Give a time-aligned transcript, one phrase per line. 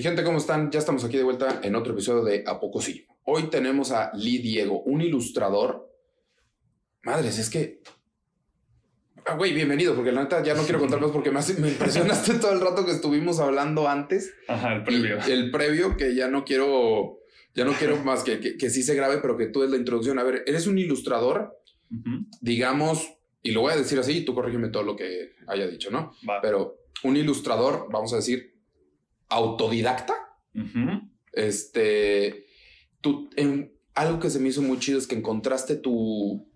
[0.00, 0.70] Mi gente, ¿cómo están?
[0.70, 3.06] Ya estamos aquí de vuelta en otro episodio de A Poco Sí.
[3.24, 5.92] Hoy tenemos a Lee Diego, un ilustrador.
[7.02, 7.82] Madres, es que.
[9.26, 11.68] Ah, güey, bienvenido, porque la neta ya no quiero contar más porque me, hace- me
[11.68, 14.32] impresionaste todo el rato que estuvimos hablando antes.
[14.48, 15.18] Ajá, el previo.
[15.28, 17.18] El previo, que ya no quiero.
[17.54, 19.76] Ya no quiero más que, que, que sí se grabe, pero que tú es la
[19.76, 20.18] introducción.
[20.18, 21.60] A ver, eres un ilustrador,
[22.40, 23.06] digamos,
[23.42, 26.14] y lo voy a decir así, tú corrígeme todo lo que haya dicho, ¿no?
[26.26, 26.40] Va.
[26.40, 28.49] Pero un ilustrador, vamos a decir,
[29.30, 30.14] autodidacta.
[31.32, 32.46] Este,
[33.00, 36.48] tú, en- algo que se me hizo muy chido es que encontraste tu,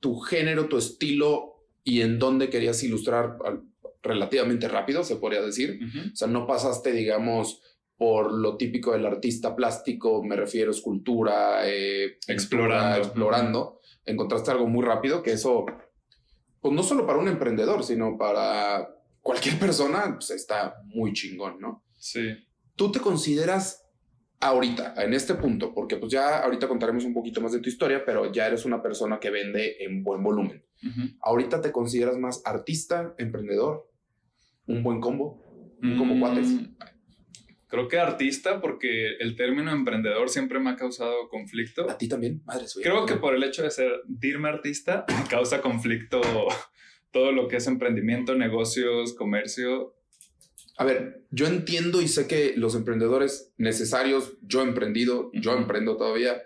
[0.00, 3.38] tu género, tu estilo y en dónde querías ilustrar
[4.02, 5.80] relativamente rápido, se podría decir.
[6.12, 7.62] O sea, no pasaste, digamos,
[7.96, 12.18] por lo típico del artista plástico, me refiero a escultura, eh,
[13.00, 13.80] explorando.
[14.04, 15.64] Encontraste algo muy rápido que eso,
[16.60, 18.88] pues no solo para un emprendedor, sino para
[19.22, 21.83] cualquier persona, pues está muy chingón, ¿no?
[22.04, 22.36] Sí.
[22.76, 23.82] ¿Tú te consideras
[24.40, 28.04] ahorita, en este punto, porque pues ya ahorita contaremos un poquito más de tu historia,
[28.04, 30.62] pero ya eres una persona que vende en buen volumen.
[30.82, 31.00] Ujú.
[31.22, 33.90] ¿Ahorita te consideras más artista, emprendedor?
[34.66, 35.42] ¿Un buen combo?
[35.80, 36.48] Como Mm, cuates.
[37.68, 41.90] Creo que artista, porque el término emprendedor siempre me ha causado conflicto.
[41.90, 42.42] ¿A ti también?
[42.44, 42.84] Madre suya.
[42.84, 46.20] Creo que por el hecho de ser, dirme artista, causa conflicto
[47.12, 49.93] todo lo que es emprendimiento, negocios, comercio.
[50.76, 55.96] A ver, yo entiendo y sé que los emprendedores necesarios, yo he emprendido, yo emprendo
[55.96, 56.42] todavía,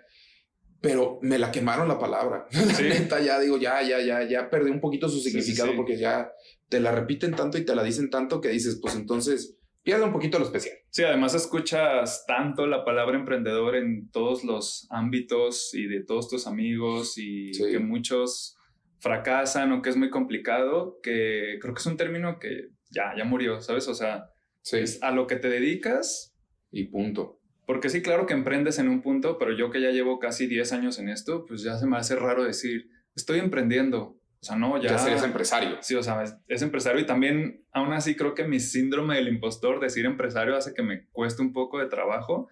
[0.81, 2.45] pero me la quemaron la palabra.
[2.51, 2.83] Sí.
[2.83, 5.77] La neta, ya digo, ya, ya, ya, ya perdí un poquito su sí, significado sí.
[5.77, 6.31] porque ya
[6.69, 10.13] te la repiten tanto y te la dicen tanto que dices, pues entonces pierde un
[10.13, 10.75] poquito lo especial.
[10.91, 16.45] Sí, además escuchas tanto la palabra emprendedor en todos los ámbitos y de todos tus
[16.45, 18.55] amigos y que muchos
[18.99, 23.23] fracasan o que es muy complicado, que creo que es un término que ya, ya
[23.25, 23.87] murió, ¿sabes?
[23.87, 24.29] O sea,
[24.61, 24.77] Sí.
[24.77, 26.35] es a lo que te dedicas,
[26.71, 27.39] Y punto.
[27.65, 30.73] porque sí, claro que emprendes en un punto, pero yo que ya llevo casi 10
[30.73, 34.17] años en esto, pues ya se me hace raro decir, estoy emprendiendo.
[34.41, 34.97] O sea, no, Ya, ya...
[34.97, 35.77] serías empresario.
[35.81, 39.27] Sí, o sea, es, es empresario y también, aún así, creo que mi síndrome del
[39.27, 42.47] impostor, decir empresario, hace que me cueste un poco de trabajo.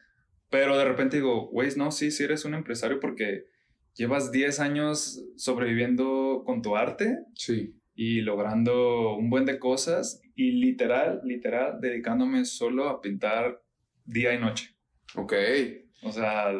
[0.50, 3.46] Pero de repente digo, güey, no, sí, sí eres un empresario porque
[3.96, 7.74] llevas 10 años sobreviviendo con tu arte Sí.
[8.00, 13.62] Y logrando un buen de cosas y literal, literal, dedicándome solo a pintar
[14.06, 14.78] día y noche.
[15.16, 15.34] Ok.
[16.04, 16.52] O sea,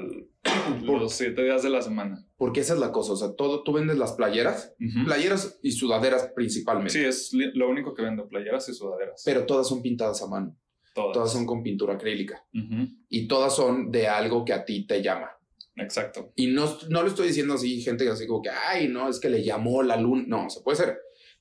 [0.84, 2.26] los siete días de la semana.
[2.38, 3.14] Porque esa es la cosa.
[3.14, 5.06] O sea, todo, tú vendes las playeras, Ujú.
[5.06, 6.92] playeras y sudaderas principalmente.
[6.94, 9.22] Sí, es lo único que vendo, playeras y sudaderas.
[9.24, 10.58] Pero todas son pintadas a mano.
[10.96, 11.14] todas.
[11.14, 12.44] Todas son con pintura acrílica.
[12.52, 12.88] Ujú.
[13.10, 15.30] Y todas son de algo que a ti te llama.
[15.76, 16.34] Exacto.
[16.36, 19.30] Y no, no lo estoy diciendo así, gente así como que, ay, no, es que
[19.30, 20.24] le llamó la luna.
[20.26, 20.98] No, se puede ser.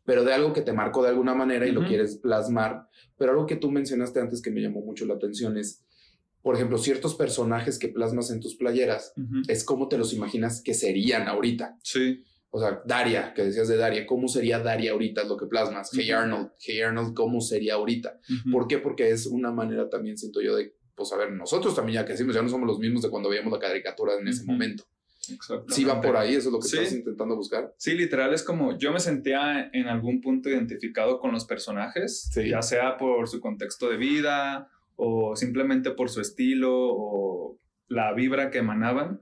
[0.06, 1.88] Pero de algo que te marcó de alguna manera y lo Ujú.
[1.88, 2.88] quieres plasmar.
[3.18, 5.84] Pero algo que tú mencionaste antes que me llamó mucho la atención es,
[6.42, 9.42] por ejemplo, ciertos personajes que plasmas en tus playeras, Ujú.
[9.48, 11.76] es como te los imaginas que serían ahorita.
[11.82, 12.22] Sí.
[12.50, 15.22] O sea, Daria, que decías de Daria, ¿cómo sería Daria ahorita?
[15.22, 15.90] Es lo que plasmas.
[15.92, 16.20] Hey Ujú.
[16.20, 18.18] Arnold, Hey Arnold, ¿cómo sería ahorita?
[18.50, 18.78] ¿Por qué?
[18.78, 22.34] Porque es una manera también, siento yo, de, pues a ver, nosotros también ya crecimos,
[22.34, 24.84] ya no somos los mismos de cuando veíamos la caricatura en ese momento.
[25.68, 26.76] Sí va por ahí, eso es lo que Sí.
[26.78, 27.72] estás intentando buscar.
[27.76, 32.48] Sí, literal es como yo me sentía en algún punto identificado con los personajes, Sí.
[32.50, 38.50] ya sea por su contexto de vida o simplemente por su estilo o la vibra
[38.50, 39.20] que emanaban.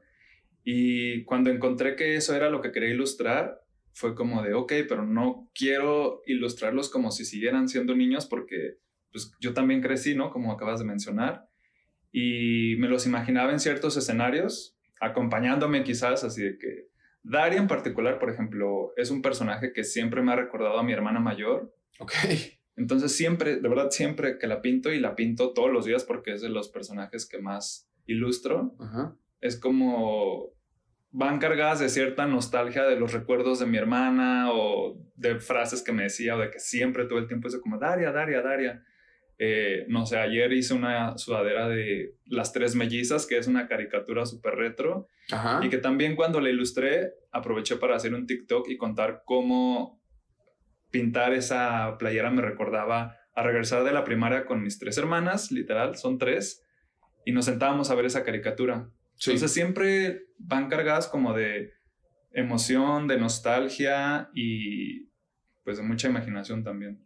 [0.63, 3.61] Y cuando encontré que eso era lo que quería ilustrar,
[3.93, 8.79] fue como de, ok, pero no quiero ilustrarlos como si siguieran siendo niños porque
[9.13, 10.31] pues yo también crecí, ¿no?
[10.31, 11.47] Como acabas de mencionar.
[12.11, 14.74] Y me los imaginaba en ciertos escenarios,
[15.05, 16.89] acompañándome quizás, así de que
[17.23, 20.93] Daria en particular, por ejemplo, es un personaje que siempre me ha recordado a mi
[20.93, 21.75] hermana mayor.
[21.99, 22.13] Ok.
[22.77, 26.33] Entonces siempre, de verdad, siempre que la pinto y la pinto todos los días porque
[26.35, 28.75] es de los personajes que más ilustro,
[29.41, 30.53] es como
[31.11, 35.93] van cargadas de cierta nostalgia de los recuerdos de mi hermana o de frases que
[35.93, 38.85] me decía o de que siempre todo el tiempo es como Daria, Daria, Daria.
[39.39, 44.27] Eh, no sé, ayer hice una sudadera de Las Tres Mellizas, que es una caricatura
[44.27, 45.61] súper retro, Ajá.
[45.65, 50.01] y que también cuando la ilustré aproveché para hacer un TikTok y contar cómo
[50.91, 55.97] pintar esa playera me recordaba a regresar de la primaria con mis tres hermanas, literal,
[55.97, 56.63] son tres,
[57.25, 58.89] y nos sentábamos a ver esa caricatura.
[59.17, 59.31] Sí.
[59.31, 61.73] Entonces siempre van cargadas como de
[62.33, 65.09] emoción, de nostalgia y
[65.65, 67.05] pues de mucha imaginación también.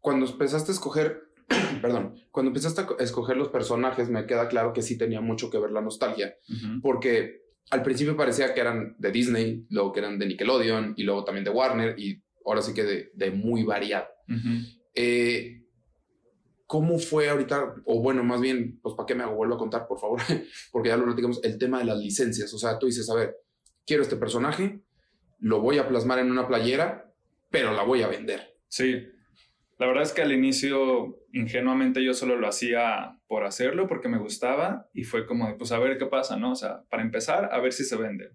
[0.00, 1.22] Cuando empezaste a escoger,
[1.82, 5.50] perdón, cuando empezaste a co- escoger los personajes, me queda claro que sí tenía mucho
[5.50, 6.34] que ver la nostalgia,
[6.82, 11.24] porque al principio parecía que eran de Disney, luego que eran de Nickelodeon y luego
[11.24, 14.06] también de Warner y ahora sí que de, de muy variado.
[14.94, 15.56] Eh,
[16.66, 17.74] ¿Cómo fue ahorita?
[17.84, 20.20] O bueno, más bien, pues para qué me hago, vuelvo a contar, por favor,
[20.72, 22.52] porque ya lo platicamos, el tema de las licencias.
[22.54, 23.36] O sea, tú dices, a ver,
[23.84, 24.80] quiero este personaje,
[25.40, 27.12] lo voy a plasmar en una playera,
[27.50, 28.56] pero la voy a vender.
[28.68, 29.04] Sí,
[29.80, 34.18] la verdad es que al inicio, ingenuamente, yo solo lo hacía por hacerlo, porque me
[34.18, 36.52] gustaba, y fue como, pues a ver qué pasa, ¿no?
[36.52, 38.32] O sea, para empezar, a ver si se vende.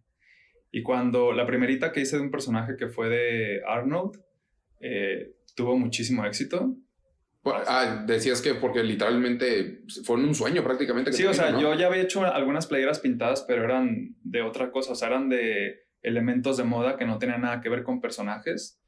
[0.72, 4.20] Y cuando la primerita que hice de un personaje que fue de Arnold,
[4.80, 6.78] eh, tuvo muchísimo éxito.
[7.46, 11.14] ah, decías que porque literalmente fue un sueño prácticamente.
[11.14, 14.94] sí, o sea, yo ya había hecho algunas playeras pintadas, pero eran de otra cosa,
[14.94, 18.82] o sea, eran de elementos de moda que no tenían nada que ver con personajes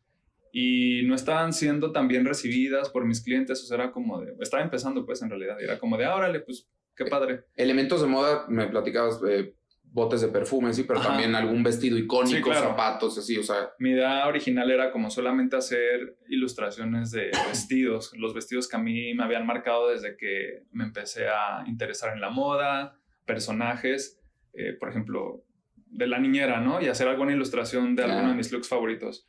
[0.60, 4.34] y no estaban siendo tan bien recibidas por mis clientes, o sea, era como de,
[4.40, 7.44] estaba empezando pues en realidad, era como de, ah, órale, pues qué eh, padre.
[7.56, 12.52] Elementos de moda, me platicabas, eh, botes de perfume, sí, pero también algún vestido icónico,
[12.56, 13.70] zapatos, así, o sea.
[13.78, 19.14] Mi idea original era como solamente hacer ilustraciones de vestidos, los vestidos que a mí
[19.14, 24.20] me habían marcado desde que me empecé a interesar en la moda, personajes,
[24.54, 25.44] eh, por ejemplo,
[25.86, 26.82] de la niñera, ¿no?
[26.82, 29.28] Y hacer alguna ilustración de alguno de mis looks favoritos.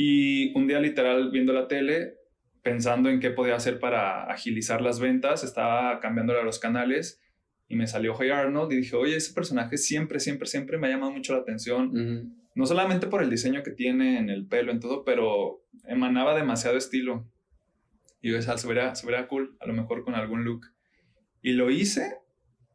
[0.00, 2.18] Y un día literal viendo la tele,
[2.62, 7.20] pensando en qué podía hacer para agilizar las ventas, estaba cambiándole a los canales
[7.66, 10.90] y me salió Hey Arnold y dije, oye, ese personaje siempre, siempre, siempre me ha
[10.90, 12.32] llamado mucho la atención.
[12.54, 16.76] No solamente por el diseño que tiene en el pelo, en todo, pero emanaba demasiado
[16.76, 17.28] estilo.
[18.22, 20.66] Y yo, se vería, se vería cool, a lo mejor con algún look.
[21.42, 22.18] Y lo hice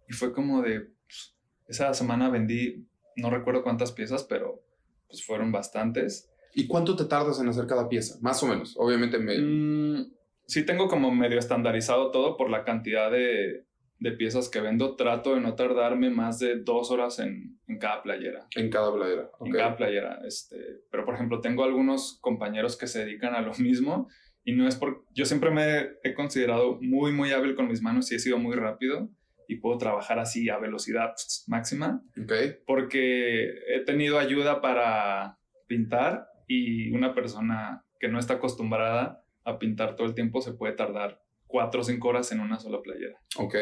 [0.09, 1.37] y fue como de, pues,
[1.69, 2.85] esa semana vendí,
[3.15, 4.61] no recuerdo cuántas piezas, pero
[5.07, 6.32] pues fueron bastantes.
[6.55, 8.17] ¿Y cuánto te tardas en hacer cada pieza?
[8.21, 9.17] Más o menos, obviamente.
[9.19, 9.37] Me...
[9.37, 10.11] Mm,
[10.45, 13.65] sí tengo como medio estandarizado todo por la cantidad de,
[13.99, 18.03] de piezas que vendo, trato de no tardarme más de dos horas en, en cada
[18.03, 18.47] playera.
[18.55, 19.31] En cada playera.
[19.39, 20.21] En cada playera.
[20.25, 20.57] Este,
[20.91, 24.09] pero, por ejemplo, tengo algunos compañeros que se dedican a lo mismo
[24.43, 25.05] y no es por...
[25.13, 28.55] Yo siempre me he considerado muy, muy hábil con mis manos y he sido muy
[28.55, 29.09] rápido
[29.47, 31.13] y puedo trabajar así a velocidad
[31.47, 32.03] máxima.
[32.21, 32.57] Okay.
[32.65, 39.95] Porque he tenido ayuda para pintar y una persona que no está acostumbrada a pintar
[39.95, 43.19] todo el tiempo se puede tardar cuatro o cinco horas en una sola playera.
[43.37, 43.55] Ok.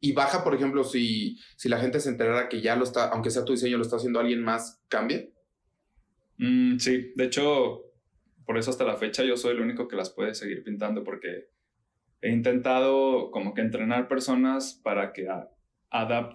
[0.00, 3.30] Y baja, por ejemplo, si, si la gente se enterara que ya lo está, aunque
[3.30, 5.24] sea tu diseño, lo está haciendo alguien más, ¿cambia?
[6.38, 7.82] Mm, sí, de hecho,
[8.44, 11.48] por eso hasta la fecha yo soy el único que las puede seguir pintando porque
[12.20, 15.28] he intentado como que entrenar personas para que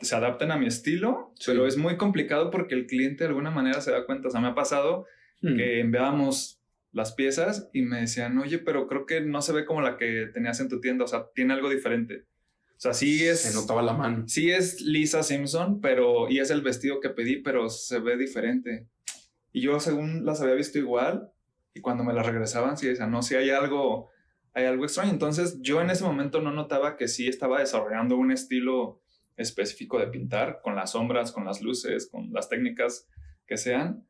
[0.02, 3.82] se adapten a mi estilo, pero es muy complicado porque el cliente de alguna manera
[3.82, 4.28] se da cuenta.
[4.28, 5.06] O sea, me ha pasado
[5.42, 5.56] hmm.
[5.56, 6.62] que enviábamos
[6.92, 10.30] las piezas y me decían, oye, pero creo que no se ve como la que
[10.34, 12.26] tenías en tu tienda, o sea, tiene algo diferente.
[12.78, 13.42] O sea, sí es.
[13.42, 14.28] Se notaba la mano.
[14.28, 16.30] Sí es Lisa Simpson, pero.
[16.30, 18.86] Y es el vestido que pedí, pero se ve diferente.
[19.52, 21.32] Y yo, según las había visto igual,
[21.74, 24.10] y cuando me las regresaban, sí decía, no, sí hay algo.
[24.54, 25.12] Hay algo extraño.
[25.12, 29.02] Entonces, yo en ese momento no notaba que sí estaba desarrollando un estilo
[29.36, 33.08] específico de pintar, con las sombras, con las luces, con las técnicas
[33.46, 34.04] que sean.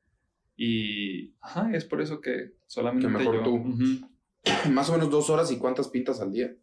[0.57, 1.35] Y.
[1.39, 3.07] Ajá, es por eso que solamente.
[3.07, 3.63] Que mejor tú.
[4.71, 6.53] Más o menos dos horas y cuántas pintas al día.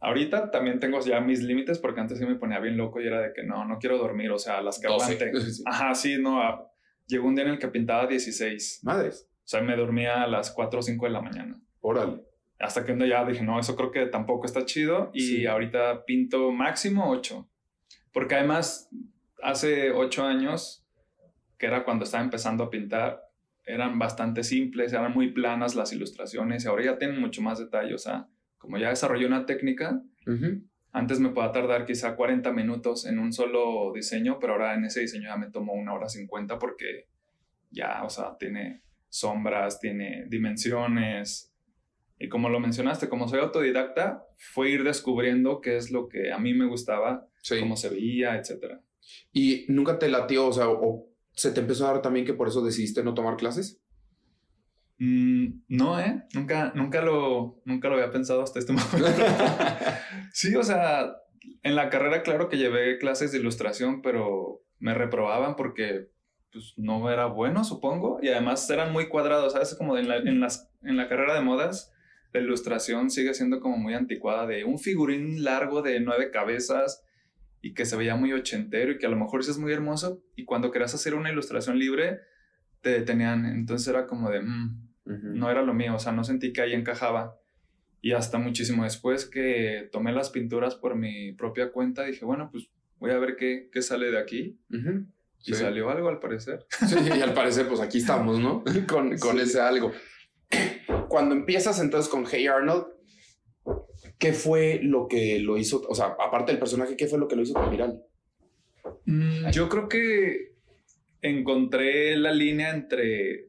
[0.00, 3.20] Ahorita también tengo ya mis límites porque antes sí me ponía bien loco y era
[3.20, 5.30] de que no, no quiero dormir, o sea, las que aguante.
[5.66, 6.40] Ajá, sí, no.
[6.40, 6.72] Ah,
[7.06, 8.80] llegó un día en el que pintaba 16.
[8.82, 9.28] Madres.
[9.30, 11.60] O sea, me dormía a las 4 o 5 de la mañana.
[11.80, 12.22] Órale.
[12.58, 16.04] Hasta que un día ya dije, no, eso creo que tampoco está chido y ahorita
[16.04, 17.46] pinto máximo 8.
[18.12, 18.88] Porque además,
[19.42, 20.79] hace 8 años,
[21.60, 23.22] que era cuando estaba empezando a pintar,
[23.64, 27.94] eran bastante simples, eran muy planas las ilustraciones y ahora ya tienen mucho más detalle,
[27.94, 28.26] o sea
[28.60, 30.02] como ya desarrollé una técnica,
[30.92, 35.00] antes me podía tardar quizá 40 minutos en un solo diseño, pero ahora en ese
[35.00, 37.06] diseño ya me tomó una hora 50 porque
[37.70, 41.54] ya, o sea, tiene sombras, tiene dimensiones.
[42.18, 46.38] Y como lo mencionaste, como soy autodidacta, fue ir descubriendo qué es lo que a
[46.38, 47.26] mí me gustaba,
[47.60, 48.78] cómo se veía, etc.
[49.32, 52.48] ¿Y nunca te latió, o sea, o se te empezó a dar también que por
[52.48, 53.80] eso decidiste no tomar clases?
[54.98, 56.24] Mm, no, ¿eh?
[56.34, 59.22] Nunca, nunca, lo, nunca lo había pensado hasta este momento.
[60.32, 61.16] sí, o sea,
[61.62, 66.10] en la carrera claro que llevé clases de ilustración, pero me reprobaban porque
[66.52, 69.74] pues, no era bueno, supongo, y además eran muy cuadrados, ¿sabes?
[69.74, 71.92] Como en la, en, las, en la carrera de modas,
[72.32, 77.04] la ilustración sigue siendo como muy anticuada, de un figurín largo de nueve cabezas
[77.62, 80.22] y que se veía muy ochentero y que a lo mejor sí es muy hermoso,
[80.36, 82.20] y cuando querías hacer una ilustración libre,
[82.80, 84.42] te detenían, entonces era como de...
[84.42, 87.36] Mm, no era lo mío, o sea, no sentí que ahí encajaba.
[88.00, 92.70] Y hasta muchísimo después que tomé las pinturas por mi propia cuenta, dije, bueno, pues
[92.98, 94.58] voy a ver qué, qué sale de aquí.
[95.44, 96.64] Y salió algo al parecer.
[96.86, 98.62] Sí, y al parecer, pues aquí estamos, ¿no?
[98.88, 99.92] con, con ese algo.
[101.08, 102.86] Cuando empiezas entonces con Hey Arnold,
[104.20, 105.82] ¿qué fue lo que lo hizo?
[105.88, 108.04] O sea, aparte del personaje, ¿qué fue lo que lo hizo tan viral?
[109.06, 110.52] Mm, yo creo que
[111.22, 113.48] encontré la línea entre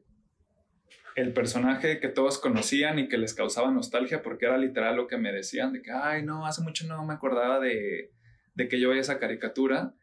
[1.14, 5.18] el personaje que todos conocían y que les causaba nostalgia, porque era literal lo que
[5.18, 8.10] me decían, de que, ay, no, hace mucho no me acordaba de,
[8.54, 9.94] de que yo veía esa caricatura.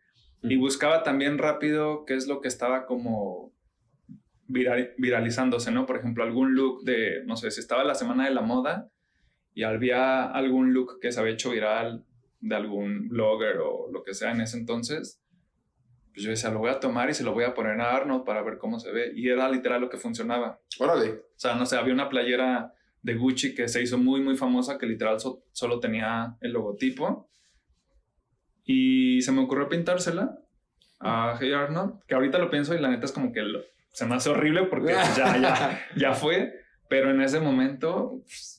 [0.44, 3.52] Y buscaba también rápido qué es lo que estaba como
[4.48, 5.86] viralizándose, ¿no?
[5.86, 8.90] Por ejemplo, algún look de, no sé, si estaba la semana de la moda
[9.60, 12.06] y había algún look que se había hecho viral
[12.40, 15.22] de algún blogger o lo que sea en ese entonces,
[16.14, 18.24] pues yo decía, lo voy a tomar y se lo voy a poner a Arnold
[18.24, 19.12] para ver cómo se ve.
[19.14, 20.62] Y era literal lo que funcionaba.
[20.80, 21.10] Órale.
[21.10, 24.78] O sea, no sé, había una playera de Gucci que se hizo muy, muy famosa,
[24.78, 25.18] que literal
[25.52, 27.30] solo tenía el logotipo.
[28.64, 30.40] Y se me ocurrió pintársela
[31.02, 33.42] a Hey Arnold, que ahorita lo pienso y la neta es como que
[33.92, 36.54] se me hace horrible porque ya, ya, ya fue.
[36.88, 38.22] Pero en ese momento...
[38.24, 38.59] Pues,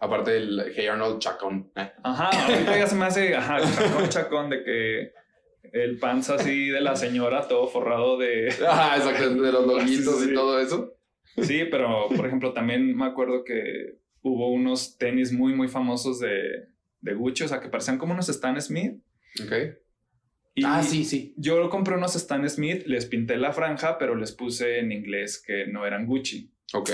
[0.00, 1.72] Aparte del Hey Arnold chacón.
[1.74, 5.12] Ajá, ahorita ya se me hace, ajá, chacón, chacón de que
[5.72, 8.54] el panza así de la señora, todo forrado de.
[8.68, 10.94] Ah, exacto, de los loguitos y todo eso.
[11.42, 16.68] Sí, pero por ejemplo, también me acuerdo que hubo unos tenis muy, muy famosos de,
[17.00, 19.00] de Gucci, o sea, que parecían como unos Stan Smith.
[19.42, 19.52] Ok.
[20.64, 21.34] ah, sí, sí.
[21.36, 25.66] Yo compré unos Stan Smith, les pinté la franja, pero les puse en inglés que
[25.66, 26.52] no eran Gucci.
[26.72, 26.90] Ok.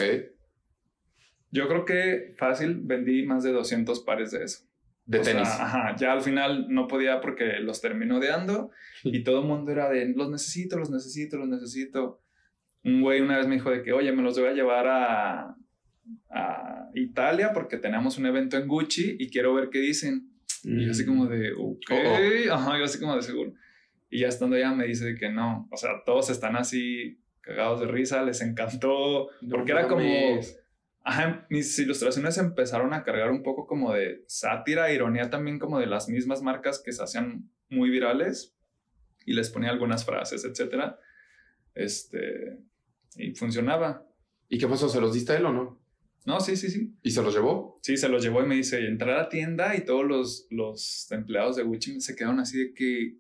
[1.55, 4.65] Yo creo que fácil vendí más de 200 pares de eso
[5.07, 5.49] de tenis.
[5.49, 8.71] ajá, ya al final no podía porque los terminó odiando
[9.03, 12.21] y todo el mundo era de los necesito, los necesito, los necesito.
[12.83, 15.57] Un güey una vez me dijo de que, oye, me los voy a llevar a,
[16.31, 20.31] a Italia porque tenemos un evento en Gucci y quiero ver qué dicen.
[20.63, 22.55] Y yo así como de, ok, oh, oh.
[22.55, 23.53] ajá, yo así como de seguro.
[24.09, 27.81] Y ya estando allá me dice de que no, o sea, todos están así cagados
[27.81, 30.03] de risa, les encantó, porque era como
[31.07, 35.87] Ajá, mis ilustraciones empezaron a cargar un poco como de sátira, ironía también como de
[35.87, 38.57] las mismas marcas que se hacían muy virales
[39.27, 40.99] y les ponía algunas frases, etcétera.
[41.75, 42.59] Este,
[43.17, 44.07] y funcionaba.
[44.49, 44.89] ¿Y qué pasó?
[44.89, 45.85] ¿Se los diste a él o no?
[46.25, 46.95] No, sí, sí, sí.
[47.03, 47.79] ¿Y se los llevó?
[47.83, 51.11] Sí, se los llevó y me dice, entrar a la tienda y todos los, los
[51.13, 53.19] empleados de Gucci se quedaron así de que...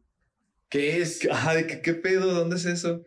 [0.70, 1.28] ¿Qué es?
[1.30, 2.32] Ajá, de que, ¿qué pedo?
[2.32, 3.04] ¿Dónde es eso?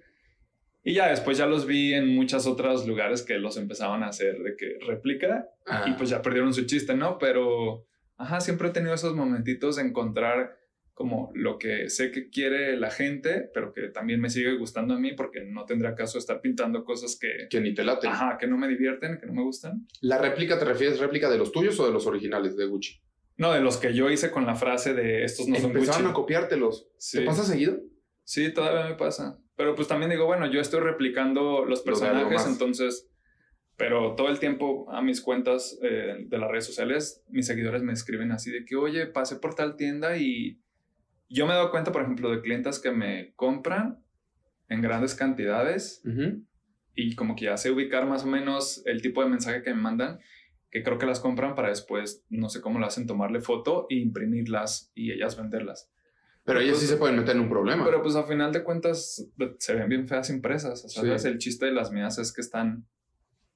[0.88, 4.39] Y ya después ya los vi en muchos otros lugares que los empezaban a hacer
[4.39, 5.50] de que réplica
[5.86, 7.17] y pues ya perdieron su chiste, ¿no?
[7.17, 10.58] Pero, ajá, siempre he tenido esos momentitos de encontrar
[10.94, 14.98] como lo que sé que quiere la gente, pero que también me sigue gustando a
[14.98, 17.50] mí porque no tendría caso estar pintando cosas que...
[17.50, 18.10] Que ni te laten.
[18.10, 19.86] Ajá, que no me divierten, que no me gustan.
[20.00, 23.01] ¿La réplica te refieres réplica de los tuyos o de los originales de Gucci?
[23.36, 25.79] No, de los que yo hice con la frase de estos no son Gucci.
[25.79, 26.88] Empezaron a copiártelos.
[27.12, 27.77] ¿Te pasa seguido?
[28.24, 29.38] Sí, todavía me pasa.
[29.58, 33.10] Pero pues también digo, bueno, yo estoy replicando los personajes, entonces,
[33.76, 37.92] pero todo el tiempo a mis cuentas eh, de las redes sociales, mis seguidores me
[37.92, 40.62] escriben así de que, oye, pasé por tal tienda y
[41.28, 44.00] yo me doy cuenta, por ejemplo, de clientes que me compran
[44.70, 46.04] en grandes cantidades
[46.94, 49.82] y como que ya sé ubicar más o menos el tipo de mensaje que me
[49.82, 50.20] mandan,
[50.70, 53.96] que creo que las compran para después, no sé cómo lo hacen, tomarle foto e
[53.96, 55.90] imprimirlas y ellas venderlas.
[56.48, 57.84] Pero ellos sí se pueden meter en un problema.
[57.84, 59.27] Pero pues a final de cuentas
[59.58, 60.86] se ven bien feas impresas.
[60.86, 62.86] O sea, el chiste de las mías es que están...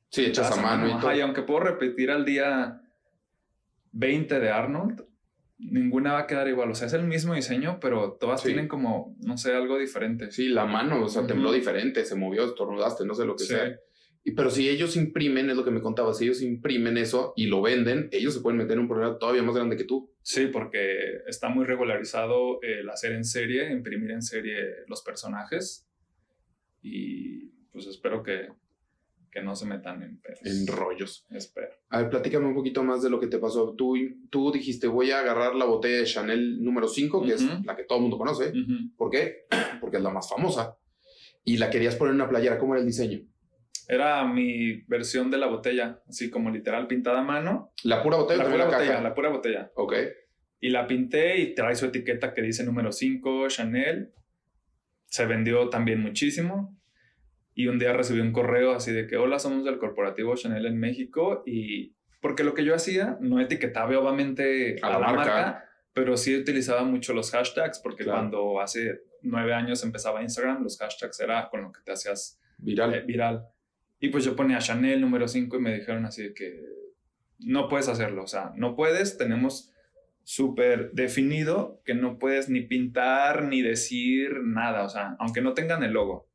[0.10, 1.16] Sí, hechas a mano, y todo.
[1.16, 2.82] Y aunque puedo repetir al día
[3.94, 5.06] 20 de Arnold,
[5.58, 6.70] ninguna va a quedar igual.
[6.70, 10.30] O sea, es el mismo diseño, pero todas tienen como, no sé, algo diferente.
[10.30, 13.74] Sí, la mano, o sea, tembló diferente, se movió, estornudaste, no sé lo que sea.
[14.24, 17.62] Pero si ellos imprimen, es lo que me contaba, si ellos imprimen eso y lo
[17.62, 20.12] venden, ellos se pueden meter en un problema todavía más grande que tú.
[20.22, 25.88] Sí, porque está muy regularizado el hacer en serie, imprimir en serie los personajes.
[26.84, 28.50] Y pues espero que,
[29.32, 31.26] que no se metan en, en rollos.
[31.32, 31.70] Espero.
[31.90, 33.74] A ver, platícame un poquito más de lo que te pasó.
[33.74, 33.96] Tú,
[34.30, 37.86] tú dijiste, voy a agarrar la botella de Chanel número 5, que es la que
[37.86, 38.54] todo el mundo conoce.
[38.96, 39.48] ¿Por qué?
[39.82, 40.78] Porque es la más famosa.
[41.44, 42.60] Y la querías poner en una playera.
[42.60, 43.22] ¿Cómo era el diseño?
[43.88, 47.74] Era mi versión de la botella, así como literal pintada a mano.
[47.84, 48.44] ¿La pura botella?
[48.44, 49.72] La pura botella, la pura botella.
[49.76, 49.94] Ok.
[50.60, 54.14] Y la pinté y trae su etiqueta que dice número 5, Chanel.
[55.08, 56.78] Se vendió también muchísimo.
[57.54, 60.80] Y un día recibí un correo así de que, hola, somos del corporativo Chanel en
[60.80, 61.44] México.
[61.46, 65.66] Y porque lo que yo hacía, no etiquetaba obviamente a, la, marca.
[65.92, 71.20] pero sí utilizaba mucho los hashtags, porque cuando hace nueve años empezaba Instagram, los hashtags
[71.20, 72.94] era con lo que te hacías viral.
[72.94, 73.48] Eh, viral.
[74.02, 76.60] Y pues yo ponía Chanel número 5 y me dijeron así de que
[77.40, 79.72] no puedes hacerlo, o sea, no puedes, tenemos
[80.24, 85.84] súper definido que no puedes ni pintar ni decir nada, o sea, aunque no tengan
[85.84, 86.28] el logo.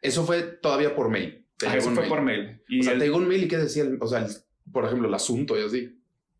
[0.00, 1.44] Eso fue todavía por mail.
[1.66, 2.62] Ah, eso fue por mail.
[2.68, 4.26] Y o sea, te llegó un mail y qué decía, o sea,
[4.72, 5.98] por ejemplo, el asunto y así.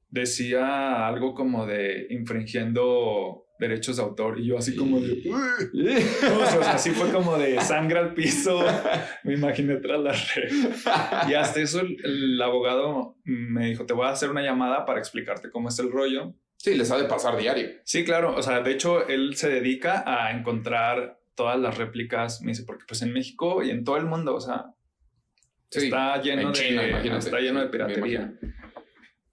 [0.09, 5.23] decía algo como de infringiendo derechos de autor y yo así como de...
[5.25, 8.65] No, o sea, así fue como de sangre al piso,
[9.23, 10.51] me imaginé tras la red.
[11.29, 14.99] Y hasta eso el, el, abogado me dijo, te voy a hacer una llamada para
[14.99, 16.35] explicarte cómo es el rollo.
[16.57, 17.69] Sí, les ha de pasar diario.
[17.85, 22.51] Sí, claro, o sea, de hecho él se dedica a encontrar todas las réplicas, me
[22.51, 24.75] dice, porque pues en México y en todo el mundo, o sea,
[25.71, 28.33] Sí, está lleno en de China, está lleno de piratería.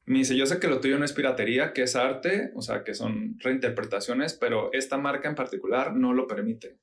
[0.07, 2.83] Me dice, yo sé que lo tuyo no es piratería, que es arte, o sea,
[2.83, 6.77] que son reinterpretaciones, pero esta marca en particular no lo permite.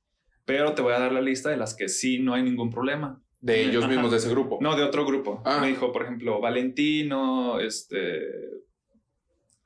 [0.45, 3.21] Pero te voy a dar la lista de las que sí no hay ningún problema.
[3.41, 3.91] De ellos Ajá.
[3.93, 4.59] mismos de ese grupo.
[4.61, 5.41] No, de otro grupo.
[5.45, 5.57] Ah.
[5.59, 8.27] Me dijo, por ejemplo, Valentino, este,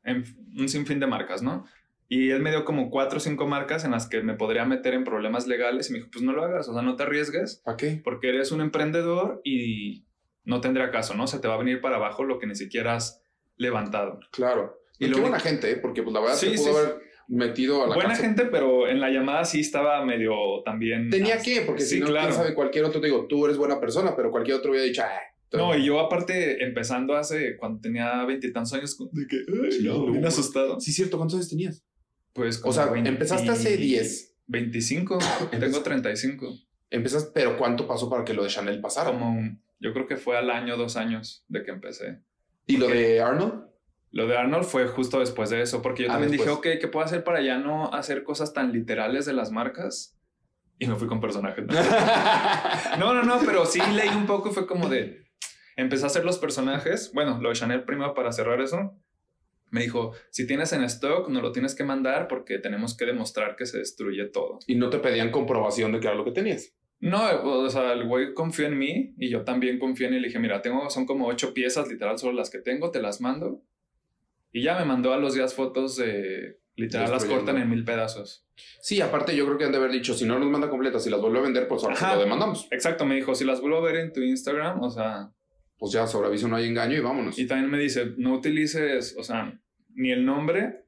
[0.04, 0.24] en-
[0.58, 1.66] un sinfín de marcas, ¿no?
[2.08, 4.94] Y él me dio como cuatro o cinco marcas en las que me podría meter
[4.96, 7.62] en problemas legales y me dijo, pues no lo hagas, o sea, no te arriesgues
[7.64, 8.02] ¿Para qué?
[8.04, 10.06] porque eres un emprendedor y
[10.44, 11.28] no tendría caso, ¿no?
[11.28, 13.22] Se te va a venir para abajo lo que ni siquiera has
[13.60, 14.20] levantado.
[14.32, 14.82] Claro.
[14.98, 15.76] Y qué buena gente, ¿eh?
[15.78, 18.88] porque pues la verdad Sí, se pudo sí, haber metido a la Buena gente, pero
[18.88, 20.34] en la llamada sí estaba medio
[20.66, 21.10] también...
[21.12, 22.28] Tenía que, porque Sí, si no, claro.
[22.30, 25.04] quién sabe, cualquier otro, te digo, tú eres buena persona, pero cualquier otro hubiera dicho,
[25.04, 25.20] ah.
[25.52, 30.06] No, y yo aparte, empezando hace, cuando tenía veintitantos años, de que, ay, Sí, no,
[30.12, 30.80] bien asustado.
[30.80, 31.84] Sí, cierto, ¿cuántos años tenías?
[32.34, 34.36] Pues O sea, como 20 empezaste hace 10.
[34.48, 35.18] 25,
[35.60, 36.54] tengo 35.
[36.92, 39.12] Empezaste, pero ¿cuánto pasó para que lo de Chanel pasara?
[39.12, 42.20] Como, un- yo creo que fue al año, dos años de que empecé.
[42.70, 43.66] ¿Y lo de Arnold?
[44.12, 46.48] Lo de Arnold fue justo después de eso, porque yo Ah, también después.
[46.62, 50.16] dije, ok, ¿qué puedo hacer para ya no hacer cosas tan literales de las marcas?
[50.78, 51.66] Y me fui con personajes.
[53.00, 55.26] No, no, no, pero sí leí un poco y fue como de.
[55.76, 57.12] Empecé a hacer los personajes.
[57.14, 58.94] Bueno, lo de Chanel primero para cerrar eso.
[59.72, 63.56] Me dijo: si tienes en stock, no lo tienes que mandar porque tenemos que demostrar
[63.56, 64.60] que se destruye todo.
[64.68, 66.74] y no te pedían comprobación de que era lo que tenías.
[67.02, 70.20] No, o sea, el güey confió en mí y yo también confié en él.
[70.20, 73.02] Y le dije: mira, tengo, son como ocho piezas literal, solo las que tengo, te
[73.02, 73.64] las mando.
[74.52, 76.60] Y ya me mandó a los días fotos de.
[76.76, 78.46] Literal, las cortan en mil pedazos.
[78.82, 81.10] Sí, aparte yo creo que han de haber dicho, si no nos manda completas, si
[81.10, 82.68] las vuelve a vender, pues ahora lo demandamos.
[82.72, 85.30] Exacto, me dijo: si las vuelvo a ver en tu Instagram, o sea,
[85.80, 87.40] Pues ya, sobre aviso no hay engaño y vámonos.
[87.40, 89.58] Y también me dice, no utilices, o sea,
[89.96, 90.84] ni el nombre,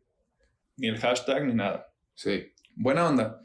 [0.76, 1.88] ni el hashtag, ni nada.
[2.14, 2.52] Sí.
[2.76, 3.42] Buena onda.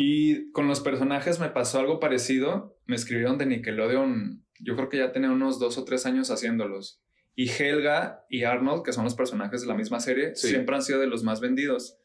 [0.00, 2.78] Y con los personajes me pasó algo parecido.
[2.86, 7.02] Me escribieron de Nickelodeon, yo creo que ya tenía unos dos o tres años haciéndolos.
[7.34, 10.50] Y Helga y Arnold, que son los personajes de la misma serie, Sí.
[10.50, 11.98] siempre han sido de los más vendidos.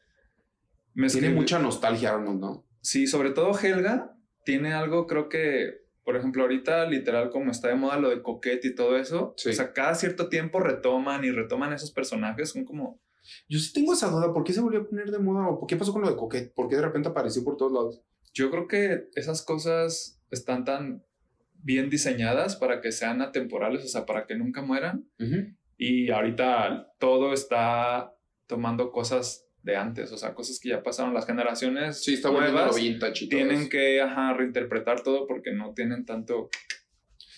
[0.92, 2.66] Me Tiene mucha nostalgia Arnold, ¿no?
[2.80, 7.76] Sí, sobre todo Helga tiene algo, creo que, por ejemplo, ahorita literal como está de
[7.76, 9.50] moda lo de Coquette y todo eso, Sí.
[9.50, 13.00] o sea, cada cierto tiempo retoman y retoman esos personajes, son como,
[13.48, 15.48] Yo sí tengo esa duda, ¿por qué se volvió a poner de moda?
[15.48, 16.52] ¿O por qué pasó con lo de Coquette?
[16.54, 18.02] ¿Por qué de repente apareció por todos lados?
[18.36, 21.04] yo creo que esas cosas están tan
[21.62, 25.08] bien diseñadas para que sean atemporales, o sea, para que nunca mueran.
[25.78, 28.12] Y ahorita todo está
[28.48, 32.74] tomando cosas de antes, o sea, cosas que ya pasaron las generaciones Sí, está nuevas.
[32.76, 36.50] vintage Tienen que ajá, reinterpretar todo porque no tienen tanto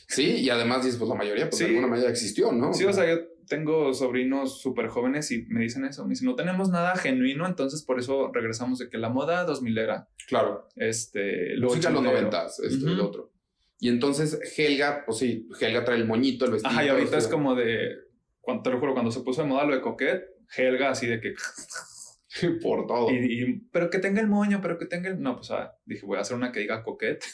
[0.09, 1.70] Sí, y además pues la mayoría, pues de Sí.
[1.72, 2.72] alguna manera existió, ¿no?
[2.72, 6.04] Sí, o sea, yo tengo sobrinos súper jóvenes y me dicen eso.
[6.04, 9.78] Me dicen, no tenemos nada genuino, entonces por eso regresamos de que la moda 2000
[9.78, 10.68] era, Claro.
[10.76, 12.92] este, lo Música de los noventas, este, Ujú.
[12.94, 13.32] el otro.
[13.78, 16.70] Y entonces Helga, pues sí, Helga trae el moñito, el vestido.
[16.72, 17.94] Ajá, y ahorita o es como de,
[18.40, 20.24] cuando, te lo juro, cuando se puso de moda lo de Coquette,
[20.56, 21.35] Helga así de que,
[22.62, 23.11] Por todo.
[23.11, 26.04] y, y- pero que tenga el moño, pero que tenga el, no, pues ah, dije,
[26.06, 27.24] voy a hacer una que diga Coquette.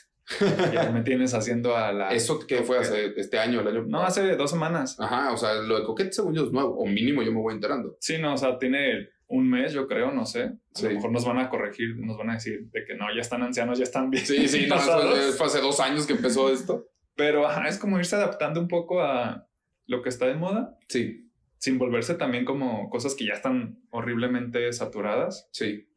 [0.73, 2.13] Y ahí me tienes haciendo a la...
[2.13, 4.99] Eso que fue hace este año, el año No, hace dos semanas.
[5.01, 7.55] Ajá, o sea, lo de Coquette según yo es nuevo, o mínimo yo me voy
[7.55, 7.97] enterando.
[8.01, 10.43] Sí, no, o sea, tiene un mes, yo creo, no sé.
[10.43, 10.87] A Sí.
[10.89, 13.43] lo mejor nos van a corregir, nos van a decir de que no, ya están
[13.43, 14.25] ancianos, ya están bien.
[14.27, 16.87] Sí, sí, no, fue, fue hace dos años que empezó esto.
[17.17, 19.47] Pero ajá, es como irse adaptando un poco a
[19.87, 24.73] lo que está de moda, Sí, sin volverse también como cosas que ya están horriblemente
[24.73, 25.89] saturadas sí.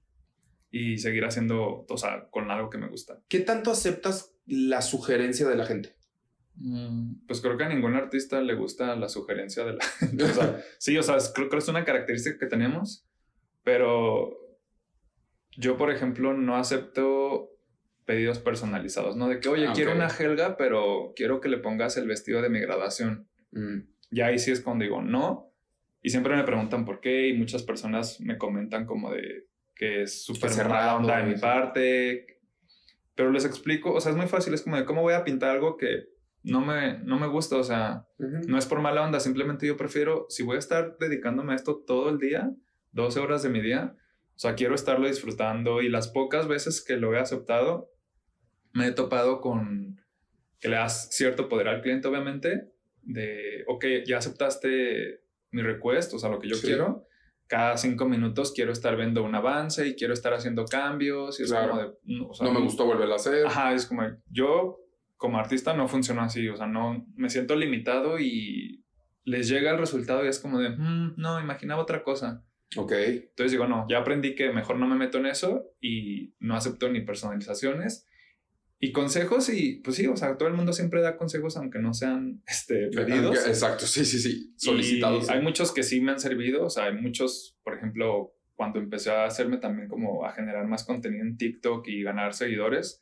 [0.78, 3.22] Y seguir haciendo, o sea, con algo que me gusta.
[3.30, 5.96] ¿Qué tanto aceptas la sugerencia de la gente?
[6.56, 10.24] Mm, Pues creo que a ningún artista le gusta la sugerencia de la gente.
[10.26, 13.06] O sea, sí, o sea, es- creo que es una característica que tenemos,
[13.64, 14.38] pero
[15.58, 17.52] yo, por ejemplo, no acepto
[18.06, 19.30] pedidos personalizados, ¿no?
[19.30, 22.50] De que, oye, Ah, quiero una Helga, pero quiero que le pongas el vestido de
[22.50, 23.28] mi graduación.
[23.52, 23.80] Mm,
[24.12, 25.52] Ya ahí sí es cuando digo no.
[26.02, 30.24] Y siempre me preguntan por qué y muchas personas me comentan como de que es
[30.24, 32.40] súper cerrado, mala onda de mi parte.
[33.16, 35.52] Pero les explico, o sea, es muy fácil, es como de cómo voy a pintar
[35.52, 36.06] algo que
[36.44, 38.48] no me, no me gusta, o sea, ujú.
[38.48, 41.84] no es por mala onda, simplemente yo prefiero, si voy a estar dedicándome a esto
[41.88, 42.52] todo el día,
[42.92, 43.96] 12 horas de mi día,
[44.36, 47.90] o sea, quiero estarlo disfrutando y las pocas veces que lo he aceptado,
[48.74, 50.02] me he topado con
[50.60, 52.70] que le das cierto poder al cliente, obviamente,
[53.02, 56.68] de, ok, ya aceptaste mi request, o sea, lo que yo Sí.
[56.68, 57.08] quiero,
[57.48, 61.40] cada cinco minutos quiero estar viendo un avance y quiero estar haciendo cambios.
[61.40, 61.70] Y es Claro.
[61.70, 61.94] como de.
[62.04, 63.46] no, o sea, no me gustó volver a hacer.
[63.46, 64.80] Ajá, es como yo
[65.18, 68.84] como artista no funciono así, o sea, no me siento limitado y
[69.24, 72.44] les llega el resultado y es como de, "Mm, no, imaginaba otra cosa.
[72.78, 72.92] Ok.
[72.92, 76.90] Entonces digo, no, ya aprendí que mejor no me meto en eso y no acepto
[76.90, 78.08] ni personalizaciones.
[78.80, 81.94] Y consejos y pues sí, o sea, todo el mundo siempre da consejos aunque no
[81.94, 83.48] sean este, pedidos.
[83.48, 84.54] Exacto, sí, sí, sí.
[84.58, 85.30] Solicitados.
[85.30, 88.80] Y hay muchos que sí me han servido, o sea, hay muchos, por ejemplo, cuando
[88.80, 93.02] empecé a hacerme también como a generar más contenido en TikTok y ganar seguidores,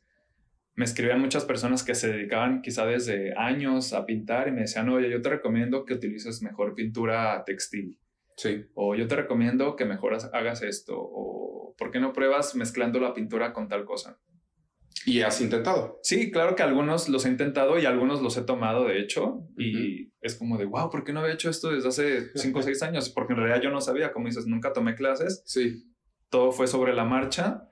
[0.76, 4.88] me escribían muchas personas que se dedicaban quizá desde años a pintar y me decían,
[4.88, 7.98] oye, yo te recomiendo que utilices mejor pintura textil,
[8.36, 8.64] Sí.
[8.74, 13.14] o yo te recomiendo que mejor hagas esto, o ¿por qué no pruebas mezclando la
[13.14, 14.18] pintura con tal cosa?
[15.06, 15.98] Y has intentado.
[16.02, 20.12] Sí, claro que algunos los he intentado y algunos los he tomado, de hecho, y
[20.20, 22.82] es como de, wow, ¿por qué no había hecho esto desde hace 5 o 6
[22.82, 23.10] años?
[23.10, 25.84] Porque en realidad yo no sabía, como dices, nunca tomé clases, Sí.
[26.30, 27.68] todo fue sobre la marcha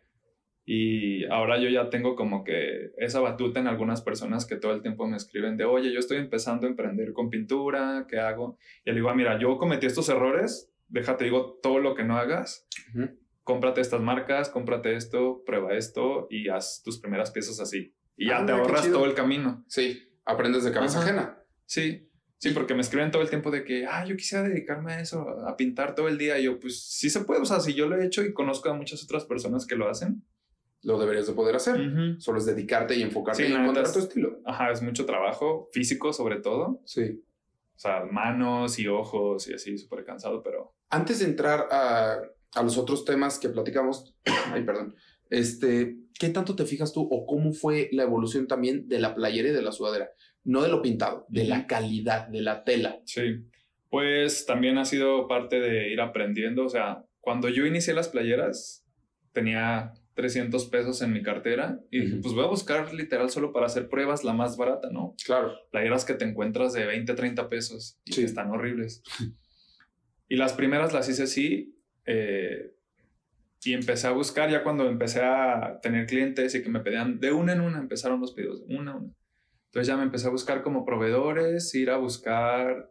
[0.65, 4.81] y ahora yo ya tengo como que esa batuta en algunas personas que todo el
[4.83, 8.59] tiempo me escriben de, oye, yo estoy empezando a emprender con pintura, ¿qué hago?
[8.85, 12.17] Y le digo, "Ah, mira, yo cometí estos errores, déjate, digo, todo lo que no
[12.17, 13.09] hagas, Ujú.
[13.45, 17.95] Cómprate estas marcas, cómprate esto, prueba esto y haz tus primeras piezas así.
[18.17, 19.65] Y ya Ah, te ahorras todo el camino.
[19.69, 20.03] Sí.
[20.25, 21.09] Aprendes de cabeza Ajá.
[21.09, 21.39] ajena.
[21.67, 25.01] Sí, sí, porque me escriben todo el tiempo de que, ah, yo quisiera dedicarme a
[25.01, 26.39] eso, a pintar todo el día.
[26.39, 28.69] Y yo, pues sí se puede, o sea, si yo lo he hecho y conozco
[28.69, 30.23] a muchas otras personas que lo hacen.
[30.85, 31.81] Lo deberías de poder hacer.
[32.19, 34.41] Solo es dedicarte y enfocarte Sí, neta encontrar es- tu estilo.
[34.45, 36.81] Ajá, es mucho trabajo, físico sobre todo.
[36.85, 37.23] Sí.
[37.75, 40.75] O sea, manos y ojos y así, súper cansado, pero...
[40.91, 42.21] Antes de entrar a,
[42.55, 44.15] a los otros temas que platicamos,
[44.53, 44.95] ay, perdón,
[45.31, 49.49] este, ¿qué tanto te fijas tú o cómo fue la evolución también de la playera
[49.49, 50.11] y de la sudadera?
[50.45, 53.01] No de lo pintado, de la calidad, de la tela.
[53.07, 53.45] Sí,
[53.89, 56.65] pues también ha sido parte de ir aprendiendo.
[56.65, 58.85] O sea, cuando yo inicié las playeras,
[59.33, 63.67] tenía 300 pesos en mi cartera y dije, pues voy a buscar literal solo para
[63.67, 65.15] hacer pruebas la más barata, ¿no?
[65.25, 65.55] Claro.
[65.71, 68.21] playeras que te encuentras de 20, 30 pesos y Sí.
[68.21, 69.03] que están horribles.
[70.29, 71.75] y las primeras las hice así
[72.07, 72.75] eh,
[73.65, 77.33] y empecé a buscar ya cuando empecé a tener clientes y que me pedían de
[77.33, 79.15] una en una, empezaron los pedidos, de una a una.
[79.67, 82.91] Entonces ya me empecé a buscar como proveedores, ir a buscar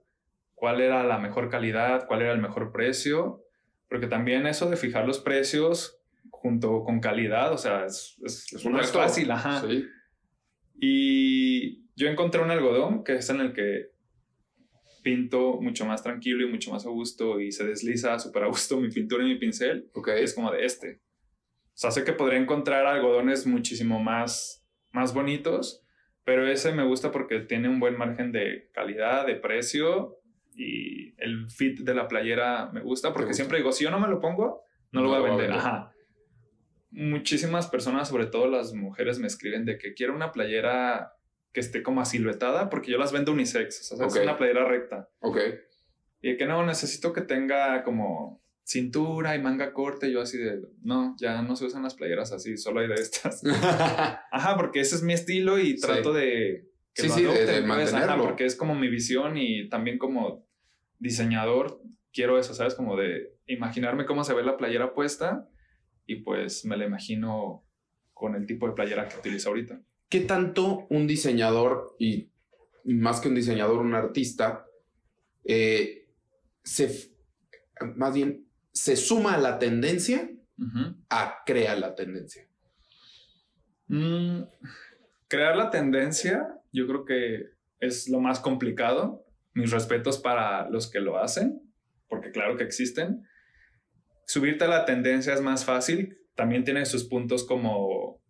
[0.55, 3.43] cuál era la mejor calidad, cuál era el mejor precio,
[3.89, 8.65] porque también eso de fijar los precios junto con calidad, o sea, es, es, Es
[8.65, 8.93] un reto.
[8.93, 9.61] fácil, ajá.
[9.61, 9.85] Sí.
[10.79, 13.90] Y yo encontré un algodón que es en el que
[15.01, 18.77] pinto mucho más tranquilo y mucho más a gusto y se desliza súper a gusto
[18.81, 19.89] mi pintura y mi pincel.
[19.93, 20.09] Ok.
[20.19, 21.01] Y es como de este.
[21.73, 25.83] O sea, sé que podría encontrar algodones muchísimo más, más bonitos,
[26.23, 30.19] pero ese me gusta porque tiene un buen margen de calidad, de precio
[30.53, 33.37] y el fit de la playera me gusta porque gusta?
[33.37, 35.51] siempre digo, si yo no me lo pongo, no, lo voy a vender.
[35.51, 35.93] Ajá.
[36.91, 41.13] Muchísimas personas, sobre todo las mujeres, me escriben de que quiero una playera
[41.53, 45.09] que esté como asiluetada porque yo las vendo unisex, o sea, es una playera recta.
[45.19, 45.37] Ok.
[46.21, 50.07] Y de que no, necesito que tenga como cintura y manga corta.
[50.07, 52.95] Y yo así de, no, ya no se usan las playeras así, solo hay de
[52.95, 53.41] estas.
[54.31, 55.81] Ajá, porque ese es mi estilo y Sí.
[55.81, 56.67] trato de...
[56.93, 58.23] Sí, lo sí, de- de adopten, ajá, mantenerlo.
[58.23, 60.45] porque es como mi visión y también como
[60.99, 61.81] diseñador
[62.13, 62.75] quiero eso, ¿sabes?
[62.75, 65.47] Como de imaginarme cómo se ve la playera puesta
[66.05, 67.65] y pues me la imagino
[68.13, 69.81] con el tipo de playera que utilizo ahorita.
[70.11, 72.29] ¿Qué tanto un diseñador y
[72.83, 74.65] más que un diseñador, un artista,
[75.45, 76.09] eh,
[76.65, 77.13] se,
[77.95, 80.97] más bien, se suma a la tendencia Ujú.
[81.09, 82.45] a crea la tendencia?
[83.87, 84.41] Mm,
[85.29, 87.45] crear la tendencia, yo creo que
[87.79, 89.25] es lo más complicado.
[89.53, 91.61] Mis respetos para los que lo hacen,
[92.09, 93.25] porque claro que existen.
[94.25, 96.17] Subirte a la tendencia es más fácil.
[96.35, 98.20] También tiene sus puntos como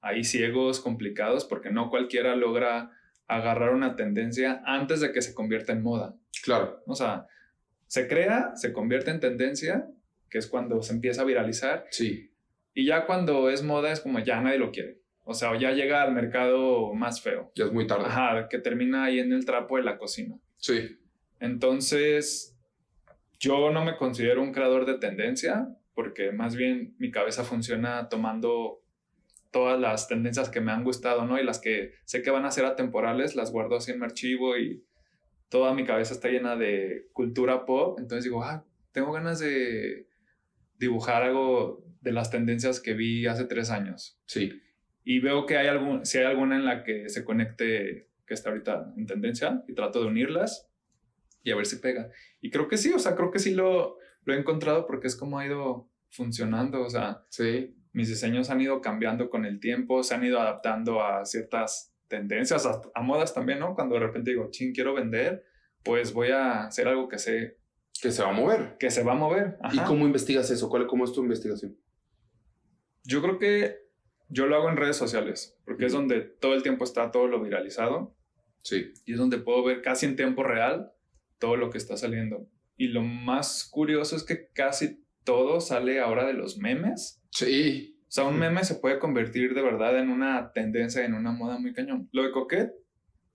[0.00, 2.90] ahí ciegos, complicados, porque no cualquiera logra
[3.26, 6.14] agarrar una tendencia antes de que se convierta en moda.
[6.42, 6.82] Claro.
[6.86, 7.26] O sea,
[7.86, 9.86] se crea, se convierte en tendencia,
[10.30, 12.30] que es cuando se empieza a viralizar, Sí.
[12.74, 14.98] y ya cuando es moda es como ya nadie lo quiere.
[15.24, 17.52] O sea, o ya llega al mercado más feo.
[17.54, 18.06] Ya es muy tarde.
[18.06, 20.36] Ajá, que termina ahí en el trapo de la cocina.
[20.56, 20.98] Sí.
[21.38, 22.56] Entonces,
[23.38, 28.80] yo no me considero un creador de tendencia, porque más bien mi cabeza funciona tomando
[29.50, 31.38] todas las tendencias que me han gustado, ¿no?
[31.40, 34.56] Y las que sé que van a ser atemporales, las guardo así en mi archivo
[34.58, 34.84] y
[35.48, 37.98] toda mi cabeza está llena de cultura pop.
[37.98, 40.06] Entonces digo, ah, tengo ganas de
[40.78, 44.20] dibujar algo de las tendencias que vi hace tres años.
[44.26, 44.60] Sí.
[45.04, 48.50] Y veo que hay algún, si hay alguna en la que se conecte, que está
[48.50, 50.68] ahorita en tendencia, y trato de unirlas.
[51.42, 52.10] y a ver si pega.
[52.42, 55.16] Y creo que sí, o sea, creo que sí lo, lo he encontrado porque es
[55.16, 57.74] como ha ido funcionando, o sea, Sí.
[57.92, 62.64] Mis diseños han ido cambiando con el tiempo, se han ido adaptando a ciertas tendencias,
[62.66, 63.74] a, a modas también, ¿no?
[63.74, 65.44] Cuando de repente digo, ching, quiero vender,
[65.82, 67.58] pues voy a hacer algo que sé
[68.00, 68.76] Que se va a mover.
[68.78, 69.58] que se va a mover.
[69.72, 70.68] ¿Y cómo investigas eso?
[70.68, 71.76] ¿Cuál, ¿Cómo es tu investigación?
[73.04, 73.76] Yo creo que
[74.28, 77.42] yo lo hago en redes sociales, porque es donde todo el tiempo está todo lo
[77.42, 78.14] viralizado
[78.62, 78.92] Sí.
[79.06, 80.92] y es donde puedo ver casi en tiempo real
[81.38, 82.46] todo lo que está saliendo.
[82.76, 87.17] Y lo más curioso es que casi todo sale ahora de los memes.
[87.30, 87.94] Sí.
[88.02, 91.58] O sea, un meme se puede convertir de verdad en una tendencia, en una moda
[91.58, 92.08] muy cañón.
[92.12, 92.72] Lo de Coquette,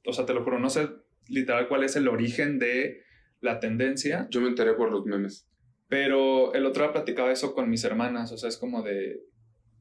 [0.06, 0.90] o sea, te lo juro, no sé
[1.28, 3.02] literal cuál es el origen de
[3.40, 5.48] la tendencia, Yo me enteré por los memes.
[5.88, 9.22] pero el otro día platicaba eso con mis hermanas, o sea, es como de...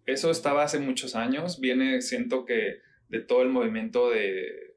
[0.04, 4.76] Eso estaba hace muchos años, viene, siento que de todo el movimiento de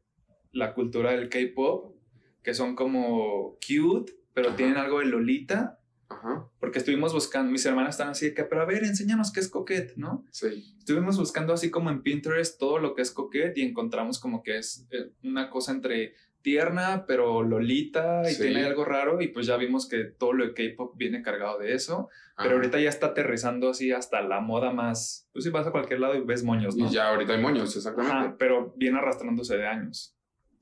[0.51, 1.95] la cultura del K-Pop,
[2.43, 4.57] que son como cute, pero Ajá.
[4.57, 6.47] tienen algo de Lolita, Ajá.
[6.59, 9.49] porque estuvimos buscando, mis hermanas están así de que, pero a ver, enséñanos qué es
[9.49, 10.23] Coquette, ¿no?
[10.31, 10.75] Sí.
[10.77, 14.57] Estuvimos buscando así como en Pinterest todo lo que es Coquette y encontramos como que
[14.57, 18.43] es eh, una cosa entre tierna, pero lolita y Sí.
[18.43, 21.73] tiene algo raro y pues ya vimos que todo lo de K-pop viene cargado de
[21.73, 22.55] eso, pero Ajá.
[22.57, 26.15] ahorita ya está aterrizando así hasta la moda más, pues si vas a cualquier lado
[26.15, 26.85] y ves moños, ¿no?
[26.87, 28.15] Y ya ahorita hay moños, exactamente.
[28.15, 30.14] Ajá, pero viene arrastrándose de años.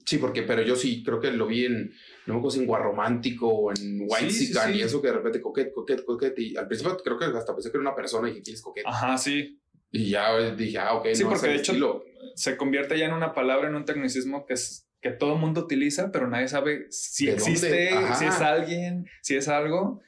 [0.05, 1.91] Sí, porque, pero yo sí creo que lo vi en,
[2.25, 4.71] no me acuerdo si en Guarromántico o en White Sí, sí, sí.
[4.75, 6.37] y eso que de repente coquet, coquet, coquet.
[6.39, 8.61] Y al principio creo que hasta pensé que era una persona y dije, ¿quién es
[8.61, 8.83] coquet?
[8.85, 9.59] Ajá, sí.
[9.91, 12.03] Y ya dije, ah, ok, Sí, no, porque de hecho estilo.
[12.35, 15.61] se convierte ya en una palabra, en un tecnicismo que es que todo el mundo
[15.61, 20.01] utiliza, pero nadie sabe si existe, si es alguien, si es algo.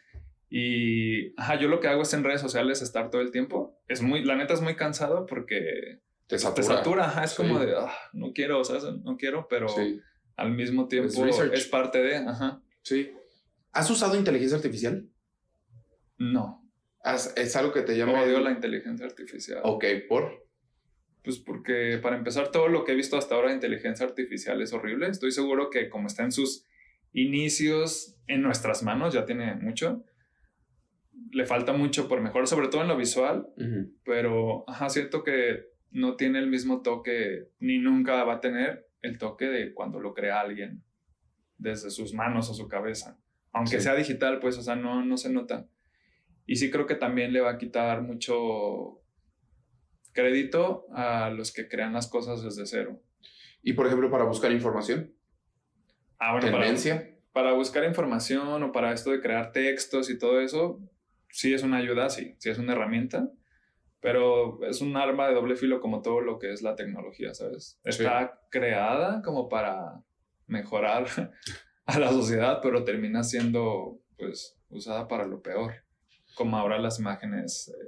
[0.49, 3.77] Y ajá, yo lo que hago es en redes sociales estar todo el tiempo.
[3.87, 6.55] Es muy, la neta es muy cansado porque Te satura.
[6.55, 7.37] te satura, ajá, es Sí.
[7.37, 8.83] como de, "Ah, no quiero, ¿sabes?
[9.03, 9.99] No quiero, pero Sí,
[10.35, 12.61] al mismo tiempo es parte de, ajá.
[12.81, 13.11] sí.
[13.71, 15.07] ¿Has usado inteligencia artificial?
[16.17, 16.61] No,
[17.03, 18.19] ¿Has- ¿Es algo que te llama?
[18.23, 19.59] odio la inteligencia artificial.
[19.63, 20.47] Ok, ¿por?
[21.23, 24.73] Pues porque para empezar todo lo que he visto hasta ahora de inteligencia artificial es
[24.73, 25.07] horrible.
[25.09, 26.65] Estoy seguro que como está en sus
[27.13, 30.03] inicios en nuestras manos, ya tiene mucho.
[31.31, 33.47] Le falta mucho por mejorar, sobre todo en lo visual,
[34.03, 39.17] pero ajá, siento que no tiene el mismo toque, ni nunca va a tener el
[39.17, 40.83] toque de cuando lo crea alguien
[41.57, 43.17] desde sus manos o su cabeza.
[43.53, 43.83] Aunque Sí.
[43.83, 45.67] sea digital, pues, o sea, no, no se nota.
[46.45, 49.01] Y sí creo que también le va a quitar mucho
[50.13, 53.01] crédito a los que crean las cosas desde cero.
[53.61, 55.13] Y por ejemplo, para buscar información,
[56.17, 57.17] Ah, bueno, para, tendencia.
[57.33, 60.79] para buscar información o para esto de crear textos y todo eso,
[61.29, 63.29] sí es una ayuda, sí, sí es una herramienta,
[64.05, 67.79] pero es un arma de doble filo como todo lo que es la tecnología, ¿sabes?
[67.83, 70.03] Está creada como para
[70.45, 71.07] mejorar
[71.87, 75.73] a la sociedad, pero termina siendo, pues, usada para lo peor.
[76.35, 77.69] Como ahora las imágenes.
[77.69, 77.87] eh,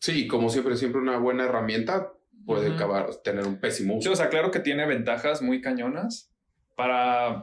[0.00, 2.12] Sí, como siempre, siempre una buena herramienta
[2.44, 2.74] puede Ujú.
[2.76, 4.12] acabar, tener un pésimo Sí, uso.
[4.12, 6.30] o sea, claro que tiene ventajas muy cañonas.
[6.76, 7.42] Para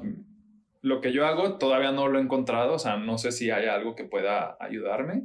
[0.85, 2.75] lo que yo hago, todavía no lo he encontrado.
[2.75, 5.23] O sea, no sé si hay algo que pueda ayudarme.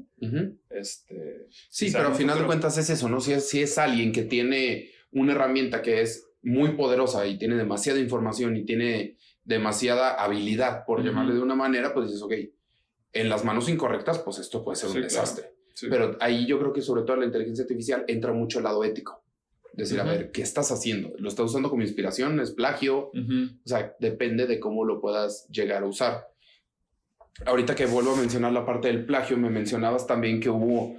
[0.70, 3.20] Este, Sí, pero al final de cuentas es eso, ¿no?
[3.20, 7.56] Si es, si es alguien que tiene una herramienta que es muy poderosa y tiene
[7.56, 12.32] demasiada información y tiene demasiada habilidad, por llamarle de una manera, pues dices, ok,
[13.12, 15.08] en las manos incorrectas, pues esto puede ser un claro.
[15.08, 15.52] desastre.
[15.74, 15.88] Sí.
[15.90, 19.22] Pero ahí yo creo que sobre todo la inteligencia artificial entra mucho el lado ético.
[19.72, 21.12] Decir, a ver, ¿qué estás haciendo?
[21.18, 22.40] ¿Lo estás usando como inspiración?
[22.40, 23.10] ¿Es plagio?
[23.14, 26.28] O sea, depende de cómo lo puedas llegar a usar.
[27.46, 30.96] Ahorita que vuelvo a mencionar la parte del plagio, me mencionabas también que hubo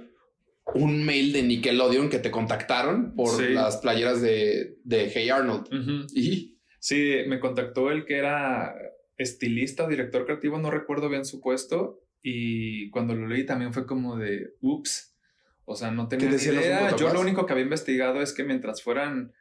[0.74, 3.52] un mail de Nickelodeon que te contactaron por Sí.
[3.52, 5.66] las playeras de, de Hey Arnold.
[6.14, 8.74] Y Sí, me contactó el que era
[9.16, 12.00] estilista o director creativo, no recuerdo bien su puesto.
[12.24, 15.11] Y cuando lo leí también fue como de, ups.
[15.64, 16.96] O sea, no tenía ni idea.
[16.96, 19.32] Yo lo único que había investigado es que mientras fueran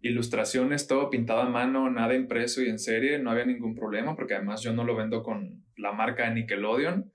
[0.00, 4.34] ilustraciones, todo pintado a mano, nada impreso y en serie, no había ningún problema, porque
[4.34, 7.12] además yo no lo vendo con la marca de Nickelodeon.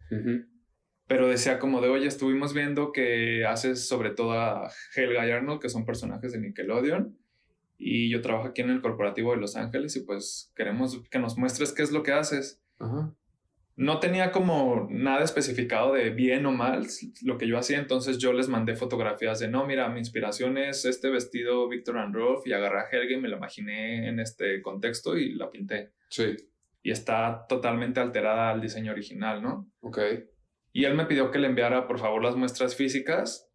[1.08, 5.62] Pero decía como de, oye, estuvimos viendo que haces sobre todo a Helga y Arnold,
[5.62, 7.17] que son personajes de Nickelodeon.
[7.78, 11.38] Y yo trabajo aquí en el corporativo de Los Ángeles y pues queremos que nos
[11.38, 12.62] muestres qué es lo que haces.
[12.80, 13.13] Ajá.
[13.76, 16.86] No tenía como nada especificado de bien o mal
[17.24, 20.86] lo que yo hacía, entonces yo les mandé fotografías de, no, mira, mi inspiración es
[20.86, 24.62] este vestido Victor and Rolf y agarré a Helga y me la imaginé en este
[24.62, 25.94] contexto y la pinté.
[26.10, 26.36] Sí.
[26.84, 29.72] Y está totalmente alterada al diseño original, ¿no?
[29.80, 30.00] Ok.
[30.72, 33.50] Y él me pidió que le enviara, por favor, las muestras físicas.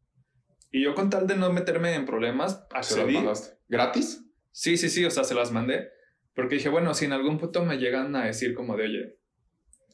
[0.72, 3.14] Y yo con tal de no meterme en problemas, Se las accedí.
[3.14, 3.56] mandaste.
[3.68, 4.24] ¿Gratis?
[4.50, 5.90] Sí, sí, sí, o sea, se las mandé.
[6.34, 9.17] Porque dije, bueno, si en algún punto me llegan a decir como de, oye,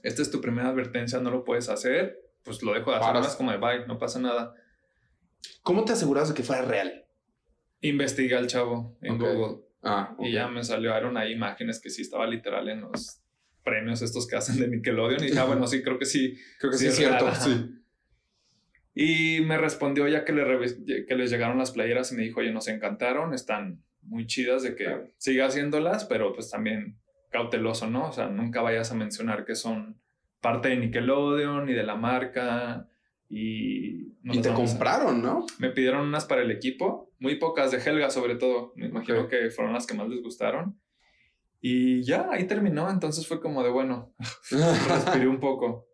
[0.04, 3.34] esta es tu primera advertencia, no lo puedes hacer, pues lo dejo de hacer más
[3.36, 4.54] como de, bye, no pasa nada.
[5.62, 7.04] ¿Cómo te aseguras de que fuera real?
[7.80, 9.18] Investigué al chavo en.
[9.18, 13.20] Google Ah, y ya me salieron ahí imágenes que sí estaba literal en los
[13.62, 16.38] premios estos que hacen de Nickelodeon y dije, ah, bueno, sí, creo que sí.
[16.58, 17.26] Creo que sí, Sí, es cierto.
[17.26, 17.36] real.
[17.36, 17.70] Sí.
[18.94, 22.50] Y me respondió ya que, le que les llegaron las playeras y me dijo, oye,
[22.52, 25.10] nos encantaron, están muy chidas de que Claro.
[25.18, 26.98] siga haciéndolas, pero pues también
[27.34, 28.08] cauteloso, ¿no?
[28.08, 29.98] O sea, nunca vayas a mencionar que son
[30.40, 32.88] parte de Nickelodeon y de la marca
[33.28, 34.12] y...
[34.22, 35.44] no Y te a- compraron, ¿no?
[35.58, 39.50] Me pidieron unas para el equipo, muy pocas de Helga sobre todo, me imagino que
[39.50, 40.78] fueron las que más les gustaron.
[41.60, 44.14] Y ya, ahí terminó, entonces fue como de, bueno,
[44.88, 45.88] respiré un poco.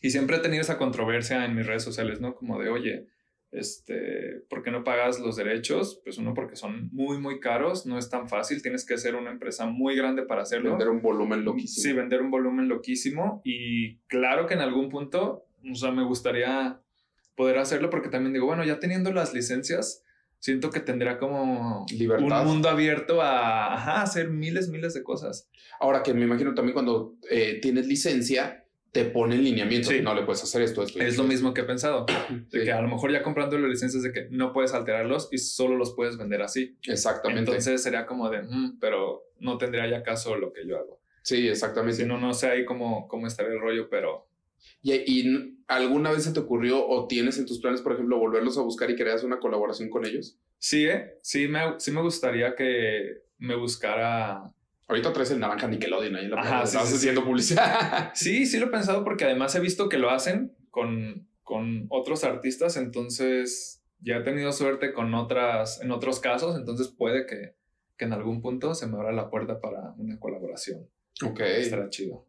[0.00, 2.34] Y siempre he tenido esa controversia en mis redes sociales, ¿no?
[2.34, 3.06] Como de, oye,
[3.52, 6.00] este, ¿por qué no pagas los derechos?
[6.02, 9.30] Pues uno, porque son muy, muy caros, no es tan fácil, tienes que ser una
[9.30, 10.70] empresa muy grande para hacerlo.
[10.70, 11.82] Vender un volumen loquísimo.
[11.82, 13.42] Sí, vender un volumen loquísimo.
[13.44, 16.80] Y claro que en algún punto, o sea, me gustaría
[17.36, 20.02] poder hacerlo porque también digo, bueno, ya teniendo las licencias,
[20.38, 22.42] siento que tendría como Libertad.
[22.42, 25.48] un mundo abierto a ajá, hacer miles, miles de cosas.
[25.78, 28.61] Ahora que me imagino también cuando eh, tienes licencia,
[28.92, 29.92] te ponen lineamientos.
[29.92, 30.00] Sí.
[30.02, 31.00] No le puedes hacer esto, esto.
[31.00, 32.04] Es lo mismo que he pensado.
[32.50, 35.28] De Sí, que a lo mejor ya comprando las licencias de que no puedes alterarlos
[35.32, 36.76] y solo los puedes vender así.
[36.86, 37.40] Exactamente.
[37.50, 41.00] Entonces sería como de, "Mm, pero no tendría ya caso lo que yo hago.
[41.22, 41.96] sí, exactamente.
[42.02, 44.28] Si no, no sé ahí cómo, cómo estaría el rollo, pero
[44.82, 48.58] ¿Y, y alguna vez se te ocurrió o tienes en tus planes, por ejemplo, volverlos
[48.58, 50.36] a buscar y creas una colaboración con ellos?
[50.58, 51.14] sí, ¿eh?
[51.22, 54.52] sí, me, sí me gustaría que me buscara.
[54.92, 57.26] Ahorita traes el naranja Nickelodeon ahí la Ajá, sí, estás sí, haciendo sí.
[57.26, 58.10] publicidad.
[58.14, 62.24] Sí, sí lo he pensado porque además he visto que lo hacen con, con otros
[62.24, 67.54] artistas, entonces ya he tenido suerte con otras, en otros casos, entonces puede que,
[67.96, 70.90] que en algún punto se me abra la puerta para una colaboración.
[71.24, 71.40] ok.
[71.40, 72.26] Estará chido.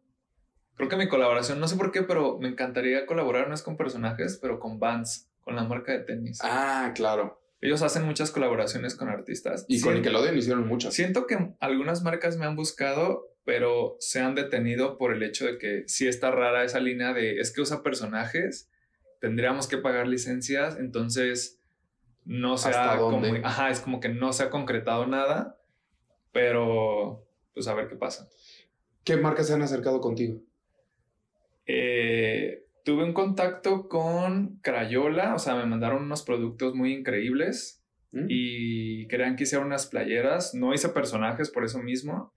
[0.76, 3.76] Creo que mi colaboración, no sé por qué, pero me encantaría colaborar, no es con
[3.76, 6.38] personajes, pero con Vans, con la marca de tenis.
[6.42, 7.43] Ah, claro.
[7.64, 9.64] Ellos hacen muchas colaboraciones con artistas.
[9.68, 10.92] Y con Siento- Nickelodeon hicieron muchas.
[10.94, 15.56] Siento que algunas marcas me han buscado, pero se han detenido por el hecho de
[15.58, 18.70] que sí está rara esa línea de es que usa personajes,
[19.20, 21.58] tendríamos que pagar licencias, entonces
[22.26, 23.28] no se ¿Hasta ha dónde?
[23.30, 25.58] como- ajá, es como que no se ha concretado nada,
[26.32, 28.28] pero pues a ver qué pasa.
[29.04, 30.38] ¿Qué marcas se han acercado contigo?
[31.66, 38.26] Eh, tuve un contacto con Crayola, o sea, me mandaron unos productos muy increíbles ¿Mm?
[38.28, 40.54] y querían que hiciera unas playeras.
[40.54, 42.32] No hice personajes por eso mismo,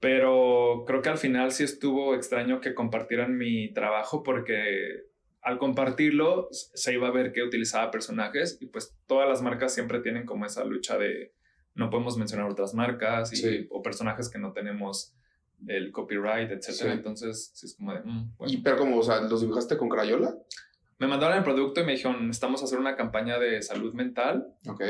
[0.00, 5.04] pero creo que al final sí estuvo extraño que compartieran mi trabajo porque
[5.42, 10.00] al compartirlo se iba a ver que utilizaba personajes y pues todas las marcas siempre
[10.00, 11.32] tienen como esa lucha de
[11.74, 13.66] no podemos mencionar otras marcas y, Sí.
[13.70, 15.14] o personajes que no tenemos
[15.66, 16.92] el copyright, etcétera.
[16.92, 16.96] Sí.
[16.98, 18.52] Entonces, sí es como de, mm, bueno.
[18.52, 20.34] ¿Y pero como, o sea, los dibujaste con Crayola?
[20.98, 24.46] Me mandaron el producto y me dijeron, necesitamos hacer una campaña de salud mental.
[24.68, 24.82] Ok.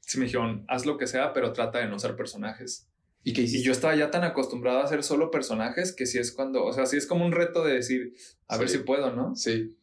[0.00, 2.88] Sí me dijeron, haz lo que sea, pero trata de no usar personajes.
[3.24, 3.60] ¿Y qué hiciste?
[3.60, 6.72] Y yo estaba ya tan acostumbrado a hacer solo personajes que sí es cuando, o
[6.72, 8.14] sea, sí es como un reto de decir,
[8.48, 8.78] a ver Sí.
[8.78, 9.36] si puedo, ¿no?
[9.36, 9.76] Sí.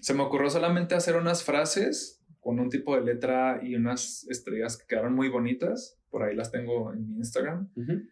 [0.00, 4.76] Se me ocurrió solamente hacer unas frases con un tipo de letra y unas estrellas
[4.76, 5.96] que quedaron muy bonitas.
[6.10, 7.70] Por ahí las tengo en mi Instagram.
[7.76, 8.02] Ujú.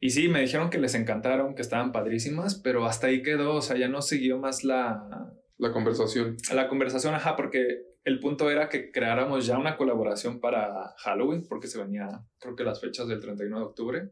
[0.00, 3.62] Y sí, me dijeron que les encantaron, que estaban padrísimas, pero hasta ahí quedó, o
[3.62, 6.36] sea, ya no siguió más la, La conversación.
[6.52, 11.66] la conversación, ajá, porque el punto era que creáramos ya una colaboración para Halloween, porque
[11.66, 14.10] se venía, creo que las fechas del 31 de octubre.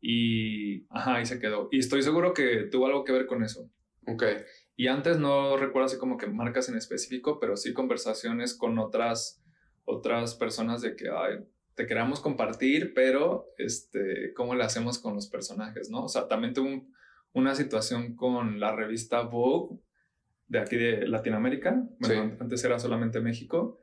[0.00, 1.68] Y, ajá, ahí se quedó.
[1.70, 3.70] Y estoy seguro que tuvo algo que ver con eso.
[4.06, 4.24] Ok.
[4.76, 9.42] Y antes no recuerdo así como que marcas en específico, pero sí conversaciones con otras,
[9.84, 15.26] otras personas de que, ay, te queramos compartir, pero, este, ¿cómo le hacemos con los
[15.28, 16.04] personajes, no?
[16.04, 16.94] O sea, también tuve un-
[17.32, 19.78] una situación con la revista Vogue
[20.48, 21.82] de aquí de Latinoamérica.
[21.98, 22.36] Bueno, Sí.
[22.40, 23.78] antes era solamente México.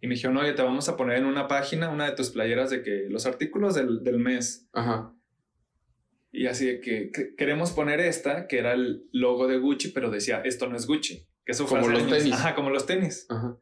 [0.00, 2.70] Y me dijeron, oye, te vamos a poner en una página una de tus playeras
[2.70, 4.68] de que los artículos del, del mes.
[4.72, 5.12] Ajá.
[6.32, 10.10] Y así de que, que queremos poner esta, que era el logo de Gucci, pero
[10.10, 11.26] decía, esto no es Gucci.
[11.44, 12.18] Que eso Como los años.
[12.18, 12.32] tenis.
[12.32, 13.26] Ajá, como los tenis.
[13.28, 13.56] Ajá.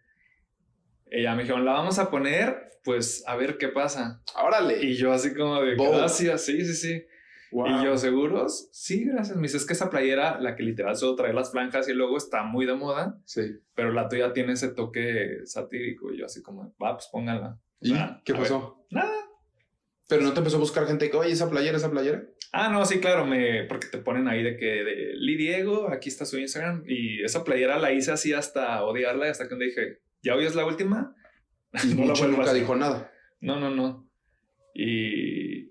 [1.11, 4.23] Y ya me dijeron, la vamos a poner, pues a ver qué pasa.
[4.37, 4.83] Órale.
[4.85, 7.05] Y yo así como de, gracias, sí, sí, sí.
[7.53, 7.67] Wow.
[7.67, 8.69] Y yo, ¿seguros?
[8.71, 9.37] Sí, gracias.
[9.37, 11.99] Me dice, es que esa playera, la que literal solo trae las franjas y el
[11.99, 13.43] logo, está muy de moda, Sí.
[13.75, 16.13] pero la tuya tiene ese toque satírico.
[16.13, 17.59] Y yo así como, va, pues pónganla.
[17.81, 18.43] ¿Y Ah, qué a ver.
[18.45, 18.87] pasó?
[18.91, 19.11] Nada.
[20.09, 22.23] Pero no te empezó a buscar gente que, oye, esa playera, esa playera.
[22.53, 26.09] Ah, no, sí, claro, me, porque te ponen ahí de que de Lee Diego, aquí
[26.09, 29.69] está su Instagram, y esa playera la hice así hasta odiarla, hasta que un día
[29.69, 31.15] dije, ¿ya hoy es la última?
[31.85, 33.11] Y No nunca dijo nada.
[33.41, 34.09] No, no, no.
[34.75, 35.71] Y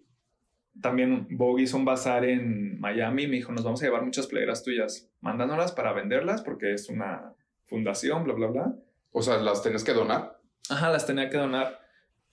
[0.82, 4.64] también Vogue hizo un bazar en Miami me dijo, nos vamos a llevar muchas playeras
[4.64, 7.34] tuyas, mándanoslas para venderlas porque es una
[7.68, 8.76] fundación, bla, bla, bla.
[9.12, 10.40] O sea, ¿las tenés que donar?
[10.70, 11.80] Ajá, las tenía que donar.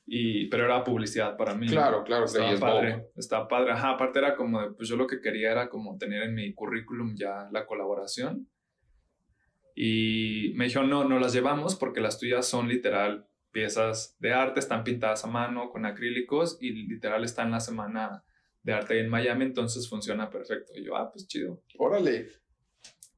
[0.07, 1.67] Y, pero era publicidad para mí.
[1.67, 2.93] Claro, claro, estaba es padre.
[2.93, 3.09] Vogue.
[3.17, 3.73] Estaba padre.
[3.73, 6.55] Ajá, aparte era como, de, pues yo lo que quería era como tener en mi
[6.55, 8.49] currículum ya la colaboración.
[9.79, 14.59] Y me dijeron, no, no las llevamos porque las tuyas son literal piezas de arte,
[14.59, 18.25] están pintadas a mano con acrílicos y literal está en la semana
[18.63, 20.73] de arte en Miami, entonces funciona perfecto.
[20.75, 21.63] Y yo, ah, pues chido.
[21.79, 22.29] Órale.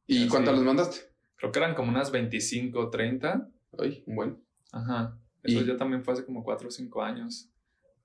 [0.06, 0.28] ¿Y Así.
[0.28, 0.98] cuántas les mandaste?
[1.36, 3.48] Creo que eran como unas 25, 30.
[3.78, 4.44] Ay, un buen.
[4.72, 5.16] Ajá.
[5.44, 7.50] Eso Y- ya también fue hace como 4 o 5 años.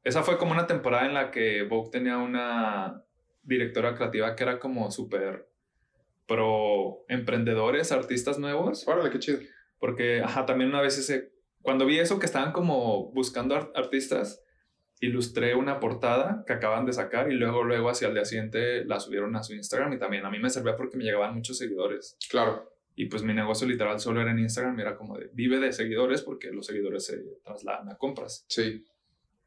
[0.04, 3.04] Esa fue como una temporada en la que Vogue tenía una
[3.42, 5.50] directora creativa que era como súper
[6.28, 8.88] pro emprendedores, artistas nuevos.
[8.88, 9.40] Órale, qué chido.
[9.80, 14.42] Porque, ajá, también una vez ese, cuando vi eso que estaban como buscando ar- artistas,
[15.02, 19.02] ilustré una portada que acaban de sacar y luego, luego hacia el día siguiente la
[19.02, 22.18] subieron a su Instagram y también a mí me servía porque me llegaban muchos seguidores.
[22.30, 22.72] Claro.
[22.96, 26.22] Y pues mi negocio literal solo era en Instagram era como de vive de seguidores
[26.22, 28.46] porque los seguidores se trasladan a compras.
[28.48, 28.86] Sí.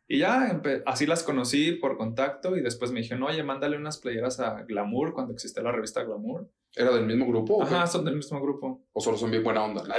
[0.08, 4.38] Y ya así las conocí por contacto y después me dijeron, oye, mándale unas playeras
[4.40, 6.50] a Glamour cuando existía la revista Glamour.
[6.76, 7.62] ¿Era del mismo grupo?
[7.62, 8.84] Ajá, son del mismo grupo.
[8.92, 9.82] ¿O solo son bien buena onda?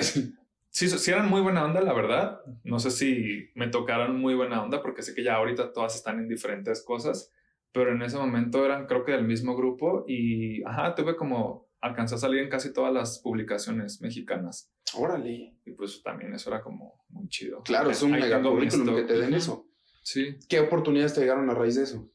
[0.69, 0.89] Sí.
[0.89, 2.41] Sí, eran muy buena onda, la verdad.
[2.63, 6.19] No sé si me tocaron muy buena onda porque sé que ya ahorita todas están
[6.19, 7.31] en diferentes cosas,
[7.71, 12.13] pero en ese momento eran creo que del mismo grupo y, ajá, tuve como, alcancé
[12.13, 14.71] a salir en casi todas las publicaciones mexicanas.
[14.93, 15.55] Órale.
[15.65, 17.63] Y pues también eso era como muy chido.
[17.63, 19.67] Claro, es un Ahí mega currículum que te den eso.
[20.03, 20.37] Sí.
[20.47, 22.07] ¿Qué oportunidades te llegaron a raíz de eso?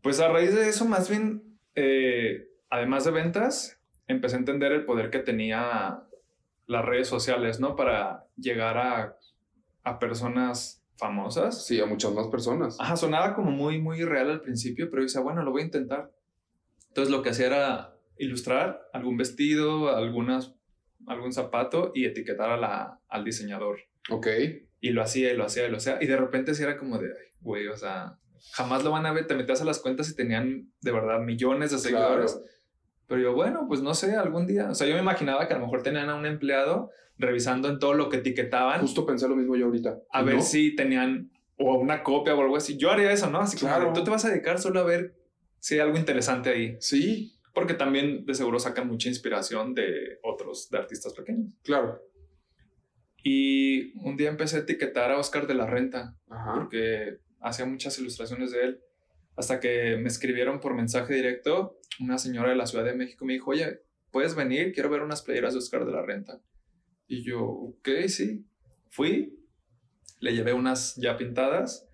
[0.00, 4.84] Pues a raíz de eso, más bien, eh, además de ventas, empecé a entender el
[4.84, 6.02] poder que tenía
[6.66, 7.76] las redes sociales, ¿no?
[7.76, 9.16] Para llegar a,
[9.84, 11.66] a personas famosas.
[11.66, 12.76] Sí, a muchas más personas.
[12.80, 15.66] Ajá, sonaba como muy, muy irreal al principio, pero yo decía, bueno, lo voy a
[15.66, 16.10] intentar.
[16.88, 20.54] Entonces lo que hacía era ilustrar algún vestido, algunas,
[21.06, 23.78] algún zapato y etiquetar a la, al diseñador.
[24.10, 24.26] Ok.
[24.80, 25.98] Y lo hacía y lo hacía y lo hacía.
[26.00, 28.18] Y de repente sí era como de, "Ay, güey, o sea,
[28.52, 29.26] jamás lo van a ver.
[29.26, 32.32] Te metías a las cuentas y tenían de verdad millones de seguidores.
[32.32, 32.46] Claro.
[33.08, 34.70] Pero yo, bueno, pues no sé, algún día.
[34.70, 37.78] O sea, yo me imaginaba que a lo mejor tenían a un empleado revisando en
[37.80, 39.98] todo lo que etiquetaban Justo pensé lo mismo yo ahorita.
[40.12, 40.42] a ¿Y ver no?
[40.42, 42.76] si tenían o una copia o algo así.
[42.76, 43.40] Yo haría eso, ¿no?
[43.40, 43.92] Así Claro.
[43.92, 45.14] tú te vas a dedicar solo a ver
[45.58, 46.76] si hay algo interesante ahí.
[46.80, 51.50] Sí, Porque también de seguro sacan mucha inspiración de otros, de artistas pequeños.
[51.64, 52.00] claro.
[53.24, 56.14] Y un día empecé a etiquetar a Oscar de la Renta.
[56.30, 56.54] Ajá.
[56.54, 58.80] porque hacía muchas ilustraciones de él.
[59.38, 63.24] Hasta que me escribieron por mensaje directo una señora de la Ciudad de México.
[63.24, 63.80] Me dijo, oye,
[64.10, 64.72] ¿puedes venir?
[64.72, 66.40] Quiero ver unas playeras de Oscar de la Renta.
[67.06, 68.44] Y yo, ok, sí.
[68.90, 69.38] Fui,
[70.20, 71.88] le llevé unas ya pintadas.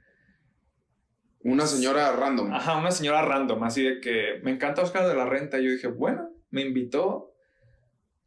[1.41, 2.53] Una señora random.
[2.55, 5.59] Ajá, una señora random, así de que me encanta Oscar de la Renta.
[5.61, 7.35] Y yo dije, bueno, me invitó.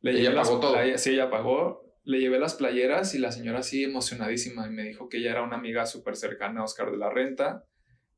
[0.01, 0.74] Le Ella llevé las pagó todo.
[0.74, 1.84] playe- Sí, ella pagó.
[2.03, 5.41] Le llevé las playeras y la señora así emocionadísima y me dijo que ella era
[5.41, 7.65] una amiga súper cercana a Oscar de la Renta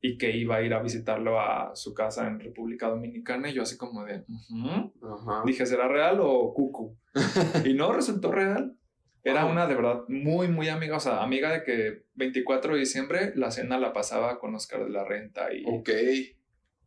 [0.02, 3.50] y que iba a ir a visitarlo a su casa en República Dominicana.
[3.50, 4.92] Y yo así como de, "Ujú".
[5.14, 5.42] Ajá.
[5.44, 6.96] dije, ¿será real o cucu?
[7.70, 8.76] y no, resultó real.
[9.22, 9.52] Era Wow.
[9.52, 13.50] una de verdad muy, muy amiga, o sea, amiga de que 24 de diciembre la
[13.50, 15.90] cena la pasaba con Oscar de la Renta y Ok.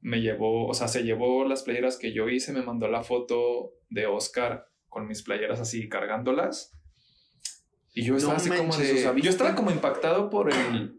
[0.02, 3.74] me llevó, o sea, se llevó las playeras que yo hice, me mandó la foto
[3.92, 6.72] de Oscar con mis playeras así cargándolas.
[7.94, 8.94] Y yo No estaba así como manches, de...
[8.94, 10.98] o sea, yo estaba como impactado por el,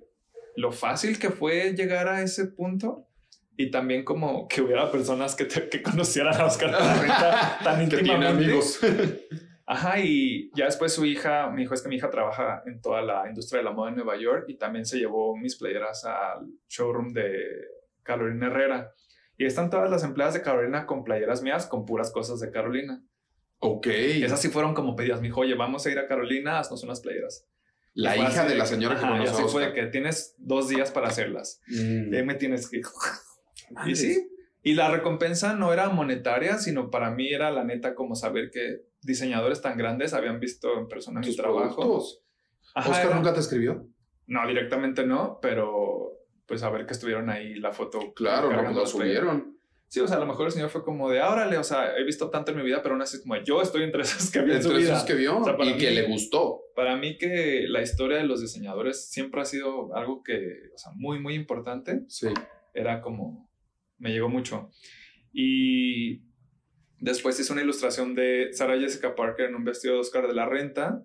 [0.57, 3.07] lo fácil que fue llegar a ese punto.
[3.57, 7.97] Y también como que hubiera personas que, te- que conocieran a Oscar Renta tan Que
[7.97, 8.45] íntimamente.
[8.45, 8.81] amigos.
[9.67, 13.01] Ajá, y ya después su hija, me dijo, es que mi hija trabaja en toda
[13.01, 16.47] la industria de la moda en Nueva York y también se llevó mis playeras al
[16.69, 17.39] showroom de
[18.03, 18.93] Carolina Herrera.
[19.39, 23.03] Y están todas las empleadas de Carolina con playeras mías, con puras cosas de Carolina.
[23.61, 23.87] ok.
[24.17, 25.21] Y esas sí fueron como pedidas.
[25.21, 27.47] Me dijo, oye, vamos a ir a Carolina, haznos unas playeras.
[27.95, 30.91] La hija de la que- señora que y conoció fue de que tienes dos días
[30.91, 31.61] para hacerlas.
[31.69, 32.13] Mm.
[32.13, 32.81] Y ahí me tienes que...
[33.87, 34.29] Y sí,
[34.63, 38.83] y la recompensa no era monetaria, sino para mí era la neta como saber que
[39.03, 42.03] diseñadores tan grandes habían visto en persona mi trabajo.
[42.75, 43.87] Ajá, ¿Oscar era- nunca te escribió?
[44.27, 48.13] No, directamente no, pero pues a ver que estuvieron ahí la foto.
[48.15, 48.91] Claro, no, pues playeras.
[48.91, 49.54] subieron.
[49.95, 52.03] Sí, o sea, a lo mejor el señor fue como de, órale, o sea, he
[52.03, 54.51] visto tanto en mi vida, pero aún así como, yo estoy entre esos que su
[54.51, 56.63] Entre esos que vio O sea, para y que le gustó.
[56.75, 60.91] Para mí que la historia de los diseñadores siempre ha sido algo que, o sea,
[60.97, 62.03] muy, muy importante.
[62.09, 62.27] Sí.
[62.73, 63.49] Era como,
[63.99, 64.69] me llegó mucho.
[65.33, 66.25] Y
[66.99, 70.47] después hice una ilustración de Sarah Jessica Parker en un vestido de Oscar de la
[70.47, 71.05] Renta.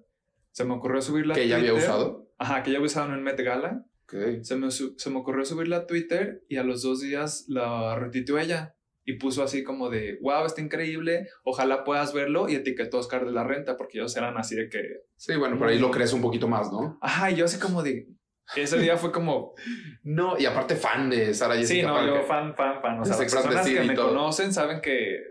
[0.49, 2.27] Se me ocurrió subirla a Que ella había usado.
[2.39, 3.85] Ajá, que ella había usado en el Met Gala.
[4.05, 4.41] Ok.
[4.41, 8.39] Se me, se me ocurrió subirla a Twitter y a los dos días la retuiteó
[8.39, 8.77] ella
[9.09, 13.25] y puso así como de, wow, está increíble, ojalá puedas verlo y etiquetó a Oscar
[13.25, 14.81] de la Renta porque ellos eran así de que,
[15.15, 16.99] Sí, bueno, por ahí lo crees un poquito más, ¿no?
[17.01, 18.07] ajá, y yo así como de,
[18.55, 19.53] ese día fue como,
[20.03, 22.13] No, y aparte fan de Sara Jessica sí, no, Parker.
[22.15, 24.09] yo fan, fan, fan, o sea, las personas que me todo.
[24.09, 25.23] conocen saben que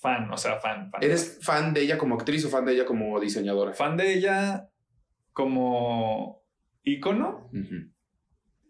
[0.00, 1.02] fan, o sea, fan, fan.
[1.02, 3.72] ¿Eres fan de ella como actriz o fan de ella como diseñadora?
[3.74, 4.68] fan de ella
[5.32, 6.42] como
[6.82, 7.90] ícono Ujú.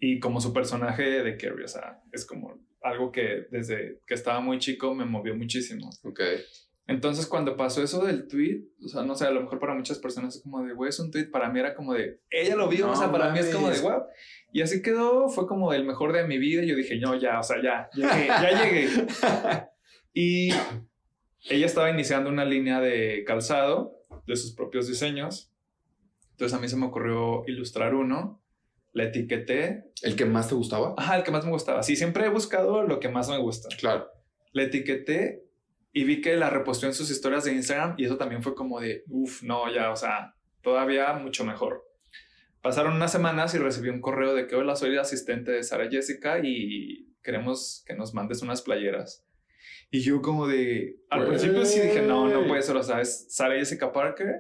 [0.01, 2.59] y como su personaje de Carrie, o sea, es como
[2.89, 5.91] algo que desde que estaba muy chico me movió muchísimo.
[6.03, 6.21] Ok.
[6.89, 9.99] Entonces, cuando pasó eso del tweet, o sea, no sé, a lo mejor para muchas
[9.99, 12.69] personas es como de, güey, es un tweet, para mí era como de, ella lo
[12.69, 14.05] vio, No o sea, para mí es como de, wow.
[14.53, 16.63] Y así quedó, fue como el mejor de mi vida.
[16.63, 18.89] Y yo dije, no, ya, o sea, ya, llegué, ya llegué.
[20.15, 20.51] Y
[21.51, 25.53] ella estaba iniciando una línea de calzado de sus propios diseños.
[26.31, 28.41] Entonces, a mí se me ocurrió ilustrar uno,
[28.97, 29.91] la etiqueté.
[30.03, 30.95] ¿El que más te gustaba?
[30.97, 31.83] Ajá, el que más me gustaba.
[31.83, 34.09] Sí, siempre he buscado lo que más me gusta Claro.
[34.53, 35.43] la etiqueté
[35.93, 38.81] y vi que la reposteó en sus historias de Instagram y eso también fue como
[38.81, 41.85] de, uff, no, ya, o sea, todavía mucho mejor.
[42.63, 45.89] Pasaron unas semanas y recibí un correo de que hola, soy el asistente de Sara
[45.91, 49.25] Jessica y queremos que nos mandes unas playeras.
[49.91, 51.31] Y yo como de, al Güey.
[51.31, 54.35] principio sí dije, no, no puede ser, o sea, es Sara Jessica Parker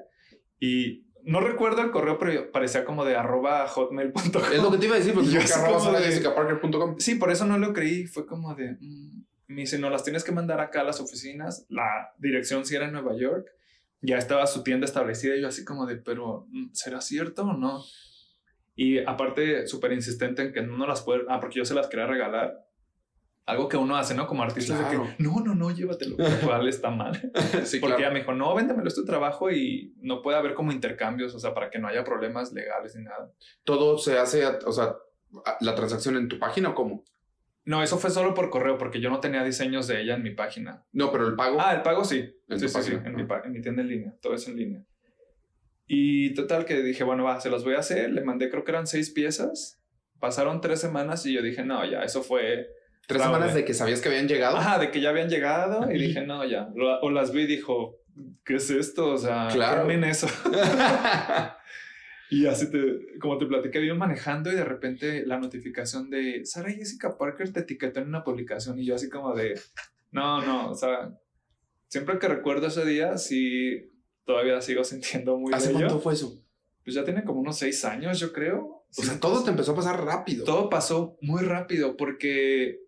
[0.59, 4.43] y no recuerdo el correo, pero parecía como de arroba hotmail.com.
[4.53, 6.97] Es lo que te iba a decir, porque Yo así arroba como de- sarajessicaparker.com.
[6.99, 8.07] Sí, por eso no lo creí.
[8.07, 8.77] Fue como de.
[8.81, 11.67] mm, Me dice, no las tienes que mandar acá a las oficinas.
[11.69, 13.47] La dirección sí era en Nueva York.
[14.01, 15.37] Ya estaba su tienda establecida.
[15.37, 17.83] Y yo, así como de, pero mm, ¿será cierto o no?
[18.75, 21.23] Y aparte, súper insistente en que no las puede.
[21.29, 22.63] Ah, porque yo se las quería regalar.
[23.47, 24.27] Algo que uno hace, ¿no?
[24.27, 25.09] Como artista, de Claro.
[25.17, 26.17] que no, no, no, llévatelo.
[26.19, 27.15] Lo cual está mal.
[27.65, 28.13] Sí, Porque ella claro.
[28.13, 31.55] me dijo, no, véndemelo, es tu trabajo y no puede haber como intercambios, o sea,
[31.55, 33.33] para que no haya problemas legales ni nada.
[33.65, 34.97] Todo se hace, o sea,
[35.61, 37.05] la transacción en tu página o cómo?
[37.65, 40.31] No, eso fue solo por correo, porque yo no tenía diseños de ella en mi
[40.31, 40.85] página.
[40.93, 41.59] No, pero el pago.
[41.61, 42.19] Ah, el pago sí.
[42.49, 43.41] En sí, sí, sí, página, en, ah.
[43.43, 44.15] mi, en mi tienda en línea.
[44.23, 44.85] Todo es en línea.
[45.87, 48.11] Y total que dije, bueno, va, se los voy a hacer.
[48.11, 49.81] Le mandé, creo que eran seis piezas.
[50.21, 52.69] Pasaron tres semanas y yo dije, no, ya, eso fue.
[53.07, 54.57] Tres semanas de que sabías que habían llegado.
[54.57, 55.91] Ajá, de que ya habían llegado.
[55.91, 56.69] Y dije, no, ya.
[57.03, 57.97] O las vi y dijo,
[58.45, 59.11] ¿qué es esto?
[59.13, 59.87] O sea, Claro.
[59.87, 60.27] ¿qué en eso.
[62.29, 66.73] Y así te, como te platiqué, iba manejando y de repente la notificación de Sara
[66.73, 69.55] Jessica Parker te etiquetó en una publicación y yo así como de,
[70.11, 71.17] no, no, o sea,
[71.87, 73.93] siempre que recuerdo ese día, sí,
[74.25, 75.79] todavía sigo sintiendo muy ¿Hace bello.
[75.79, 76.43] cuánto fue eso?
[76.83, 78.59] Pues ya tiene como unos seis años, yo creo.
[78.65, 80.45] O Sí, sea, todo te empezó a pasar rápido.
[80.45, 82.81] todo pasó muy rápido porque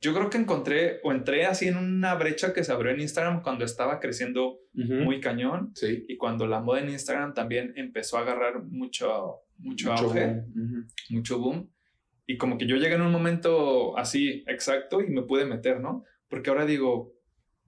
[0.00, 3.42] yo creo que encontré o entré así en una brecha que se abrió en Instagram
[3.42, 4.94] cuando estaba creciendo Ujú.
[5.04, 6.04] muy cañón Sí.
[6.08, 10.52] y cuando la moda en Instagram también empezó a agarrar mucho, mucho, auge, boom.
[10.54, 10.86] Ujú.
[11.10, 11.70] mucho boom.
[12.26, 16.04] Y como que yo llegué en un momento así exacto y me pude meter, ¿no?
[16.28, 17.14] Porque ahora digo,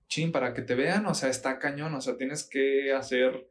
[0.06, 3.46] chin, para que te vean, o sea, está cañón, o sea, tienes que hacer,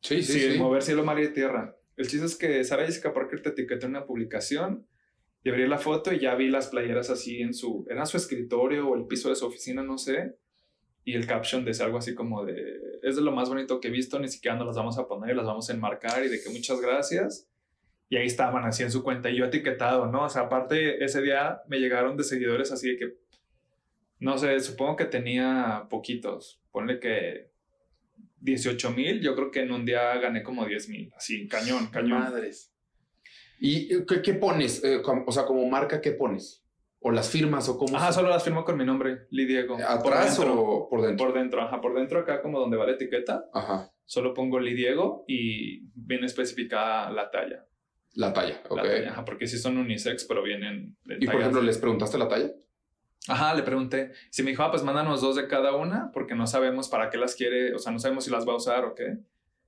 [0.00, 0.58] Sí, sí, sí, sí.
[0.58, 1.76] mover cielo, mar y tierra.
[1.96, 4.86] El chiste es que Sara Jessica Parker te etiquetó en una publicación
[5.46, 8.88] y abrí la foto y ya vi las playeras así en su, era su escritorio
[8.88, 10.34] o el piso de su oficina, no sé.
[11.04, 13.90] Y el caption decía algo así como de, es de lo más bonito que he
[13.92, 16.50] visto, ni siquiera nos las vamos a poner, las vamos a enmarcar y de que
[16.50, 17.48] muchas gracias.
[18.08, 20.24] Y ahí estaban así en su cuenta y yo etiquetado, ¿no?
[20.24, 23.14] O sea, aparte ese día me llegaron de seguidores así de que,
[24.18, 27.52] no sé, supongo que tenía poquitos, ponle que
[28.40, 32.18] 18 mil, yo creo que en un día gané como 10 mil, así, cañón, cañón.
[32.18, 32.72] Madres.
[33.60, 34.82] ¿Y eh, qué, qué pones?
[34.84, 36.62] Eh, como- o sea, como marca, ¿qué pones?
[37.00, 37.96] ¿O las firmas o cómo?
[37.96, 39.76] Ajá, se- solo las firmo con mi nombre, Lee Diego.
[39.76, 41.26] Por ¿Atrás dentro, o por dentro?
[41.26, 43.92] Por dentro, ajá, por dentro acá como donde va la etiqueta, Ajá.
[44.04, 47.64] solo pongo Lee Diego y viene especificada la talla.
[48.14, 48.76] La talla, ok.
[48.76, 51.78] La talla, ajá, porque sí son unisex, pero vienen de Y por ejemplo, de- ¿les
[51.78, 52.50] preguntaste la talla?
[53.28, 54.12] Ajá, le pregunté.
[54.30, 57.18] Si me dijo, ah, pues mándanos dos de cada una, porque no sabemos para qué
[57.18, 59.18] las quiere, o sea, no sabemos si las va a usar o qué.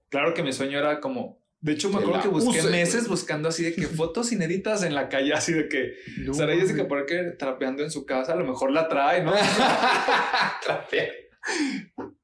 [0.09, 1.38] Claro que mi sueño era como.
[1.61, 4.85] De hecho, me Que acuerdo que busqué use, meses buscando así de que fotos inéditas
[4.85, 6.87] en la calle, así de que No, Sara Jessica.
[6.87, 9.33] Parker trapeando en su casa, a lo mejor la trae, ¿no?
[10.65, 11.09] Trapea.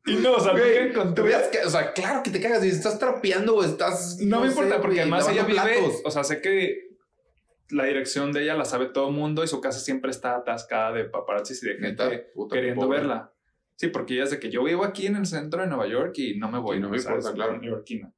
[0.06, 1.24] y no, o sea, encontré.
[1.24, 4.18] hubieras ca- o sea, claro que te cagas si estás trapeando o estás.
[4.20, 6.00] No, me sé, importa, porque además ella vive, platos.
[6.04, 6.90] o sea, sé que
[7.70, 10.92] la dirección de ella la sabe todo el mundo y su casa siempre está atascada
[10.92, 13.32] de paparazzis y de gente puta, queriendo verla.
[13.76, 16.12] Sí, porque ella es de que yo vivo aquí en el centro de Nueva York
[16.18, 16.76] y no me voy.
[16.76, 17.58] Y no me importa, claro.
[17.58, 18.12] neoyorquina.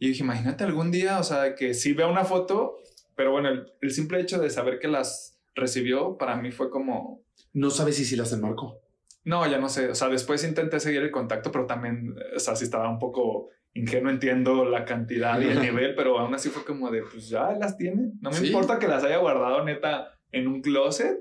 [0.00, 2.78] Y dije, imagínate algún día, o sea, que sí vea una foto,
[3.14, 7.22] pero bueno, el, el simple hecho de saber que las recibió para mí fue como,
[7.52, 8.80] No sabes si sí las enmarcó.
[9.24, 12.56] no, ya no sé, o sea, después intenté seguir el contacto, pero también, o sea,
[12.56, 16.64] sí estaba un poco ingenuo entiendo la cantidad y el nivel, pero aún así fue
[16.64, 18.12] como de, pues ya las tiene.
[18.20, 21.18] No me importa que las haya guardado neta en un closet.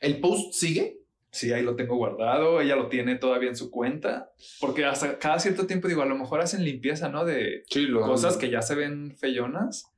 [0.00, 0.97] ¿El post sigue?
[1.38, 2.60] Sí, ahí lo tengo guardado.
[2.60, 4.32] Ella lo tiene todavía en su cuenta.
[4.58, 7.24] Porque hasta cada cierto tiempo digo, a lo mejor hacen limpieza, ¿no?
[7.24, 7.62] De
[8.04, 9.94] cosas que ya se ven feyonas.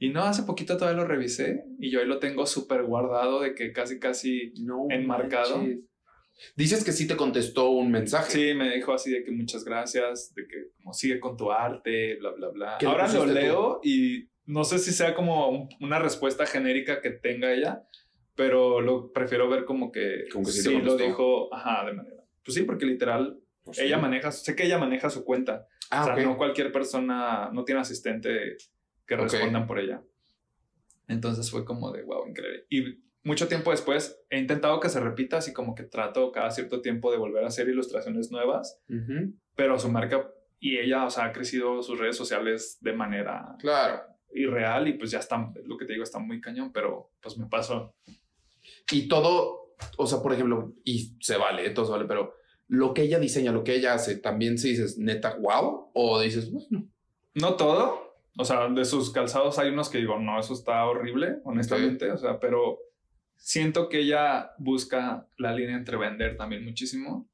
[0.00, 3.54] Y no, hace poquito todavía lo revisé y yo ahí lo tengo súper guardado de
[3.54, 4.52] que casi, casi
[4.88, 5.62] enmarcado.
[6.56, 8.32] Dices que sí te contestó un mensaje.
[8.32, 12.16] Sí, me dijo así de que muchas gracias, de que como sigue con tu arte,
[12.16, 12.78] bla, bla, bla.
[12.84, 17.84] Ahora lo leo y no sé si sea como una respuesta genérica que tenga ella,
[18.34, 22.24] pero lo prefiero ver como que, sí, lo dijo, ajá, de manera.
[22.44, 25.66] Pues sí, porque literal, pues ella maneja, sé que ella maneja su cuenta.
[25.90, 28.56] Ah, o sea, no cualquier persona, no tiene asistente
[29.06, 30.02] que respondan por ella.
[31.08, 32.66] Entonces fue como de, wow, increíble.
[32.70, 36.80] Y mucho tiempo después he intentado que se repita, así como que trato cada cierto
[36.80, 38.80] tiempo de volver a hacer ilustraciones nuevas,
[39.54, 44.02] pero su marca y ella, o sea, ha crecido sus redes sociales de manera claro.
[44.32, 47.46] irreal y pues ya está, lo que te digo, está muy cañón, pero pues me
[47.46, 47.94] pasó.
[48.90, 52.34] Y todo, o sea, por ejemplo, y se vale, todo se vale, pero
[52.68, 56.50] lo que ella diseña, lo que ella hace, también se dices neta, wow, o dices,
[56.52, 56.86] bueno.
[57.34, 61.40] No todo, o sea, de sus calzados hay unos que digo, no, eso está horrible,
[61.44, 62.10] honestamente.
[62.10, 62.78] O sea, pero
[63.36, 67.28] siento que ella busca la línea entre vender también muchísimo.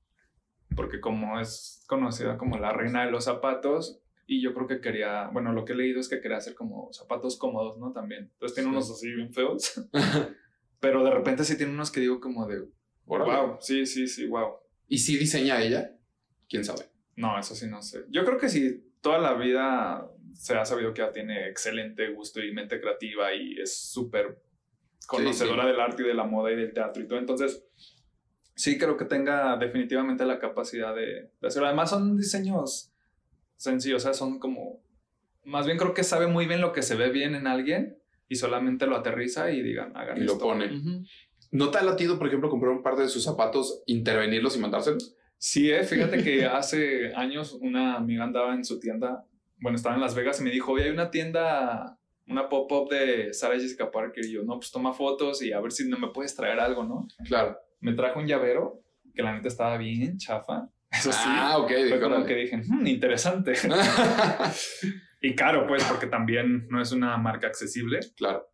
[0.75, 5.29] Porque como es conocida como la reina de los zapatos, y yo creo que quería,
[5.29, 7.93] bueno, lo que he leído es que quería hacer como zapatos cómodos, ¿no?
[7.93, 8.31] También.
[8.33, 9.81] Entonces tiene unos así bien feos.
[10.81, 12.65] pero de repente sí tiene unos que digo como de,
[13.07, 14.57] wow, sí, sí, sí, wow.
[14.89, 15.97] ¿Y si diseña ella?
[16.49, 16.85] ¿Quién sabe?
[17.17, 18.05] No, eso sí no sé.
[18.09, 22.43] Yo creo que sí, toda la vida se ha sabido que ella tiene excelente gusto
[22.43, 24.43] y mente creativa y es súper
[25.07, 27.19] conocedora del arte y de la moda y del teatro y todo.
[27.19, 27.65] Entonces,
[28.55, 31.69] sí creo que tenga definitivamente la capacidad de, hacerlo.
[31.69, 32.93] Además, son diseños
[33.57, 34.85] sencillos, o sea, son como...
[35.45, 37.99] Más bien creo que sabe muy bien lo que se ve bien en alguien
[38.29, 40.71] y solamente lo aterriza y digan, hagan y lo pone.
[41.53, 45.17] ¿No te ha latido, por ejemplo, comprar un par de sus zapatos, intervenirlos y mandárselos?
[45.39, 49.25] Sí, eh, fíjate que hace años una amiga andaba en su tienda
[49.59, 53.33] bueno, estaba en Las Vegas y me dijo, oye, hay una tienda, una pop-up de
[53.33, 54.25] Sarah Jessica Parker.
[54.25, 56.85] Y yo, no, pues toma fotos y a ver si no me puedes traer algo,
[56.85, 57.09] ¿no?
[57.27, 57.59] Claro.
[57.81, 58.83] Me trajo un llavero
[59.15, 60.69] que la neta estaba bien chafa.
[60.91, 61.25] Eso sí.
[61.25, 61.73] Ah, ok.
[61.89, 63.55] Fue como que dije, hmm, interesante.
[65.21, 68.01] y caro, pues, porque también no es una marca accesible.
[68.17, 68.47] Claro.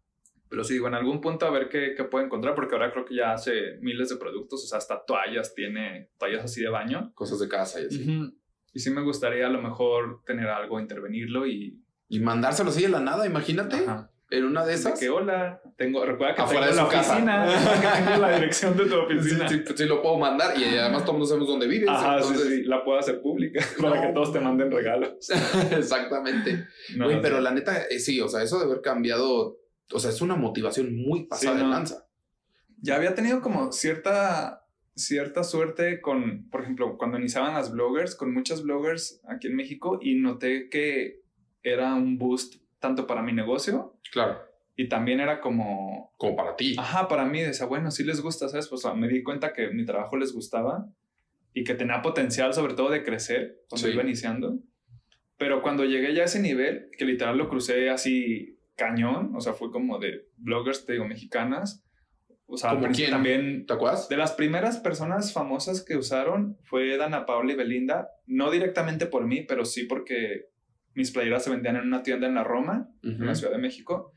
[0.48, 3.04] Pero sí, digo, en algún punto a ver qué, qué puedo encontrar, porque ahora creo
[3.06, 7.10] que ya hace miles de productos, o sea, hasta toallas tiene, toallas así de baño.
[7.14, 8.32] Cosas de casa y así.
[8.74, 11.82] Y sí me gustaría a lo mejor tener algo, intervenirlo y...
[12.08, 13.86] Y mandárselo así de la nada, imagínate.
[14.32, 14.98] En una de esas.
[14.98, 17.46] que hola, tengo, recuerda que Afuera tengo de la oficina,
[17.82, 19.46] que tengo la dirección de tu oficina.
[19.46, 21.90] Sí, sí, lo puedo mandar y además todos sabemos dónde vives.
[21.90, 22.48] Ajá, entonces...
[22.48, 25.28] sí, la puedo hacer pública para que todos te manden regalos.
[25.70, 26.66] Exactamente.
[27.20, 29.58] pero la neta, eh, sí, o sea, eso de haber cambiado,
[29.92, 32.06] o sea, es una motivación muy pasada de lanza.
[32.80, 34.64] Ya había tenido como cierta
[34.94, 39.98] cierta suerte con, por ejemplo, cuando iniciaban las bloggers, con muchas bloggers aquí en México
[40.00, 41.20] y noté que
[41.62, 43.98] era un boost tanto para mi negocio.
[44.12, 44.38] Claro.
[44.76, 46.12] Y también era como...
[46.18, 46.74] Como para ti.
[46.78, 47.40] Ajá, para mí.
[47.40, 48.68] Decía, bueno, sí les gusta, ¿sabes?
[48.68, 50.86] Pues me di cuenta que mi trabajo les gustaba
[51.54, 54.58] y que tenía potencial sobre todo de crecer cuando iba iniciando.
[55.38, 59.54] Pero cuando llegué ya a ese nivel, que literal lo crucé así cañón, o sea,
[59.54, 61.84] fue como de bloggers, te digo, mexicanas,
[62.52, 63.64] o sea, también.
[63.66, 64.10] ¿Te acuerdas?
[64.10, 68.10] De las primeras personas famosas que usaron fue Dana Paula y Belinda.
[68.26, 70.50] No directamente por mí, pero sí porque
[70.94, 74.12] mis playeras se vendían en una tienda en la Roma, en la Ciudad de México.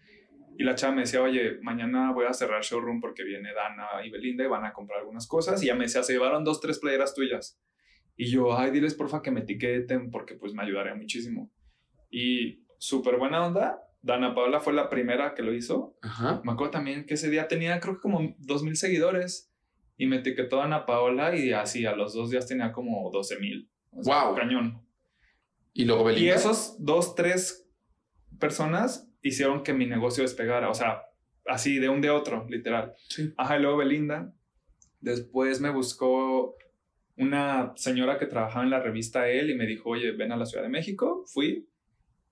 [0.57, 4.09] Y la chava me decía, oye, mañana voy a cerrar showroom porque viene Dana y
[4.09, 5.61] Belinda y van a comprar algunas cosas.
[5.61, 7.59] Y ya me decía, se llevaron dos, tres playeras tuyas.
[8.15, 11.51] Y yo, ay, diles porfa que me etiqueten porque pues me ayudaría muchísimo.
[12.09, 13.81] Y súper buena onda.
[14.01, 15.97] Dana Paula fue la primera que lo hizo.
[16.01, 16.41] Ajá.
[16.45, 19.51] Me acuerdo también que ese día tenía creo que como dos mil seguidores
[19.97, 23.69] y me etiquetó Dana Paola y así a los dos días tenía como 12 mil.
[23.91, 24.35] wow.
[24.35, 24.84] Cañón.
[25.75, 26.25] Y luego Belinda.
[26.25, 27.69] Y esos dos, tres
[28.39, 30.69] personas hicieron que mi negocio despegara.
[30.69, 31.03] O sea,
[31.45, 32.93] así de un de otro, literal.
[33.09, 33.33] Sí.
[33.35, 34.33] Ajá, y luego Belinda.
[35.01, 36.55] Después me buscó
[37.17, 40.45] una señora que trabajaba en la revista él y me dijo, oye, ven a la
[40.45, 41.25] Ciudad de México.
[41.27, 41.67] Fui.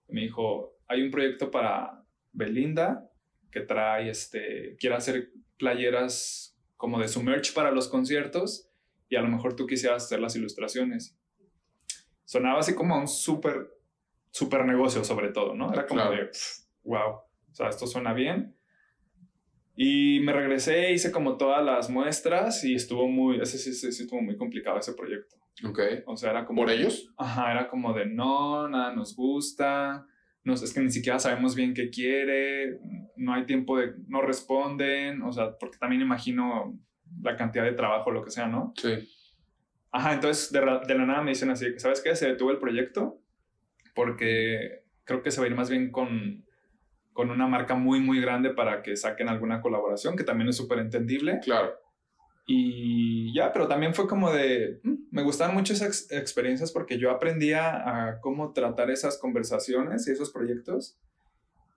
[0.07, 3.09] Me dijo, hay un proyecto para Belinda
[3.51, 8.69] que trae, este, quiere hacer playeras como de su merch para los conciertos
[9.09, 11.17] y a lo mejor tú quisieras hacer las ilustraciones.
[12.25, 13.69] Sonaba así como un súper,
[14.31, 15.71] súper negocio sobre todo, ¿no?
[15.71, 16.29] Era como de,
[16.83, 18.55] wow, o sea, esto suena bien.
[19.75, 24.03] Y me regresé, hice como todas las muestras y estuvo muy, ese sí, sí, sí
[24.03, 25.35] estuvo muy complicado ese proyecto.
[25.67, 25.79] Ok.
[26.05, 26.61] O sea, era como...
[26.61, 27.11] ¿Por ellos?
[27.17, 30.05] Ajá, era como de no, nada nos gusta,
[30.43, 32.79] no, es que ni siquiera sabemos bien qué quiere,
[33.15, 36.77] no hay tiempo de, no responden, o sea, porque también imagino
[37.21, 38.73] la cantidad de trabajo, lo que sea, ¿no?
[38.75, 38.89] Sí.
[39.93, 42.15] Ajá, entonces de, la nada me dicen así, ¿sabes qué?
[42.15, 43.19] Se detuvo el proyecto
[43.95, 46.43] porque creo que se va a ir más bien con,
[47.13, 50.79] con una marca muy, muy grande para que saquen alguna colaboración, que también es súper
[50.79, 51.39] entendible.
[51.43, 51.73] Claro.
[52.45, 56.97] Y ya, pero también fue como de, mm, me gustaban mucho esas ex- experiencias porque
[56.97, 60.97] yo aprendía a cómo tratar esas conversaciones y esos proyectos.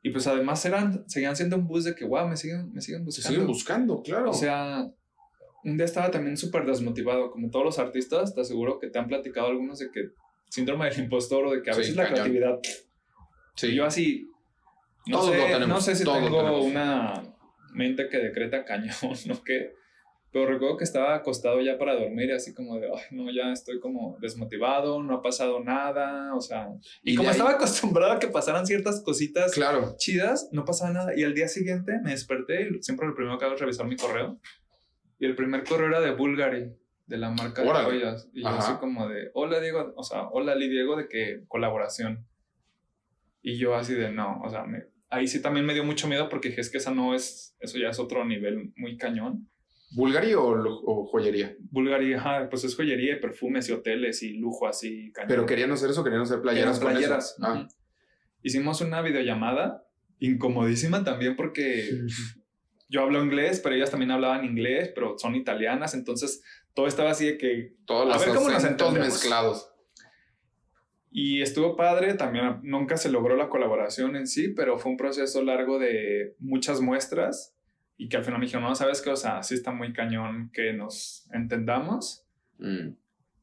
[0.02, 3.00] Y pues además eran, seguían siendo un bus de que, wow, me siguen, me siguen
[3.02, 3.28] Se buscando.
[3.30, 4.30] siguen buscando, claro.
[4.30, 4.90] O sea,
[5.66, 9.06] un día estaba también súper desmotivado, como todos los artistas, te aseguro que te han
[9.08, 10.10] platicado algunos de que
[10.48, 12.14] síndrome del impostor o de que a Sí, veces la cañón.
[12.16, 12.58] creatividad
[13.56, 13.74] sí.
[13.74, 14.30] yo así,
[15.06, 17.22] no Todos sé, lo tenemos, no sé si todos tengo una
[17.74, 18.90] mente que decreta cañón,
[19.26, 19.42] ¿no?
[19.44, 19.72] qué?
[20.32, 23.52] Pero recuerdo que estaba acostado ya para dormir y así como de, ay, no, ya
[23.52, 26.68] estoy como desmotivado, no ha pasado nada, o sea...
[27.02, 29.94] Y, Y como ahí- estaba acostumbrado a que pasaran ciertas cositas Claro.
[29.96, 31.16] chidas, no pasaba nada.
[31.16, 33.96] Y al día siguiente me desperté y siempre lo primero que hago es revisar mi
[33.96, 34.38] correo.
[35.18, 36.72] Y el primer correo era de Bulgari,
[37.06, 37.84] de la marca Órale.
[37.94, 38.28] de joyas.
[38.32, 38.58] Y yo Ajá.
[38.58, 42.26] así como de, hola Diego, o sea, hola Lee Diego, de que colaboración.
[43.42, 46.28] Y yo así de, no, o sea, me- ahí sí también me dio mucho miedo
[46.28, 49.48] porque dije, es que esa no es, eso ya es otro nivel muy cañón.
[49.94, 51.54] ¿Bulgari o, o joyería?
[51.70, 55.28] Bulgari, ajá, pues es joyería y perfumes y hoteles y lujo así cañón.
[55.28, 56.76] Pero querían hacer eso, querían hacer playeras.
[56.78, 56.98] Eran con eso.
[57.08, 57.36] playeras.
[57.40, 57.68] Ah.
[58.42, 59.84] Hicimos una videollamada
[60.18, 61.88] incomodísima también porque
[62.88, 66.42] yo hablo inglés, pero ellas también hablaban inglés, pero son italianas, entonces
[66.74, 67.74] todo estaba así de que...
[67.86, 69.72] Todos A los ver cómo nos mezclados.
[71.10, 75.42] Y estuvo padre, también nunca se logró la colaboración en sí, pero fue un proceso
[75.42, 77.56] largo de muchas muestras
[77.96, 79.10] y que al final me dijeron, no, ¿sabes qué?
[79.10, 82.26] O sea, sí está muy cañón que nos entendamos.
[82.58, 82.90] Mm,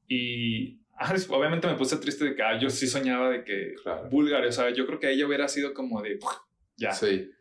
[0.07, 4.07] Y ah, obviamente me puse triste de que ah, yo sí soñaba de que claro.
[4.09, 6.19] Bulgaria, o sea, yo creo que ella hubiera sido como de...
[6.77, 6.91] Ya.
[6.91, 7.31] Sí.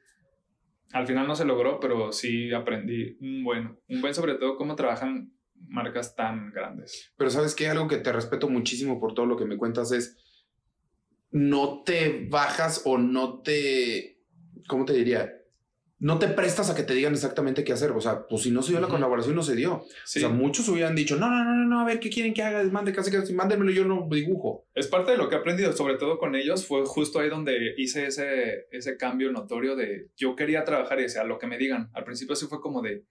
[0.93, 4.76] Al final no se logró, pero sí aprendí un buen, un buen sobre todo cómo
[4.76, 5.32] trabajan
[5.68, 7.12] marcas tan grandes.
[7.16, 10.16] Pero sabes que algo que te respeto muchísimo por todo lo que me cuentas es
[11.30, 14.22] no te bajas o no te,
[14.68, 15.41] ¿cómo te diría?
[16.03, 17.93] No te prestas a que te digan exactamente qué hacer.
[17.93, 18.97] O sea, pues si no se dio la Ujú.
[18.97, 19.85] colaboración, no se dio.
[20.05, 22.35] Sí, O sea, muchos hubieran dicho, no, no, no, no, no, a ver, ¿qué quieren
[22.35, 22.65] que haga?
[22.65, 24.67] Mande, casi, casi, mándenmelo, yo lo dibujo.
[24.75, 27.75] es parte de lo que he aprendido, sobre todo con ellos, fue justo ahí donde
[27.77, 31.89] hice ese, ese cambio notorio de yo quería trabajar y decía, lo que me digan.
[31.95, 33.05] Al principio sí fue como de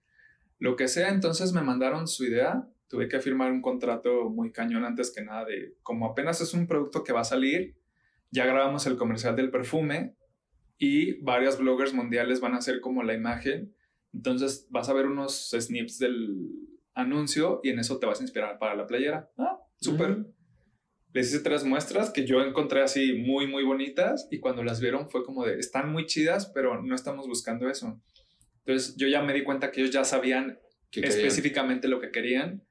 [0.58, 4.84] lo que sea, entonces me mandaron su idea, tuve que firmar un contrato muy cañón
[4.84, 7.74] antes que nada de como apenas es un producto que va a salir,
[8.30, 10.14] ya grabamos el comercial del perfume
[10.82, 13.72] y varios bloggers mundiales van a hacer como la imagen.
[14.12, 16.50] Entonces vas a ver unos snips del
[16.92, 19.30] anuncio y en eso te vas a inspirar para la playera.
[19.38, 20.10] Ah, súper.
[20.10, 20.26] Mm.
[21.12, 25.08] Les hice tres muestras que yo encontré así muy, muy bonitas y cuando las vieron
[25.08, 28.02] fue como de, están muy chidas, pero no estamos buscando eso.
[28.64, 30.58] Entonces yo ya me di cuenta que ellos ya sabían
[30.90, 32.64] específicamente lo que querían.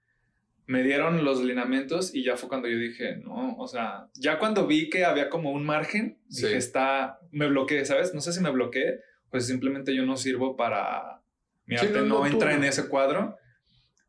[0.72, 4.68] Me dieron los lineamientos y ya fue cuando yo dije, no, o sea, ya cuando
[4.68, 6.46] vi que había como un margen, Sí.
[6.46, 8.14] dije, está, me bloqueé, ¿sabes?
[8.14, 9.00] No sé si me bloqueé,
[9.30, 11.22] pues simplemente yo no sirvo para,
[11.66, 13.36] mi Sí, arte no, no, no, tú entra en ese cuadro.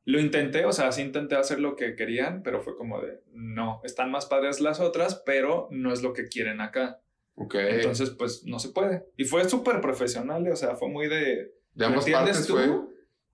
[0.05, 3.81] Lo intenté, o sea, sí intenté hacer lo que querían, pero fue como de, no,
[3.85, 7.01] están más padres las otras, pero no es lo que quieren acá.
[7.35, 7.55] Ok.
[7.57, 9.05] Entonces, pues no se puede.
[9.17, 12.55] Y fue súper profesional, o sea, fue muy de, de ¿Lo ambas partes tú?
[12.55, 12.69] fue.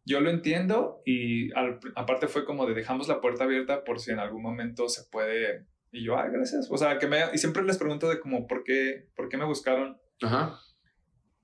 [0.08, 4.10] Yo lo entiendo y al- aparte fue como de dejamos la puerta abierta por si
[4.10, 5.66] en algún momento se puede.
[5.92, 6.68] Y yo, ah, gracias.
[6.70, 7.18] O sea, que me...
[7.34, 9.98] Y siempre les pregunto de como, ¿por qué, por qué me buscaron?
[10.22, 10.58] Ajá.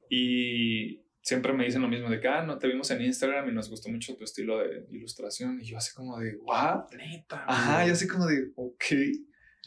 [0.09, 3.53] Y siempre me dicen lo mismo de que, ah, no, te vimos en Instagram y
[3.53, 5.61] nos gustó mucho tu estilo de ilustración.
[5.61, 6.91] Y yo así como de, ¿what?
[6.97, 7.45] Neta.
[7.47, 8.85] Ajá, yo así como de, ok.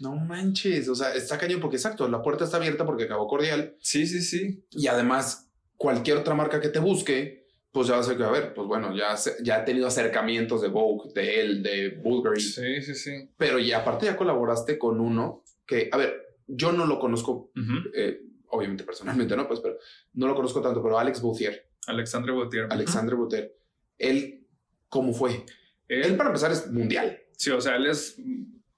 [0.02, 0.88] No manches.
[0.90, 3.76] O sea, está cañón porque exacto, la puerta está abierta porque acabó cordial.
[3.80, 4.64] Sí, sí, sí.
[4.72, 8.68] Y además, cualquier otra marca que te busque, pues ya ser que, a ver, pues
[8.68, 12.42] bueno, ya, ya ha tenido acercamientos de Vogue, de él, de Bulgari.
[12.42, 13.30] Sí, sí, sí.
[13.38, 17.52] Pero y aparte ya colaboraste con uno que, a ver, yo no lo conozco,
[17.94, 19.48] eh, obviamente personalmente, ¿no?
[19.48, 19.78] Pues, pero
[20.14, 22.68] no lo conozco tanto, pero Alex Bouthier, Alexandre Gautier.
[22.70, 23.54] Alexandre Bouthier,
[23.98, 24.46] él,
[24.90, 25.44] ¿cómo fue?
[25.88, 27.20] Él, Él, para empezar, es mundial.
[27.34, 28.18] Sí, o sea, él es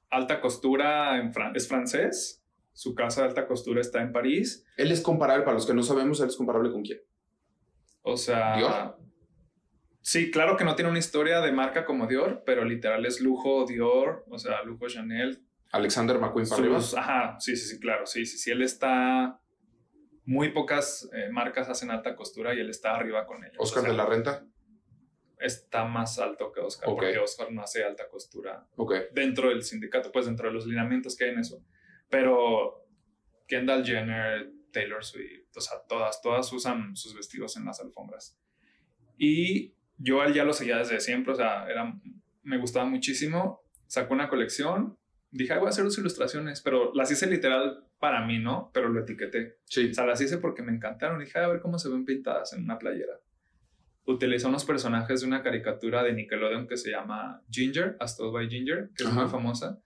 [0.09, 2.43] alta costura, en Fran- es francés.
[2.73, 4.65] Su casa de alta costura está en París.
[4.77, 6.99] Él es comparable, para los que no sabemos, él es comparable con quién.
[8.01, 8.97] O sea, Dior.
[10.01, 13.65] sí, claro que no tiene una historia de marca como Dior, pero literal es lujo
[13.65, 15.43] Dior, o sea, lujo Chanel.
[15.71, 16.79] Alexander McQueen para arriba.
[16.97, 19.39] Ajá, sí, sí, sí, claro, sí, sí, sí, él está
[20.25, 23.55] muy pocas eh, marcas hacen alta costura y él está arriba con ellos.
[23.59, 24.45] Oscar O sea, de la Renta.
[25.39, 28.93] Está más alto que Oscar, porque Oscar no hace alta costura Ok.
[29.13, 31.63] dentro del sindicato, pues dentro de los lineamientos que hay en eso.
[32.09, 32.85] Pero
[33.47, 38.37] Kendall Jenner, Taylor Swift, o sea, todas, todas usan sus vestidos en las alfombras.
[39.17, 41.93] Y yo él ya lo seguía desde siempre, o sea, era,
[42.43, 43.61] me gustaba muchísimo.
[43.87, 44.97] Sacó una colección,
[45.31, 48.71] dije, "Ay, voy a hacer sus ilustraciones, pero las hice literal para mí, ¿no?
[48.73, 49.57] Pero lo etiqueté.
[49.65, 49.89] Sí.
[49.89, 51.19] O sea, las hice porque me encantaron.
[51.19, 53.19] Dije, "Ay, a ver cómo se ven pintadas en una playera.
[54.05, 58.49] Utilizó unos personajes de una caricatura de Nickelodeon que se llama Ginger, As Told by
[58.49, 59.21] Ginger, que es Ajá.
[59.21, 59.81] muy famosa.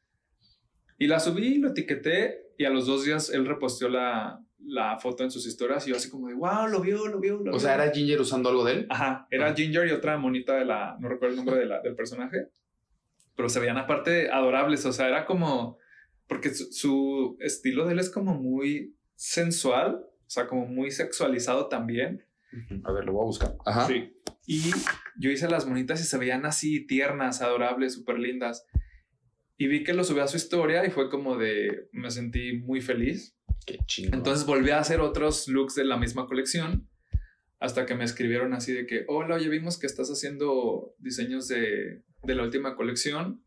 [1.00, 5.24] Y la subí, lo etiqueté y a los dos días él reposteó la, la foto
[5.24, 7.54] en sus historias y yo así como de, wow, lo vio, lo vio, lo O
[7.56, 7.60] vio".
[7.60, 8.88] sea, ¿era Ginger usando algo de él?
[8.90, 9.54] Ajá, era Ah.
[9.56, 12.48] Ginger y otra monita de la, no recuerdo el nombre de la, del personaje,
[13.36, 15.78] pero se veían aparte adorables, o sea, era como,
[16.28, 21.68] porque su, su estilo de él es como muy sensual, o sea, como muy sexualizado
[21.68, 22.26] también.
[22.84, 23.56] A ver, lo voy a buscar.
[23.66, 23.88] Ajá.
[23.88, 24.14] Sí.
[24.46, 24.62] Y
[25.18, 28.66] yo hice las monitas y se veían así tiernas, adorables, súper lindas.
[29.58, 32.82] Y vi que lo subí a su historia y fue como de, me sentí muy
[32.82, 33.36] feliz.
[33.66, 34.16] Qué chingón.
[34.16, 36.88] Entonces volví a hacer otros looks de la misma colección
[37.60, 42.04] hasta que me escribieron así de que, hola, oye, vimos que estás haciendo diseños de,
[42.24, 43.42] de la última colección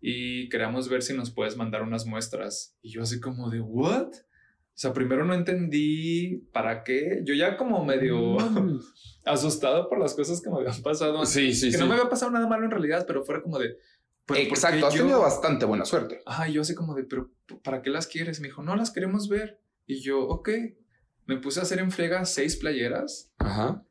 [0.00, 2.76] y queríamos ver si nos puedes mandar unas muestras.
[2.82, 4.08] Y yo así como de, ¿what?
[4.08, 7.20] O sea, primero no entendí para qué.
[7.24, 8.36] Yo ya como medio
[9.24, 11.24] asustado por las cosas que me habían pasado.
[11.24, 11.78] Sí, sí, que sí.
[11.78, 13.76] no me había pasado nada malo en realidad, pero fuera como de...
[14.26, 16.20] ¿pero por qué Exacto, has yo- tenido bastante buena suerte.
[16.26, 17.30] Ajá, yo así como de, pero
[17.62, 18.40] ¿para qué las quieres?
[18.40, 19.60] Me dijo, no las queremos ver.
[19.86, 20.48] Y yo, ok.
[21.26, 23.30] Me puse a hacer en friega seis playeras.
[23.38, 23.84] Ajá.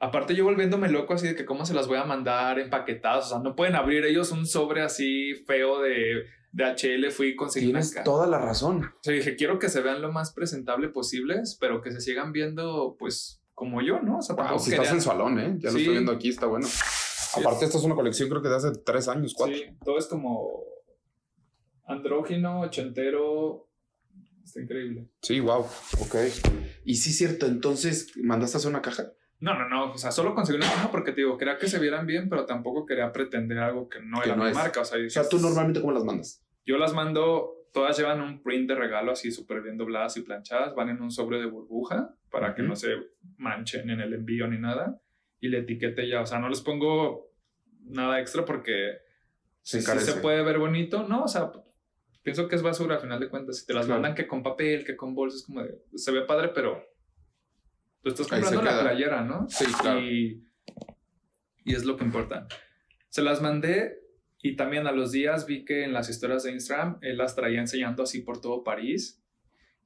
[0.00, 3.26] Aparte yo volviéndome loco así de que cómo se las voy a mandar empaquetadas.
[3.26, 7.10] O sea, no pueden abrir ellos un sobre así feo de, de HL.
[7.12, 8.84] Fui y conseguí Tienes toda la razón.
[8.84, 12.32] O sea, dije, quiero que se vean lo más presentable posibles, pero que se sigan
[12.32, 14.18] viendo pues como yo, ¿no?
[14.18, 15.54] O sea, Wow, si estás quería- sensualón, ¿eh?
[15.58, 15.82] Ya lo Sí.
[15.82, 16.66] estoy viendo aquí, está bueno.
[17.36, 19.56] Aparte, esta es una colección creo que de hace tres años, cuatro.
[19.56, 20.60] Sí, todo es como
[21.86, 23.68] andrógino, ochentero.
[24.44, 25.08] Está increíble.
[25.22, 25.60] Sí, wow.
[26.00, 26.16] Ok.
[26.84, 27.46] Y sí, cierto.
[27.46, 29.12] Entonces, ¿mandaste a hacer una caja?
[29.38, 29.92] No, no, no.
[29.92, 32.44] O sea, solo conseguí una caja porque te digo, quería que se vieran bien, pero
[32.46, 34.56] tampoco quería pretender algo que no Que era no mi es.
[34.56, 34.80] marca.
[34.80, 36.44] O sea, O sea, tú normalmente, ¿cómo las mandas?
[36.66, 40.74] Yo las mando, todas llevan un print de regalo así súper bien dobladas y planchadas.
[40.74, 42.88] Van en un sobre de burbuja para que no se
[43.36, 45.00] manchen en el envío ni nada.
[45.42, 46.22] Y le etiquete ya.
[46.22, 47.30] O sea, no les pongo
[47.84, 48.92] nada extra porque
[49.60, 51.02] Se sí se puede ver bonito.
[51.06, 51.52] No, o sea,
[52.22, 53.58] pienso que es basura al final de cuentas.
[53.58, 54.00] Si te las Claro.
[54.00, 56.82] mandan que con papel, que con bolsas, como de, se ve padre, pero
[58.02, 59.46] tú estás comprando la playera, ¿no?
[59.48, 60.00] Sí, claro.
[60.00, 60.48] Y,
[61.64, 62.46] y es lo que importa.
[63.08, 64.00] Se las mandé
[64.40, 67.60] y también a los días vi que en las historias de Instagram él las traía
[67.60, 69.22] enseñando así por todo París.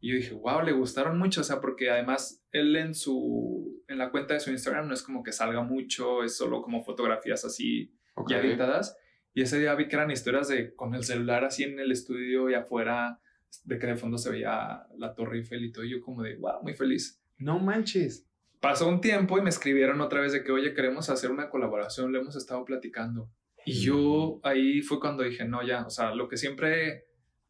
[0.01, 1.41] Y yo dije, wow, le gustaron mucho.
[1.41, 5.03] O sea, porque además él en su, en la cuenta de su Instagram no es
[5.03, 8.31] como que salga mucho, es solo como fotografías así Ok.
[8.31, 8.97] ya editadas.
[9.35, 12.49] Y ese día vi que eran historias de con el celular así en el estudio
[12.49, 13.21] y afuera,
[13.65, 15.85] de que de fondo se veía la Torre Eiffel y todo.
[15.85, 17.23] Y yo como de, wow, muy feliz.
[17.39, 18.27] No manches.
[18.61, 22.11] Pasó un tiempo y me escribieron otra vez de que, oye, queremos hacer una colaboración,
[22.13, 23.31] le hemos estado platicando.
[23.67, 27.05] Y yo ahí fue cuando dije, no, ya, o sea, lo que siempre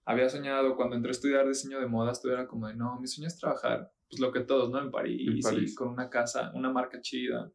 [0.05, 3.07] había soñado cuando entré a estudiar diseño de modas, todo era como de, no, mi
[3.07, 4.81] sueño es trabajar, pues lo que todos, ¿no?
[4.81, 5.73] En París, En París.
[5.73, 7.51] y con una casa, una marca chida.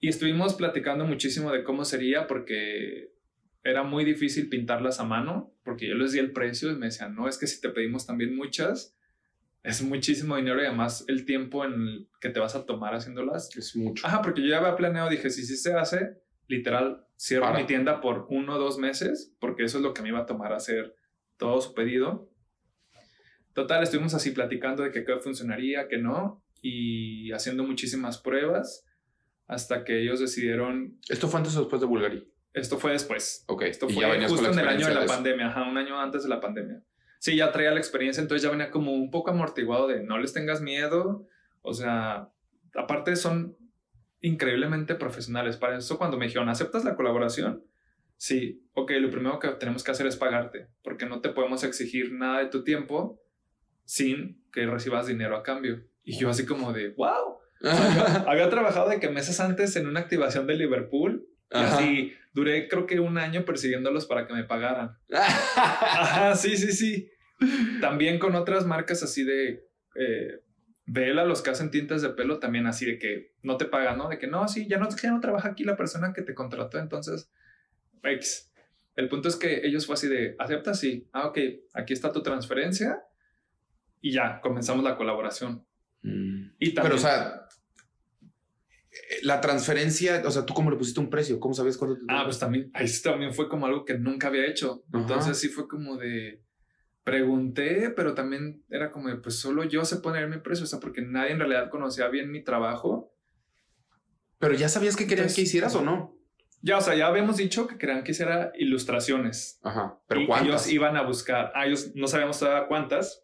[0.00, 3.12] Y estuvimos platicando muchísimo de cómo sería porque
[3.62, 7.14] era muy difícil pintarlas a mano, porque yo les di el precio y me decían,
[7.14, 8.94] no, es que si te pedimos también muchas,
[9.62, 13.56] es muchísimo dinero y además el tiempo en el que te vas a tomar haciéndolas.
[13.56, 14.06] Es mucho.
[14.06, 17.60] Ajá, porque yo ya había planeado, dije, si sí se hace, literal, cierro Para.
[17.60, 20.26] mi tienda por uno o dos meses, porque eso es lo que me iba a
[20.26, 20.94] tomar hacer
[21.38, 22.30] todo su pedido.
[23.54, 28.84] Total, estuvimos así platicando de que qué funcionaría, que no, y haciendo muchísimas pruebas
[29.46, 32.28] hasta que ellos decidieron, ¿Esto fue antes o después de Bulgari?
[32.52, 33.62] esto fue después, Ok.
[33.62, 36.28] esto fue ya justo en el año de la pandemia, ajá, un año antes de
[36.28, 36.82] la pandemia.
[37.18, 40.32] Sí, ya traía la experiencia, entonces ya venía como un poco amortiguado de no les
[40.32, 41.26] tengas miedo,
[41.62, 42.28] o sea,
[42.74, 43.56] aparte son
[44.20, 45.56] increíblemente profesionales.
[45.56, 47.64] Para eso cuando me dijeron, ¿aceptas la colaboración?
[48.16, 52.12] Sí, ok, lo primero que tenemos que hacer es pagarte, porque no te podemos exigir
[52.12, 53.20] nada de tu tiempo
[53.84, 55.84] sin que recibas dinero a cambio.
[56.02, 57.38] Y yo así como de, wow.
[58.26, 61.78] Había trabajado de que meses antes en una activación de Liverpool y Ajá.
[61.78, 64.98] así duré creo que un año persiguiéndolos para que me pagaran.
[65.12, 67.10] Ajá, sí, sí, sí.
[67.80, 69.66] También con otras marcas así de
[69.96, 70.40] eh,
[70.86, 74.08] Vela, los que hacen tintas de pelo, también así de que no te pagan, ¿no?
[74.08, 76.78] De que no, sí, ya no, ya no trabaja aquí la persona que te contrató,
[76.78, 77.30] entonces,
[78.02, 78.52] X.
[78.94, 80.78] El punto es que ellos fue así de, ¿aceptas?
[80.78, 81.08] Sí.
[81.12, 81.38] Ah, ok,
[81.72, 83.02] aquí está tu transferencia
[84.04, 85.66] y ya, comenzamos la colaboración.
[86.02, 86.50] Mm.
[86.58, 87.48] Y también, Pero, o sea,
[88.92, 91.40] eh, la transferencia, o sea, ¿tú cómo le pusiste un precio?
[91.40, 94.28] ¿Cómo sabías cuánto te ah, pues también, ahí sí también fue como algo que nunca
[94.28, 94.84] había hecho.
[94.92, 95.00] Ajá.
[95.00, 96.44] Entonces sí fue como de,
[97.02, 100.80] pregunté, pero también era como de, pues solo yo sé poner mi precio, o sea,
[100.80, 103.16] porque nadie en realidad conocía bien mi trabajo.
[104.38, 106.14] Pero ya sabías que querían Entonces, que hicieras o no.
[106.60, 109.60] Ya, o sea, ya habíamos dicho que querían que hiciera ilustraciones.
[109.62, 109.98] Ajá.
[110.06, 110.46] Pero y ¿cuántas?
[110.46, 113.23] ellos iban a buscar, ah, ellos no sabíamos todavía cuántas.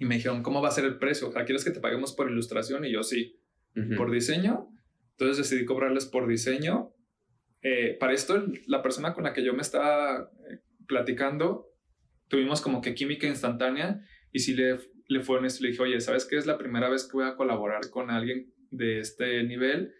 [0.00, 1.28] Y me dijeron, ¿cómo va a ser el precio?
[1.28, 2.84] O sea, ¿quieres que te paguemos por ilustración?
[2.84, 3.38] Y yo sí.
[3.96, 4.68] Por diseño.
[5.12, 6.92] Entonces decidí cobrarles por diseño.
[7.62, 11.68] Eh, para esto, la persona con la que yo me estaba eh, platicando,
[12.28, 15.62] tuvimos como que química instantánea y sí le, le fue honesto.
[15.62, 16.36] Le dije, oye, ¿sabes qué?
[16.38, 19.92] Es la primera vez que voy a colaborar con alguien de este nivel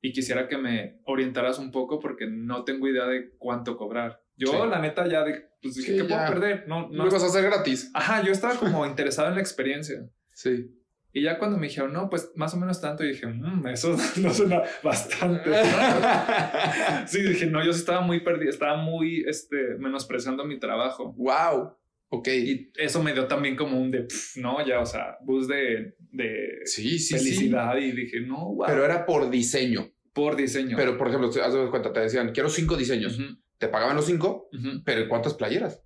[0.00, 4.22] y quisiera que me orientaras un poco porque no tengo idea de cuánto cobrar.
[4.36, 4.56] Yo, Sí.
[4.70, 6.28] la neta, ya de, pues dije, Sí, ¿qué puedo ya.
[6.28, 6.64] perder?
[6.68, 7.04] No, no.
[7.04, 7.90] Lo ibas a hacer gratis.
[7.94, 10.08] Ajá, yo estaba como interesado en la experiencia.
[10.32, 10.70] Sí.
[11.12, 14.32] Y ya cuando me dijeron, no, pues más o menos tanto, dije, "Mm, eso no
[14.32, 15.50] suena bastante.
[17.06, 21.12] sí, dije, no, yo sí estaba muy perdido, estaba muy este, menospreciando mi trabajo.
[21.16, 21.76] wow.
[22.12, 22.26] Ok.
[22.28, 25.94] Y eso me dio también como un de, "Pf, no, ya, o sea, bus de,
[26.10, 27.76] de sí, sí, felicidad.
[27.76, 28.64] Y dije, no, wow.
[28.66, 28.72] sí.
[28.72, 29.88] Pero era por diseño.
[30.12, 30.76] por diseño.
[30.76, 33.16] Pero, por ejemplo, te- haz de cuenta, te decían, quiero cinco diseños.
[33.16, 34.82] Ujú, Te pagaban los cinco, ujú.
[34.84, 35.84] pero ¿cuántas playeras?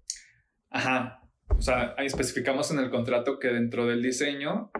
[0.70, 1.20] Ajá.
[1.48, 4.70] O sea, ahí especificamos en el contrato que dentro del diseño,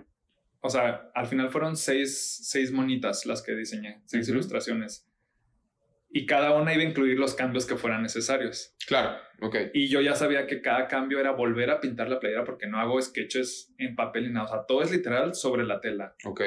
[0.61, 4.37] o sea, al final fueron seis, seis monitas las que diseñé, seis Ujú.
[4.39, 5.07] ilustraciones.
[6.09, 8.77] Y cada una iba a incluir los cambios que fueran necesarios.
[8.87, 9.19] Claro.
[9.41, 9.57] Ok.
[9.75, 12.79] Y yo ya sabía que cada cambio era volver a pintar la playera porque no
[12.79, 14.47] hago sketches en papel ni nada.
[14.47, 16.15] O sea, todo es literal sobre la tela.
[16.25, 16.41] Ok.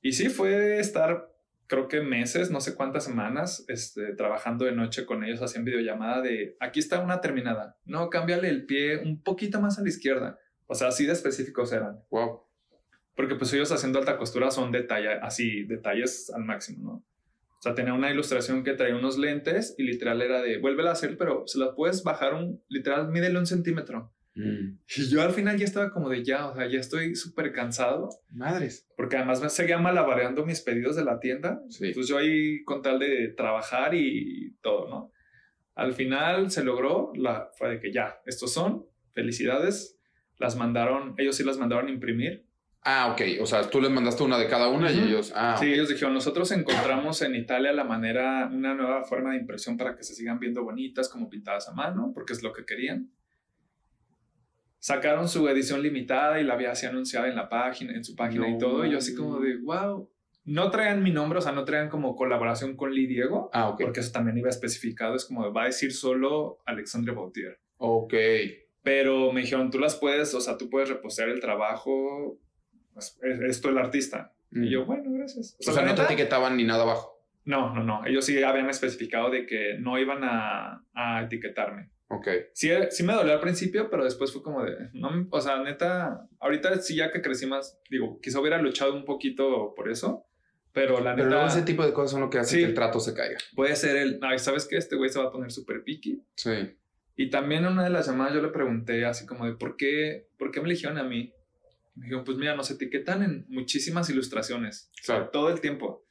[0.00, 1.33] Y sí, fue estar,
[1.66, 6.20] creo que meses, no sé cuántas semanas, este, trabajando de noche con ellos, hacían videollamada
[6.20, 7.78] de, aquí está una terminada.
[7.84, 10.38] No, cámbiale el pie un poquito más a la izquierda.
[10.66, 12.00] O sea, así de específicos eran.
[12.10, 12.42] Wow.
[13.16, 17.04] Porque pues ellos haciendo alta costura son detalle, así, detalles al máximo, ¿no?
[17.58, 20.92] O sea, tenía una ilustración que traía unos lentes y literal era de, vuélvela a
[20.92, 24.12] hacer, pero se las puedes bajar un, literal, mídele un centímetro.
[24.34, 24.78] Mm.
[24.96, 28.08] Y yo al final ya estaba como de, ya, o sea, ya estoy súper cansado.
[28.30, 28.88] Madres.
[28.96, 31.60] Porque además me seguía malabareando mis pedidos de la tienda.
[31.68, 31.86] Sí.
[31.88, 35.12] Entonces yo ahí con tal de trabajar y todo, ¿no?
[35.74, 39.98] Al final se logró, la, fue de que ya, estos son, felicidades.
[40.38, 42.46] Las mandaron, ellos sí las mandaron a imprimir.
[42.82, 43.40] Ah, ok.
[43.40, 45.08] O sea, tú les mandaste una de cada una y Ujú.
[45.08, 45.32] ellos.
[45.34, 49.76] Ah, Sí, ellos dijeron, nosotros encontramos en Italia la manera, una nueva forma de impresión
[49.76, 53.10] para que se sigan viendo bonitas como pintadas a mano, porque es lo que querían.
[54.84, 58.46] Sacaron su edición limitada y la había así anunciada en la página, en su página
[58.46, 58.84] y No todo.
[58.84, 60.10] Y yo así como de, wow.
[60.44, 64.00] No traían mi nombre, o sea, no traían como colaboración con Lee Diego, Ah, porque
[64.00, 65.14] eso también iba especificado.
[65.14, 67.58] Es como, va a decir solo Alexandre Bautier.
[67.78, 68.12] Ok.
[68.82, 72.38] Pero me dijeron, tú las puedes, o sea, tú puedes repostear el trabajo.
[72.92, 74.34] pues, es- tú el artista.
[74.52, 75.56] Y yo, bueno, gracias.
[75.66, 75.70] Mm.
[75.70, 77.22] o sea, no te etiquetaban ni nada abajo.
[77.46, 78.04] no, no, no.
[78.04, 81.88] Ellos sí habían especificado de que no iban a, a etiquetarme.
[82.16, 82.28] Ok.
[82.52, 86.28] Sí, sí me dolió al principio, pero después fue como de, no, o sea, neta,
[86.40, 90.24] ahorita sí ya que crecí más, digo, quizá hubiera luchado un poquito por eso,
[90.72, 92.58] pero la Pero neta ese tipo de cosas son lo que hace Sí.
[92.62, 93.38] que el trato se caiga.
[93.54, 94.76] puede ser el, ay, ¿sabes qué?
[94.76, 96.22] Este güey se va a poner súper picky.
[96.34, 96.76] Sí.
[97.16, 100.26] Y también en una de las llamadas yo le pregunté así como de, ¿por qué,
[100.36, 101.32] ¿por qué me eligieron a mí?
[101.94, 105.30] Me dijeron, pues mira, nos etiquetan en muchísimas ilustraciones, o sea, Claro.
[105.30, 106.04] todo el tiempo.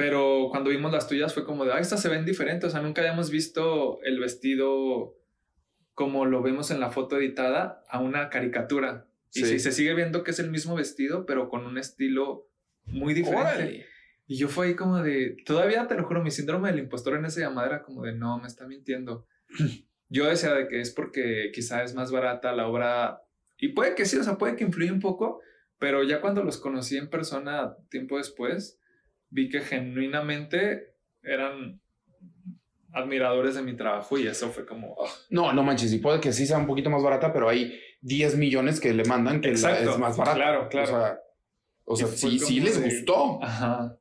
[0.00, 2.80] Pero cuando vimos las tuyas fue como de, ah, estas se ven diferentes, o sea,
[2.80, 5.14] nunca habíamos visto el vestido
[5.94, 9.06] como lo vemos en la foto editada a una caricatura.
[9.32, 9.60] Y Sí.
[9.60, 12.48] se sigue viendo que es el mismo vestido, pero con un estilo
[12.86, 13.42] muy diferente.
[13.46, 13.86] Órale.
[14.26, 17.26] Y yo fue ahí como de, todavía te lo juro, mi síndrome del impostor en
[17.26, 19.26] esa llamada era como de, no, me está mintiendo.
[20.08, 23.22] yo decía de que es porque quizá es más barata la obra,
[23.58, 25.40] y puede que sí, o sea, puede que influya un poco,
[25.78, 28.79] pero ya cuando los conocí en persona tiempo después,
[29.30, 31.80] vi que genuinamente eran
[32.92, 35.92] admiradores de mi trabajo y eso fue como, ah, No, no manches.
[35.92, 39.04] Y puede que sí sea un poquito más barata, pero hay 10 millones que le
[39.04, 40.36] mandan que la- es más barata.
[40.36, 40.86] Claro, claro.
[41.84, 43.42] O sea, o sea sí, les de- gustó.
[43.42, 43.96] ajá.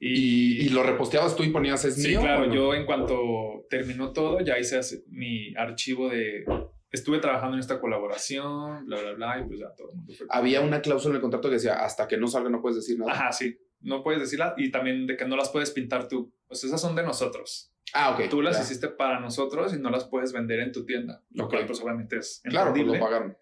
[0.00, 2.20] Y, y lo reposteabas tú y ponías es Sí, mío.
[2.20, 4.78] claro, yo en cuanto terminó todo, ya hice
[5.08, 6.44] mi archivo de,
[6.92, 10.26] estuve trabajando en esta colaboración, bla, bla, bla, y pues ya todo el mundo fue.
[10.30, 12.96] Había una cláusula en el contrato que decía hasta que no salga no puedes decir
[12.96, 13.10] nada.
[13.10, 16.32] Ajá, sí, no puedes decirla y también de que no las puedes pintar tú.
[16.46, 17.72] Pues esas son de nosotros.
[17.94, 18.28] Ah, ok.
[18.28, 21.50] Tú las hiciste para nosotros y no las puedes vender en tu tienda, lo Ok.
[21.52, 23.36] cual pues obviamente es Claro, pues lo pagaron.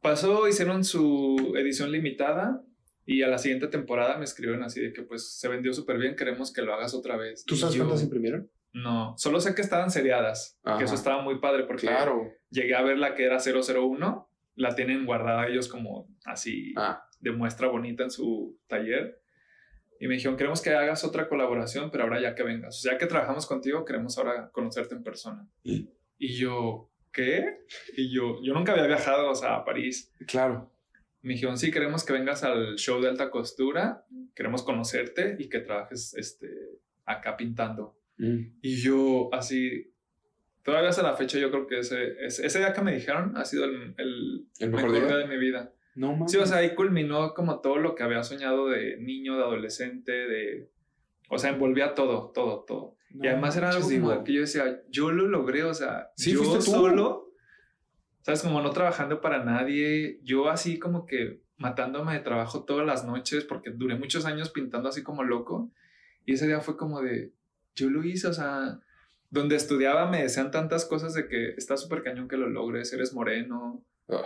[0.00, 2.62] Pasó, hicieron su edición limitada
[3.06, 6.16] y a la siguiente temporada me escribieron así de que pues se vendió súper bien,
[6.16, 7.44] queremos que lo hagas otra vez.
[7.44, 8.50] ¿Tú Y sabes yo, cuántas imprimieron?
[8.72, 10.78] No, solo sé que estaban seriadas, Ajá.
[10.78, 12.30] que eso estaba muy padre porque Claro.
[12.50, 17.30] llegué a ver la que era 001 la tienen guardada ellos como así Ah, de
[17.32, 19.20] muestra bonita en su taller.
[20.00, 22.76] Y me dijeron, queremos que hagas otra colaboración, pero ahora ya que vengas.
[22.78, 25.48] O sea, ya que trabajamos contigo, queremos ahora conocerte en persona.
[25.62, 25.88] ¿Y?
[26.18, 27.64] Y yo, ¿qué?
[27.96, 30.12] Y yo, yo nunca había viajado, o sea, a París.
[30.26, 30.70] claro.
[31.22, 35.58] Me dijeron, sí, queremos que vengas al show de alta costura, queremos conocerte y que
[35.58, 36.48] trabajes este,
[37.04, 37.98] acá pintando.
[38.18, 38.58] Mm.
[38.62, 39.92] Y yo así,
[40.62, 43.44] todavía hasta la fecha yo creo que ese, ese, ese día que me dijeron ha
[43.44, 45.16] sido el, el El mejor, mejor día día.
[45.16, 45.72] de mi vida.
[45.96, 46.30] No mames.
[46.30, 50.12] Sí, o sea, ahí culminó como todo lo que había soñado de niño, de adolescente,
[50.12, 50.70] de...
[51.28, 52.96] O sea, envolvía todo, todo, todo.
[53.10, 56.32] No y además era algo como que yo decía, yo lo logré, o sea, Sí,
[56.34, 56.60] yo tú.
[56.62, 57.32] solo,
[58.22, 58.42] ¿sabes?
[58.42, 63.44] Como no trabajando para nadie, yo así como que matándome de trabajo todas las noches,
[63.44, 65.72] porque duré muchos años pintando así como loco.
[66.26, 67.32] Y ese día fue como de,
[67.74, 68.78] yo lo hice, o sea,
[69.30, 73.14] donde estudiaba me decían tantas cosas de que está súper cañón que lo logres, eres
[73.14, 74.22] moreno, Ah.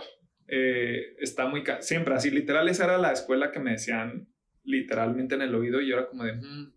[0.53, 1.63] Eh, está muy...
[1.79, 4.27] Siempre así, literal, esa era la escuela que me decían
[4.63, 6.73] literalmente en el oído y yo era como de, "Mm,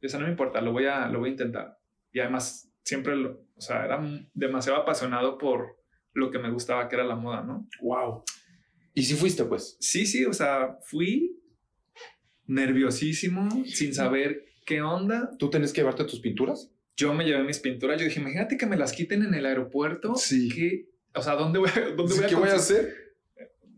[0.00, 1.78] eso no me importa, lo voy a, lo voy a intentar.
[2.12, 4.00] Y además, siempre, lo, o sea, era
[4.32, 5.76] demasiado apasionado por
[6.14, 7.68] lo que me gustaba, que era la moda, ¿no?
[7.82, 8.24] Wow.
[8.94, 9.76] Y si fuiste, pues.
[9.78, 11.38] Sí, sí, o sea, fui
[12.46, 15.30] nerviosísimo, sin saber qué onda.
[15.38, 16.72] ¿Tú tenés que llevarte tus pinturas?
[16.96, 20.14] Yo me llevé mis pinturas, yo dije, imagínate que me las quiten en el aeropuerto.
[20.14, 20.48] Sí.
[20.48, 20.88] ¿qué?
[21.16, 23.14] O sea, ¿dónde voy, dónde voy a ¿Qué voy a hacer?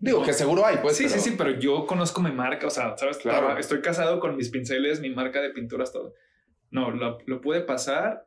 [0.00, 0.96] Digo, que seguro hay, pues.
[0.96, 3.16] sí, pero- sí, sí, pero yo conozco mi marca, o sea, ¿sabes?
[3.18, 3.58] Claro.
[3.58, 6.14] Estoy casado con mis pinceles, mi marca de pinturas, todo.
[6.70, 8.24] No, lo, lo pude pasar.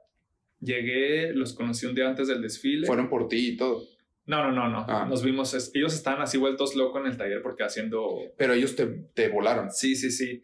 [0.59, 2.85] Llegué, los conocí un día antes del desfile.
[2.87, 3.83] Fueron por ti y todo.
[4.27, 4.85] No, no, no, no.
[4.87, 5.05] Ah.
[5.09, 8.15] Nos vimos, ellos estaban así vueltos locos en el taller porque haciendo...
[8.37, 9.71] Pero ellos te, te volaron.
[9.71, 10.43] Sí, sí, sí.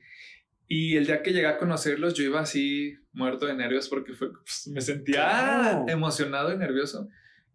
[0.68, 4.32] Y el día que llegué a conocerlos, yo iba así muerto de nervios porque fue,
[4.34, 5.86] pues, me sentía Claro.
[5.88, 7.08] emocionado y nervioso.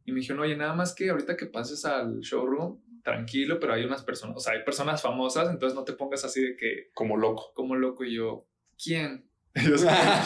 [0.04, 3.84] Y me dijeron, oye, nada más que ahorita que pases al showroom, tranquilo, pero hay
[3.84, 7.16] unas personas, o sea, hay personas famosas, entonces no te pongas así de que, Como
[7.16, 7.52] loco.
[7.54, 8.04] como loco.
[8.04, 8.46] Y yo,
[8.82, 9.28] ¿quién?
[9.54, 9.76] Y yo,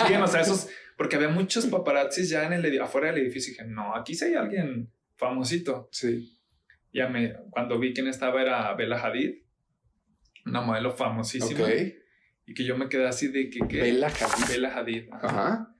[0.07, 0.23] ¿quién?
[0.23, 3.51] O sea, esos, porque había muchos paparazzis ya en el, afuera del edificio.
[3.51, 5.89] Y dije, no, aquí sí hay alguien famosito.
[5.91, 6.39] Sí.
[6.93, 9.43] Ya me, cuando vi quién estaba era Bella Hadid,
[10.47, 11.61] una modelo famosísima.
[11.61, 11.71] Ok.
[12.47, 13.83] Y que yo me quedé así de que, ¿qué?
[13.83, 14.49] Bella Hadid.
[14.49, 15.09] Bella Hadid.
[15.13, 15.27] ajá.
[15.29, 15.76] Ajá.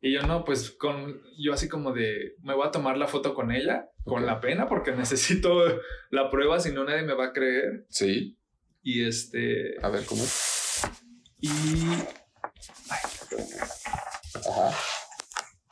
[0.00, 3.34] Y yo no, pues con, yo así como de, me voy a tomar la foto
[3.34, 5.64] con ella, con la pena, porque necesito
[6.10, 7.86] la prueba, si no nadie me va a creer.
[7.88, 8.38] Sí.
[8.82, 10.22] Y este, A ver, ¿cómo
[11.40, 11.48] y,
[14.34, 14.70] Ajá.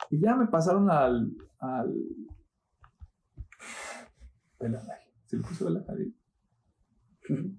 [0.09, 1.93] y ya me pasaron al, al.
[5.25, 6.13] ¿Sí le puso Hadid?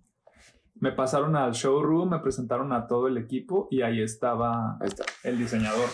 [0.81, 5.05] Me pasaron al showroom, me presentaron a todo el equipo y ahí estaba Ahí está.
[5.25, 5.89] el diseñador,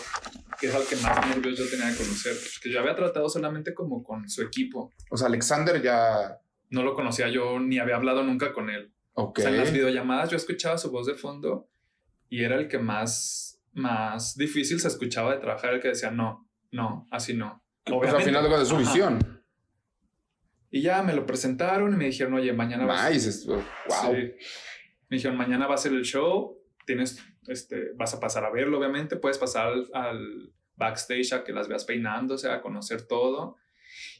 [0.59, 3.73] que es al que más nervios yo tenía de conocer, que yo había tratado solamente
[3.73, 4.91] como con su equipo.
[5.09, 6.39] O sea, Alexander ya.
[6.69, 8.91] No lo conocía yo ni había hablado nunca con él.
[9.13, 9.39] Ok.
[9.39, 11.69] O sea, en las videollamadas yo escuchaba su voz de fondo
[12.29, 16.49] y era el que más, más difícil se escuchaba de trabajar, el que decía, no,
[16.71, 17.63] no, así no.
[17.85, 18.83] Pues al final de es su Ajá.
[18.83, 19.43] visión.
[20.71, 23.29] Y ya me lo presentaron y me dijeron, oye, mañana vas Nice.
[23.29, 23.61] es- Wow.
[23.87, 24.33] Sí.
[25.07, 28.77] Me dijeron, mañana va a ser el show, tienes, este, vas a pasar a verlo,
[28.77, 33.57] obviamente, puedes pasar al, al backstage a que las veas peinándose, a conocer todo.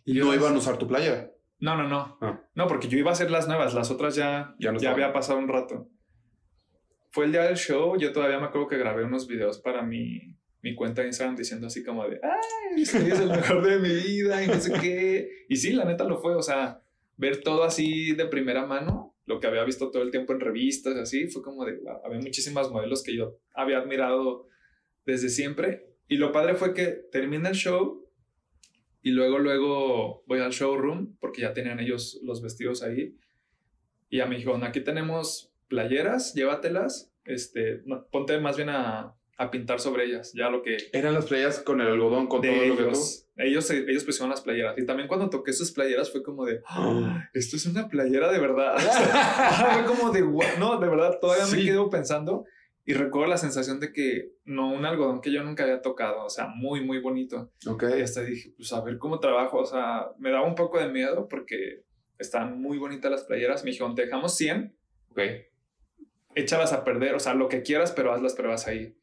[0.05, 1.31] Y no iban a usar tu playera.
[1.59, 2.17] No, no, no.
[2.21, 2.41] Ah.
[2.53, 5.13] No, porque yo iba a hacer las nuevas, las otras ya, Ya no ya había
[5.13, 5.89] pasado un rato.
[7.11, 10.35] Fue el día del show, yo todavía me acuerdo que grabé unos videos para mi,
[10.61, 13.93] mi cuenta de Instagram diciendo así como de, ay, este es el mejor de mi
[13.93, 15.45] vida y no sé qué.
[15.47, 16.81] Y sí, la neta lo fue, o sea,
[17.15, 20.95] ver todo así de primera mano, lo que había visto todo el tiempo en revistas,
[20.95, 24.47] así, fue como de, había muchísimas modelos que yo había admirado
[25.05, 25.87] desde siempre.
[26.07, 28.07] Y lo padre fue que termina el show
[29.01, 33.17] y luego, luego voy al showroom porque ya tenían ellos los vestidos ahí.
[34.09, 39.79] Y ya me dijeron, aquí tenemos playeras, llévatelas, este, ponte más bien a, a pintar
[39.81, 40.77] sobre ellas, ya lo que...
[40.93, 42.89] Eran las playeras con el algodón, con todo lo que tú.
[42.89, 43.27] ellos.
[43.35, 44.77] Ellos, ellos pusieron las playeras.
[44.77, 48.39] Y también cuando toqué sus playeras fue como de, "Ah, esto es una playera de
[48.39, 48.75] verdad.
[49.73, 50.57] Fue como de, "What?".
[50.57, 51.65] no, de verdad, todavía me Sí.
[51.65, 52.45] quedo pensando
[52.85, 56.29] y recuerdo la sensación de que no, un algodón que yo nunca había tocado, o
[56.29, 57.51] sea, muy, muy bonito.
[57.67, 57.83] Ok.
[57.97, 60.87] Y hasta dije, pues a ver cómo trabajo, o sea, me daba un poco de
[60.89, 61.81] miedo porque
[62.19, 63.65] están muy bonitas las playeras.
[63.65, 64.77] Me dijeron, te dejamos 100,
[65.09, 65.19] Ok.
[66.35, 68.95] échalas a perder, o sea, lo que quieras, pero haz las pruebas ahí.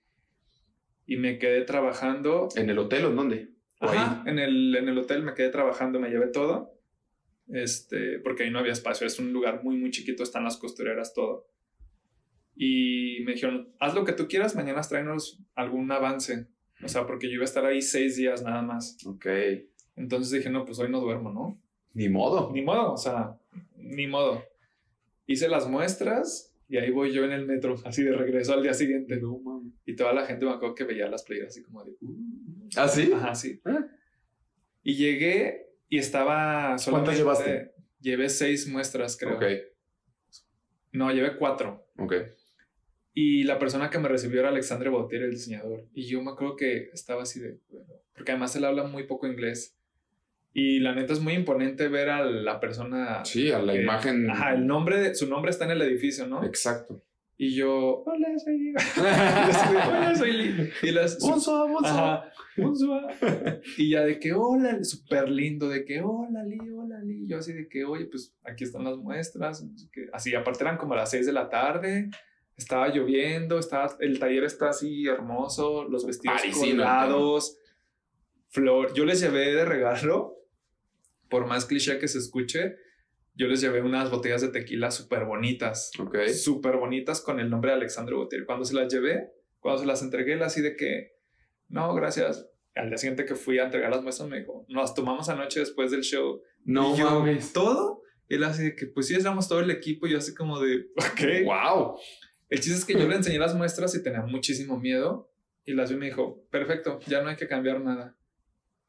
[1.12, 2.48] Y me quedé trabajando.
[2.56, 3.48] ¿En el hotel o en dónde?
[3.80, 4.30] ¿O Ajá, ahí?
[4.30, 6.72] en el, en el hotel me quedé trabajando, me llevé todo.
[7.48, 11.12] Este, porque ahí no había espacio, es un lugar muy, muy chiquito, están las costureras,
[11.12, 11.48] todo.
[12.56, 16.47] Y me dijeron, haz lo que tú quieras, mañana tráenos algún avance.
[16.82, 18.97] O sea, porque yo iba a estar ahí seis días nada más.
[19.05, 19.26] Ok.
[19.97, 21.60] Entonces dije, no, pues hoy no duermo, ¿no?
[21.93, 22.51] Ni modo.
[22.55, 23.36] Ni modo, o sea,
[23.76, 24.43] ni modo.
[25.26, 28.72] Hice las muestras y ahí voy yo en el metro, así de regreso al día
[28.72, 29.18] siguiente.
[29.20, 29.52] No.
[29.85, 31.93] Y toda la gente me acuerdo que veía las playeras así como de...
[32.01, 32.69] "Uh".
[32.77, 33.11] ¿Ah, sí?
[33.13, 33.61] Ajá, sí.
[33.65, 33.87] Ah.
[34.83, 37.17] Y llegué y estaba solamente...
[37.17, 37.73] llevaste?
[38.01, 39.37] Llevé seis muestras, creo.
[39.37, 39.45] Ok,
[40.93, 41.87] No, llevé cuatro.
[41.99, 42.15] ok.
[43.15, 45.85] Y la persona que me recibió era Alexandre Bautier, el diseñador.
[45.93, 47.59] Y yo me acuerdo que estaba así de...
[48.15, 49.77] Porque además él habla muy poco inglés.
[50.55, 53.23] Y la neta es muy imponente ver a la persona...
[53.25, 54.31] Sí, a la que- imagen.
[54.31, 56.43] Ajá, el nombre, de- su nombre está en el edificio, ¿no?
[56.45, 57.03] Exacto.
[57.39, 58.79] Y yo, hola, soy Diego.
[58.99, 60.71] Hola, soy Lee.
[60.83, 62.21] Y las, Bonsoir, bonsoir.
[62.57, 63.63] Bonsoir.
[63.79, 67.27] Y ya de que, hola, súper lindo, de que, hola, Lee, hola, Lee.
[67.27, 69.65] Yo así de que, oye, pues aquí están las muestras.
[69.65, 69.73] no.
[70.13, 72.11] Así, aparte eran como las 6 de la tarde.
[72.57, 77.59] Estaba lloviendo, estaba, el taller está así hermoso, los vestidos Parisino, colgados,
[78.51, 78.93] flor.
[78.95, 80.37] Yo les llevé de regalo,
[81.29, 82.77] por más cliché que se escuche,
[83.35, 86.29] yo les llevé unas botellas de tequila súper bonitas Ok.
[86.29, 88.45] súper bonitas con el nombre de Alexandre Botier.
[88.45, 89.31] Cuando se las llevé,
[89.61, 91.17] cuando se las entregué, él así de que,
[91.69, 92.49] no, gracias.
[92.75, 95.91] Al día siguiente que fui a entregar las muestras, me dijo, nos tomamos anoche después
[95.91, 96.43] del show.
[96.65, 97.53] No y yo, mames.
[97.53, 98.03] ¿todo?
[98.29, 100.07] Él así de que, pues sí, éramos todo el equipo.
[100.07, 101.45] Y yo así como de, ok.
[101.45, 101.97] Wow.
[102.49, 105.31] El chiste es que yo le enseñé las muestras y tenía muchísimo miedo.
[105.65, 108.17] Y las vi y me dijo, perfecto, ya no hay que cambiar nada.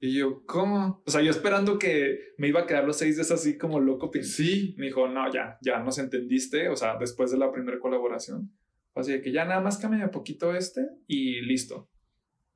[0.06, 1.02] Y yo, ¿cómo?
[1.06, 3.80] O sea, yo esperando que me iba a quedar los seis de esas así como
[3.80, 4.12] loco.
[4.12, 4.76] pin- Sí.
[4.78, 8.52] me dijo, no, ya, ya nos entendiste, o sea, después de la primera colaboración.
[8.96, 11.90] Así de que ya nada más cambia un poquito este y listo.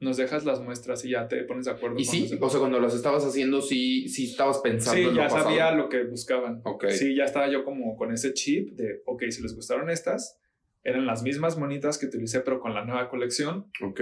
[0.02, 1.98] Nos dejas las muestras y ya te pones de acuerdo.
[1.98, 5.22] Y sí, o sea, cuando las estabas haciendo, sí, sí estabas pensando Sí, en lo
[5.22, 5.44] ya pasado.
[5.46, 6.60] sabía lo que buscaban.
[6.66, 6.88] Ok.
[6.90, 10.38] Sí, ya estaba yo como con ese chip de, ok, si les gustaron estas,
[10.84, 14.02] eran las mismas monitas que utilicé, pero con la nueva colección Ok.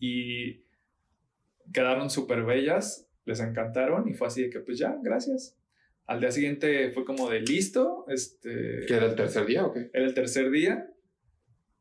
[0.00, 0.63] y
[1.72, 5.56] quedaron súper bellas, les encantaron y fue así de que, pues ya, gracias.
[6.06, 8.84] Al día siguiente fue como de listo, este...
[8.86, 9.90] ¿Que era el tercer día o qué?
[9.92, 10.90] Era el tercer día.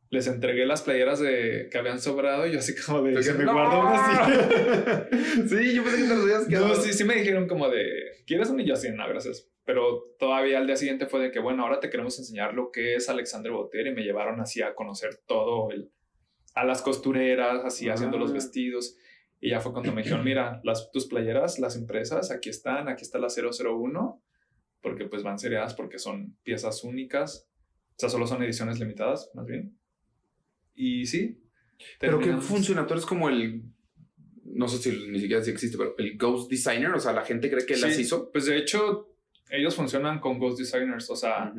[0.09, 3.21] Les entregué las playeras de, que habían sobrado y yo así como de...
[3.21, 3.53] Se me ¡No!
[3.53, 5.47] guardó una así.
[5.49, 6.67] sí, yo pensé que te los habías quedado.
[6.69, 7.83] No, sí, sí me dijeron como de...
[8.25, 8.59] ¿Quieres un?
[8.59, 9.49] Y yo así, no, gracias.
[9.65, 12.95] Pero todavía al día siguiente fue de que, bueno, ahora te queremos enseñar lo que
[12.95, 15.91] es Alexandre Botier y me llevaron así a conocer todo el...
[16.53, 18.35] A las costureras, así haciendo los Ah.
[18.35, 18.95] vestidos.
[19.43, 23.01] Y ya fue cuando me dijeron, mira, las, tus playeras, las impresas, aquí están, aquí
[23.01, 24.23] está la 001,
[24.79, 27.49] porque pues van seriadas porque son piezas únicas.
[27.89, 29.77] O sea, solo son ediciones limitadas, más bien.
[30.75, 31.43] Y sí.
[31.99, 32.45] Pero qué terminamos.
[32.45, 33.63] funciona, tú eres como el.
[34.45, 37.51] No sé si ni siquiera si existe, pero el Ghost Designer, o sea, la gente
[37.51, 38.31] cree que él las Sí, hizo.
[38.31, 39.13] Pues de hecho,
[39.49, 41.09] ellos funcionan con Ghost Designers.
[41.09, 41.53] O sea,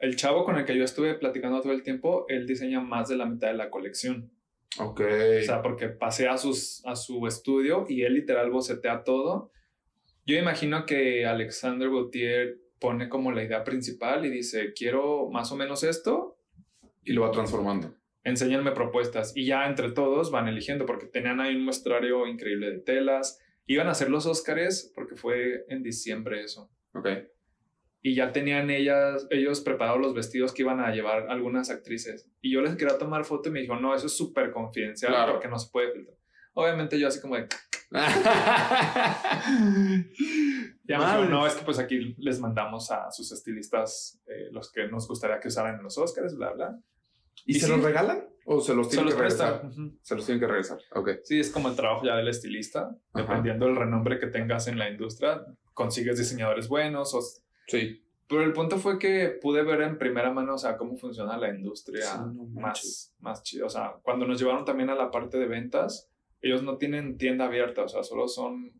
[0.00, 3.16] el chavo con el que yo estuve platicando todo el tiempo, él diseña más de
[3.16, 4.30] la mitad de la colección.
[4.78, 5.00] Ok.
[5.00, 9.50] O sea, porque pasé a, sus, a su estudio y él literal bocetea todo.
[10.26, 15.56] Yo imagino que Alexander Gautier pone como la idea principal y dice, quiero más o
[15.56, 16.36] menos esto,
[17.04, 17.94] y lo va transformando.
[18.24, 19.32] enséñenme propuestas.
[19.36, 23.40] Y ya entre todos van eligiendo, porque tenían ahí un muestrario increíble de telas.
[23.66, 26.70] Iban a hacer los Óscares, porque fue en diciembre eso.
[26.92, 27.08] Ok.
[28.06, 32.30] Y ya tenían ellas, ellos preparados los vestidos que iban a llevar algunas actrices.
[32.40, 35.32] Y yo les quería tomar foto y me dijo, no, eso es súper confidencial Claro.
[35.32, 36.16] porque no se puede filtrar.
[36.54, 37.48] Obviamente yo así como de,
[40.84, 44.70] Ya me dijo, no, es que pues aquí les mandamos a sus estilistas eh, los
[44.70, 46.78] que nos gustaría que usaran en los Oscars, bla, bla.
[47.44, 47.72] ¿Y, Y se sí.
[47.72, 48.24] los regalan?
[48.44, 49.60] ¿O se los Se tienen los que regresar?
[49.62, 49.84] prestan.
[49.86, 49.98] Ujú.
[50.02, 50.78] Se los tienen que regresar.
[50.94, 51.10] Ok.
[51.24, 52.82] Sí, es como el trabajo ya del estilista.
[53.12, 53.22] Ajá.
[53.22, 57.12] Dependiendo del renombre que tengas en la industria, consigues diseñadores buenos.
[57.14, 57.20] O...
[57.66, 58.02] Sí.
[58.28, 61.48] Pero el punto fue que pude ver en primera mano, o sea, cómo funciona la
[61.54, 63.14] industria Sí, no manches.
[63.20, 63.66] más, más chido.
[63.66, 66.10] O sea, cuando nos llevaron también a la parte de ventas,
[66.40, 68.72] ellos no tienen tienda abierta, o sea, solo son,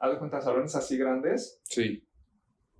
[0.00, 2.04] haz de cuenta, salones así grandes Sí.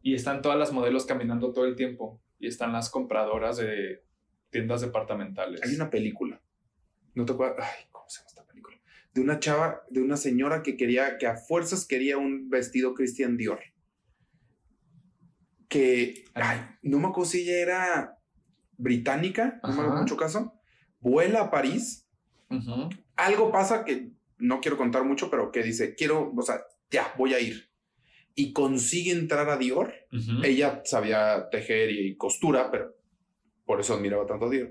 [0.02, 4.02] y están todas las modelos caminando todo el tiempo y están las compradoras de
[4.50, 5.62] tiendas departamentales.
[5.62, 6.42] Hay una película.
[7.14, 7.58] ¿No te acuerdas?
[7.68, 8.76] Ay, ¿cómo se llama esta película?
[9.14, 13.36] De una chava, de una señora que quería, que a fuerzas quería un vestido Christian
[13.36, 13.60] Dior.
[15.70, 18.18] Que, ay, no me acuerdo si ella era
[18.76, 20.52] británica, no me hago mucho caso.
[21.00, 22.06] Vuela a París.
[23.16, 26.60] Algo pasa que no quiero contar mucho, pero que dice, quiero, o sea,
[26.90, 27.70] ya, voy a ir.
[28.34, 29.94] Y consigue entrar a Dior.
[30.44, 32.94] Ella sabía tejer y costura, pero
[33.64, 34.70] por eso admiraba tanto a Dior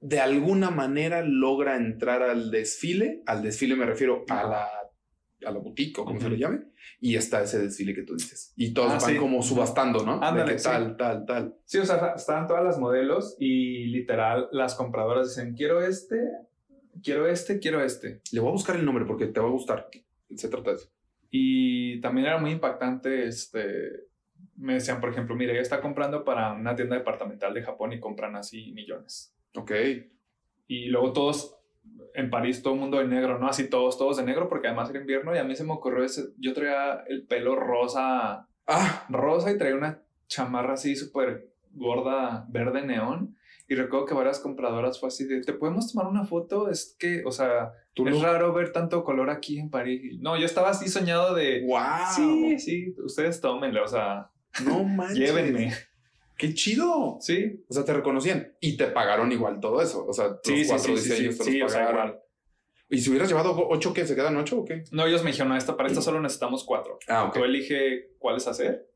[0.00, 3.22] de alguna manera logra entrar al desfile.
[3.26, 4.68] Al desfile me refiero a la,
[5.46, 6.34] a la boutique o como se Ujú.
[6.34, 6.60] le llame.
[7.00, 8.52] Y está ese desfile que tú dices.
[8.56, 9.16] Y todos Ah, van sí.
[9.18, 10.14] como subastando, ¿no?
[10.14, 10.64] Ándale, de que sí.
[10.64, 11.54] tal, tal, tal.
[11.64, 16.20] Sí, o sea, estaban todas las modelos y literal las compradoras dicen, quiero este,
[17.02, 18.20] quiero este, quiero este.
[18.32, 19.88] Le voy a buscar el nombre porque te va a gustar.
[20.34, 20.90] Se trata de eso.
[21.30, 24.06] Y también era muy impactante, este,
[24.56, 28.00] me decían, por ejemplo, mira, ella está comprando para una tienda departamental de Japón y
[28.00, 29.34] compran así millones.
[29.54, 29.72] Ok.
[30.68, 31.55] Y luego todos,
[32.16, 33.48] en París, todo el mundo de negro, ¿no?
[33.48, 36.04] Así todos, todos de negro, porque además era invierno y a mí se me ocurrió
[36.04, 42.46] ese, yo traía el pelo rosa, Ah, rosa y traía una chamarra así súper gorda,
[42.48, 43.36] verde neón.
[43.68, 46.68] Y recuerdo que varias compradoras fue así de, ¿te podemos tomar una foto?
[46.68, 50.18] Es que, o sea, tú es raro ver tanto color aquí en París.
[50.20, 51.78] No, yo estaba así soñado de, ¡Wow!
[52.14, 54.30] sí, sí, ustedes tómenlo, o sea,
[54.64, 55.18] No manches.
[55.18, 55.72] llévenme.
[56.36, 57.16] ¡Qué chido!
[57.20, 60.06] Sí, O sea, te reconocían y te pagaron igual todo eso.
[60.06, 62.08] O sea, sí, cuatro sí, sí, diseños sí, te los o sea, pagaron.
[62.08, 62.22] igual.
[62.88, 64.06] ¿Y si hubieras llevado ocho, qué?
[64.06, 64.84] ¿Se quedan ocho o qué?
[64.92, 66.98] No, ellos me dijeron, no, esta, para esta solo necesitamos cuatro.
[67.08, 67.34] Ah, ok.
[67.34, 68.86] Tú elige cuáles hacer,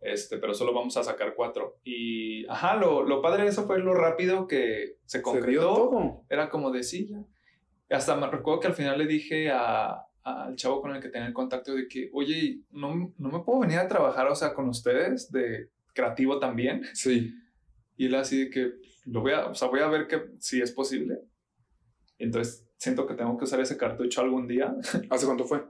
[0.00, 1.78] este, pero solo vamos a sacar cuatro.
[1.82, 5.62] Y, ajá, lo, lo padre de eso fue lo rápido que se Se concretó.
[5.74, 6.22] todo.
[6.28, 7.96] Era como de sí, ya.
[7.96, 11.26] Hasta me recuerdo que al final le dije a- al chavo con el que tenía
[11.26, 14.68] el contacto de que, oye, ¿no, no me puedo venir a trabajar, o sea, con
[14.68, 16.82] ustedes, de creativo también.
[16.94, 17.32] Sí.
[17.96, 18.72] Y él así de que,
[19.06, 21.20] lo voy a, o sea, voy a ver que si es posible.
[22.18, 24.74] Entonces, siento que tengo que usar ese cartucho algún día.
[25.10, 25.64] ¿Hace cuánto fue?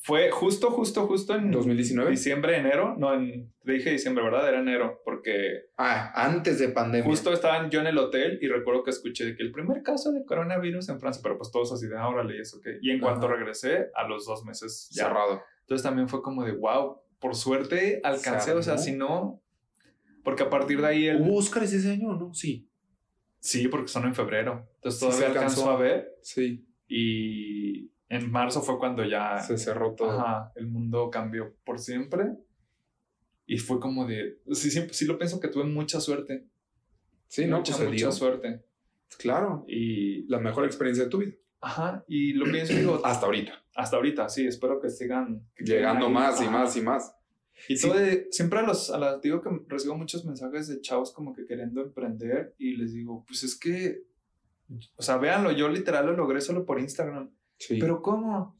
[0.00, 2.12] Fue justo, justo, justo en 2019.
[2.12, 2.94] diciembre, enero.
[2.96, 4.48] No, en, te dije diciembre, ¿verdad?
[4.48, 7.04] Era enero, porque Ah, antes de pandemia.
[7.10, 10.24] justo estaba yo en el hotel y recuerdo que escuché que el primer caso de
[10.24, 12.78] coronavirus en Francia, pero pues todos así de, ah, órale, ¿y eso qué?
[12.80, 13.34] Y en cuanto Ajá.
[13.34, 15.06] regresé, a los dos meses ya.
[15.08, 15.42] cerrado.
[15.62, 19.42] Entonces también fue como de, wow, por suerte alcancé, o sea, si no,
[20.24, 21.20] porque a partir de ahí el...
[21.22, 22.34] ¿Hubo Óscares ese año o no?
[22.34, 22.68] Sí.
[23.40, 24.68] Sí, porque son en febrero.
[24.76, 25.70] Entonces Sí, todavía se alcanzó alcanzó.
[25.70, 26.66] a ver Sí.
[26.88, 30.10] y en marzo fue cuando ya Se cerró todo.
[30.10, 32.24] ajá, el mundo cambió por siempre.
[33.46, 36.46] Y fue como de, sí, siempre, sí lo pienso que tuve mucha suerte.
[37.28, 38.64] Sí, no, mucha, pues mucha suerte.
[39.18, 39.64] Claro.
[39.68, 41.32] Y, La mejor experiencia de tu vida.
[41.60, 43.52] ajá, y lo pienso digo, Hasta ahorita.
[43.74, 45.46] hasta ahorita, sí, espero que sigan.
[45.54, 47.14] que Llegando más y más y más.
[47.68, 47.88] Y Sí.
[47.88, 51.34] todo de- siempre a los, a las, digo que recibo muchos mensajes de chavos como
[51.34, 54.02] que queriendo emprender y les digo, pues es que,
[54.96, 57.30] o sea, véanlo, yo literal lo logré solo por Instagram.
[57.58, 57.78] Sí.
[57.80, 58.56] ¿Pero cómo?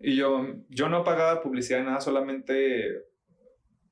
[0.00, 3.04] Y yo, yo no pagaba publicidad nada, solamente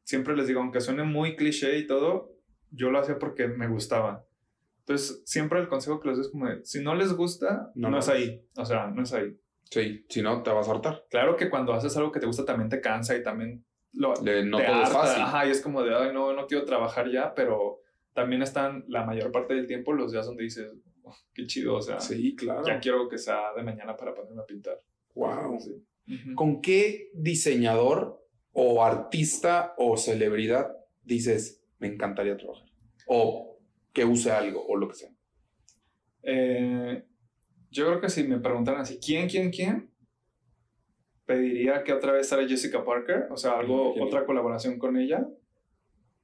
[0.04, 2.32] siempre les digo, aunque suene muy cliché y todo,
[2.70, 4.24] yo lo hacía porque me gustaba.
[4.80, 7.90] Entonces, siempre el consejo que les doy es como, de, si no les gusta, No
[7.90, 8.42] no, es ahí.
[8.56, 9.38] O sea, no es ahí.
[9.70, 11.04] Sí, si no, te vas a hartar.
[11.10, 14.44] Claro que cuando haces algo que te gusta también te cansa y también lo, Le-
[14.44, 14.98] no te todo es harta.
[15.00, 15.22] fácil.
[15.22, 17.80] Ajá, y es como de, ay, no, no quiero trabajar ya, pero
[18.12, 21.82] también están la mayor parte del tiempo los días donde dices, "Oh, qué chido, o
[21.82, 22.64] sea, Sí, claro.
[22.66, 24.80] ya quiero que sea de mañana para ponerme a pintar.
[25.14, 25.58] Wow.
[25.60, 25.84] Sí.
[26.34, 32.68] ¿Con qué diseñador o artista o celebridad dices, me encantaría trabajar?
[33.06, 33.58] O
[33.92, 35.10] que use algo o lo que sea.
[36.22, 37.04] Eh,
[37.70, 39.87] yo creo que si me preguntaran así, ¿quién, quién, quién?
[41.28, 45.28] Pediría que otra vez sale Jessica Parker, o sea, algo, otra colaboración con ella.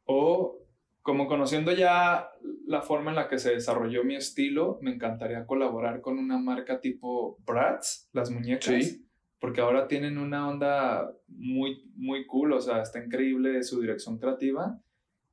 [0.07, 0.63] O
[1.03, 2.31] como conociendo ya
[2.67, 6.81] la forma en la que se desarrolló mi estilo, me encantaría colaborar con una marca
[6.81, 8.83] tipo Bratz, las muñecas.
[8.83, 9.07] Sí.
[9.39, 14.81] Porque ahora tienen una onda muy, muy cool, o sea, está increíble su dirección creativa.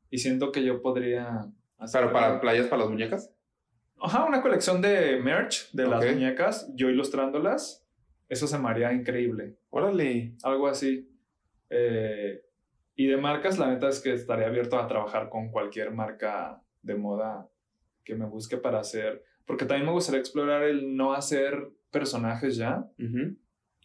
[0.09, 2.01] Y siento que yo podría hacer.
[2.01, 3.33] Pero para playas para las muñecas.
[4.01, 7.87] Ajá, una colección de merch de las muñecas, yo ilustrándolas.
[8.31, 9.57] Eso se me haría increíble.
[9.71, 10.37] Órale.
[10.43, 11.05] Algo así.
[11.69, 12.41] Eh,
[12.95, 16.95] y de marcas, la neta es que estaría abierto a trabajar con cualquier marca de
[16.95, 17.49] moda
[18.05, 19.21] que me busque para hacer.
[19.45, 22.89] Porque también me gustaría explorar el no hacer personajes ya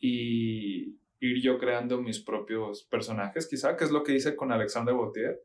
[0.00, 4.94] y ir yo creando mis propios personajes, quizá, que es lo que hice con Alexander
[4.94, 5.42] Bautier.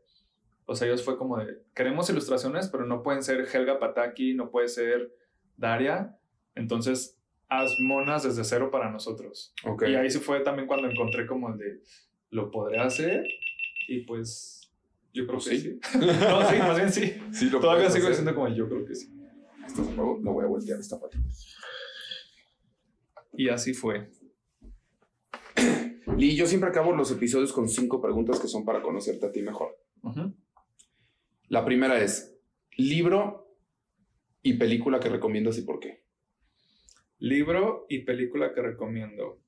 [0.66, 4.52] O sea, ellos fue como de, queremos ilustraciones, pero no pueden ser Helga Pataki, no
[4.52, 5.12] puede ser
[5.58, 6.20] Daria.
[6.54, 7.21] Entonces,
[7.52, 9.54] haz monas desde cero para nosotros.
[9.66, 9.84] Ok.
[9.90, 11.82] Y ahí sí fue también cuando encontré como el de,
[12.30, 13.26] lo podré hacer.
[13.90, 14.72] Y pues,
[15.14, 15.80] yo creo Pues que sí.
[15.84, 16.00] sí.
[16.00, 17.14] no, sí, más bien sí.
[17.34, 18.12] Sí, lo Todavía sigo hacer.
[18.12, 19.14] diciendo como yo creo que sí.
[19.68, 21.28] Esto es nuevo, lo voy a voltear esta patita.
[23.34, 24.10] Y así fue.
[26.18, 29.42] Lee, yo siempre acabo los episodios con cinco preguntas que son para conocerte a ti
[29.42, 29.78] mejor.
[30.04, 30.34] Ujú.
[31.50, 32.34] La primera es,
[32.78, 33.54] libro
[34.42, 36.04] y película que recomiendas y por qué.
[37.22, 39.40] Libro y película que recomiendo.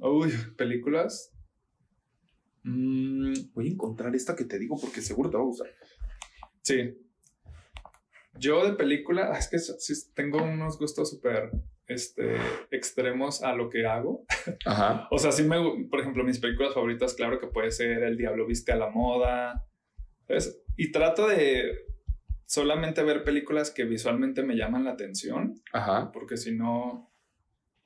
[0.00, 1.32] Uy, películas.
[2.62, 5.68] Mm, Voy a encontrar esta que te digo porque seguro te va a gustar.
[6.62, 7.02] sí.
[8.38, 11.50] Yo de película, es que sí, tengo unos gustos súper
[11.86, 12.36] este,
[12.70, 14.26] extremos a lo que hago.
[14.66, 15.08] Ajá.
[15.10, 15.56] O sea, sí me,
[15.88, 19.66] por ejemplo, mis películas favoritas, claro que puede ser El Diablo Viste a la Moda.
[20.28, 20.62] ¿sabes?
[20.76, 21.86] Y trato de
[22.46, 25.60] solamente ver películas que visualmente me llaman la atención.
[25.72, 26.10] Ajá.
[26.12, 27.10] porque si no,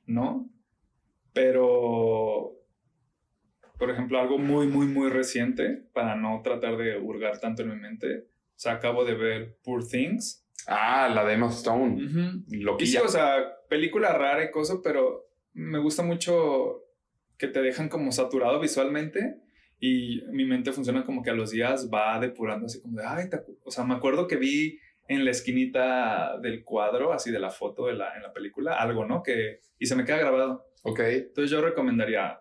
[0.05, 0.49] no.
[1.33, 2.61] Pero
[3.81, 7.75] por ejemplo, algo muy, muy, muy reciente, para no tratar de hurgar tanto en mi
[7.77, 8.27] mente.
[8.29, 10.45] O sea, acabo de ver Poor Things.
[10.67, 12.05] Ah, la de Emma Stone.
[12.05, 12.43] Ujú.
[12.51, 16.83] Lo Y sí, o sea, película rara y cosa, pero me gusta mucho
[17.39, 19.41] que te dejan como saturado visualmente
[19.83, 23.29] y mi mente funciona como que a los días va depurando así como de, ay,
[23.29, 23.57] te acu-".
[23.65, 27.87] o sea, me acuerdo que vi en la esquinita del cuadro, así de la foto
[27.87, 29.23] de la, en la película, algo, ¿no?
[29.23, 30.67] Que, y se me queda grabado.
[30.83, 30.99] Ok.
[30.99, 32.39] Entonces yo recomendaría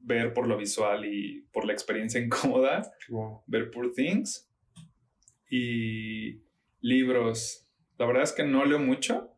[0.00, 3.42] ver por lo visual y por la experiencia incómoda, Wow.
[3.46, 4.50] ver Poor Things
[5.50, 6.40] y
[6.80, 7.68] libros.
[7.98, 9.30] La verdad es que no leo mucho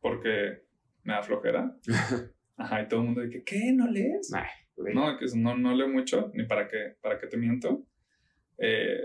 [0.00, 0.64] porque
[1.04, 1.76] me da flojera.
[2.56, 3.72] Ajá, y todo el mundo dice, ¿qué?
[3.72, 4.30] ¿No lees?
[4.32, 4.44] Nah,
[4.76, 7.86] No, que no, no leo mucho, ni para qué, para qué te miento.
[8.58, 9.04] Eh,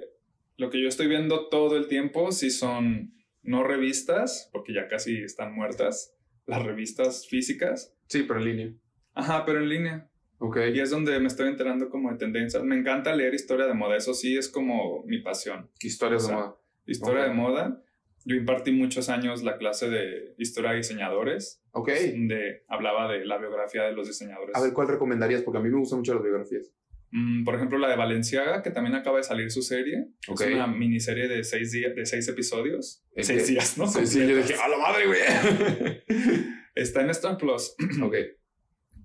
[0.58, 5.24] lo que yo estoy viendo todo el tiempo sí son no revistas, porque ya casi
[5.24, 6.16] están muertas,
[6.46, 7.96] las revistas físicas.
[8.08, 8.74] Sí, pero en línea.
[9.14, 10.10] Ajá, pero en línea.
[10.40, 10.58] Ok.
[10.74, 12.64] Y es donde me estoy enterando como de tendencias.
[12.64, 15.70] Me encanta leer historia de moda, eso sí es como mi pasión.
[15.82, 16.56] Historias o sea, de moda.
[16.86, 17.28] Historia Ok.
[17.28, 17.84] de moda.
[18.26, 21.90] Yo impartí muchos años la clase de historia de diseñadores, Ok.
[22.12, 24.56] donde hablaba de la biografía de los diseñadores.
[24.56, 25.41] A ver, ¿cuál recomendarías?
[25.41, 26.72] Porque a mí me gustan mucho las biografías.
[27.12, 30.10] Mm, por ejemplo, la de Valenciaga, que también acaba de salir su serie.
[30.28, 30.41] Ok.
[30.41, 33.04] Es una miniserie de seis, días, de seis episodios.
[33.16, 33.88] ¿En seis días, ¿no?
[33.88, 34.54] Sí, sí, yo dije.
[34.56, 35.20] ¡a la madre, güey!
[36.76, 37.76] Está en Star Plus.
[38.04, 38.16] ok.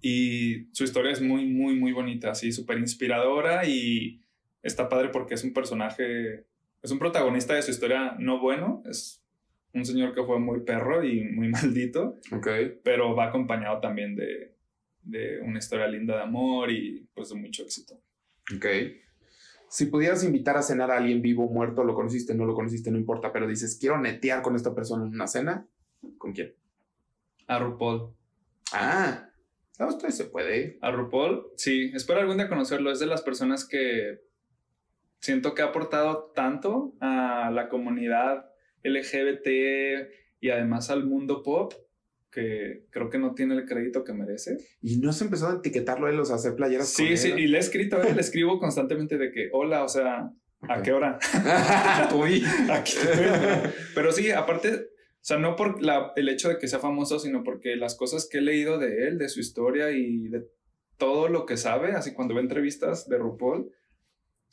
[0.02, 4.20] Y su historia es muy, muy, muy bonita, así, súper inspiradora y
[4.62, 6.44] está padre porque es un personaje,
[6.84, 9.22] es un protagonista de su historia no bueno, es
[9.72, 12.46] un señor que fue muy perro y muy maldito, Ok.
[12.84, 14.54] pero va acompañado también de,
[15.02, 17.94] de una historia linda de amor y pues de mucho éxito.
[18.54, 18.66] Ok.
[19.68, 22.98] Si pudieras invitar a cenar a alguien vivo, muerto, lo conociste, no lo conociste, no
[22.98, 25.66] importa, pero dices, quiero netear con esta persona en una cena,
[26.18, 26.54] ¿con quién?
[27.46, 28.10] A RuPaul.
[28.72, 29.30] Ah,
[29.78, 30.78] no, esto se puede.
[30.82, 32.92] A RuPaul, sí, espero algún día conocerlo.
[32.92, 34.20] Es de las personas que
[35.20, 38.46] siento que ha aportado tanto a la comunidad
[38.82, 40.08] LGBT
[40.40, 41.72] y además al mundo pop
[42.30, 44.58] que creo que no tiene el crédito que merece.
[44.82, 47.30] Y no has empezado a etiquetarlo a él, o sea, hacer playeras Sí, con sí,
[47.30, 47.38] él?
[47.38, 50.30] y le he escrito, le escribo constantemente de que, hola, o sea,
[50.62, 50.82] ¿a Ok.
[50.82, 51.18] qué hora?
[52.14, 52.42] Uy.
[52.70, 52.94] Aquí.
[53.94, 54.80] Pero sí, aparte, o
[55.20, 58.38] sea, no por la- el hecho de que sea famoso, sino porque las cosas que
[58.38, 60.44] he leído de él, de su historia y de
[60.98, 63.70] todo lo que sabe, así cuando ve entrevistas de RuPaul,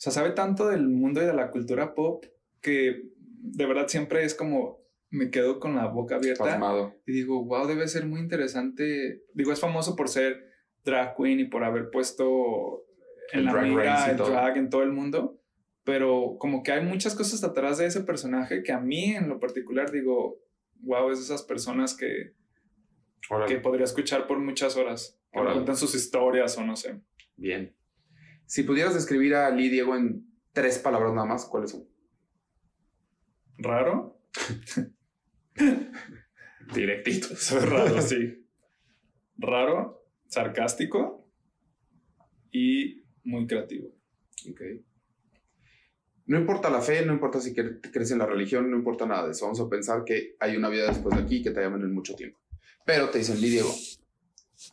[0.02, 2.24] sea, sabe tanto del mundo y de la cultura pop
[2.60, 3.02] que
[3.42, 4.80] de verdad siempre es como
[5.10, 6.94] me quedo con la boca abierta Pasmado.
[7.06, 9.22] y digo, wow, debe ser muy interesante.
[9.34, 10.44] Digo, es famoso por ser
[10.84, 12.84] drag queen y por haber puesto
[13.32, 14.30] en El la drag mira el todo.
[14.30, 15.38] drag en todo el mundo,
[15.84, 19.38] pero como que hay muchas cosas atrás de ese personaje que a mí en lo
[19.38, 20.38] particular digo,
[20.80, 22.32] wow, es de esas personas que,
[23.30, 23.54] Órale.
[23.54, 27.00] que podría escuchar por muchas horas, que cuentan sus historias o no sé.
[27.36, 27.74] Bien.
[28.46, 31.88] Si pudieras describir a Lee Diego en tres palabras nada más, ¿cuáles son?
[33.58, 34.20] ¿Raro?
[36.74, 37.38] Directitos.
[37.38, 38.46] Soy raro, sí.
[39.38, 41.28] Raro, sarcástico
[42.50, 43.88] y muy creativo.
[44.50, 44.60] Ok.
[46.26, 49.26] No importa la fe, no importa si cre- crees en la religión, no importa nada
[49.26, 49.44] de eso.
[49.46, 52.14] Vamos a pensar que hay una vida después de aquí que te llaman en mucho
[52.14, 52.38] tiempo.
[52.86, 53.74] Pero te dicen, Lee Diego,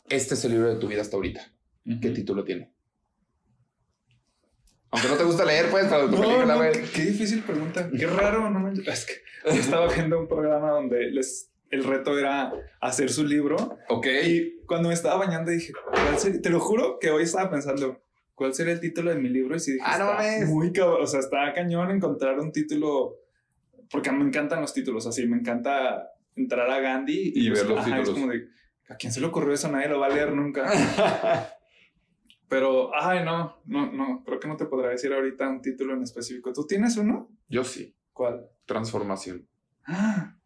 [0.08, 1.52] este es el libro de tu vida hasta ahorita.
[2.00, 2.72] ¿Qué título tiene?
[4.92, 7.88] Aunque no te gusta leer, pues, pero tu No, película, no, qué, qué difícil pregunta.
[7.96, 8.68] Qué raro, no.
[8.70, 9.14] Es que
[9.54, 13.78] yo estaba viendo un programa donde les, el reto era hacer su libro.
[13.88, 14.06] Ok.
[14.26, 16.40] Y cuando me estaba bañando dije, ¿cuál sería?
[16.42, 18.02] Te lo juro que hoy estaba pensando,
[18.34, 19.54] ¿cuál sería el título de mi libro?
[19.54, 21.02] Y sí dije, Ah, no está muy cabrón.
[21.02, 23.16] O sea, está cañón encontrar un título.
[23.92, 25.24] Porque me encantan los títulos así.
[25.26, 28.10] Me encanta entrar a Gandhi Y ver los ajá, Es títulos.
[28.20, 28.48] como de,
[28.88, 29.70] ¿a quién se le ocurrió eso?
[29.70, 30.68] Nadie lo va a leer nunca.
[32.50, 34.24] Pero, ay, no, no, no.
[34.24, 36.52] Creo que no te podrá decir ahorita un título en específico.
[36.52, 37.30] ¿Tú tienes uno?
[37.48, 37.94] Yo sí.
[38.12, 38.44] ¿Cuál?
[38.66, 39.46] Transformación.
[39.84, 40.36] ¡Ah!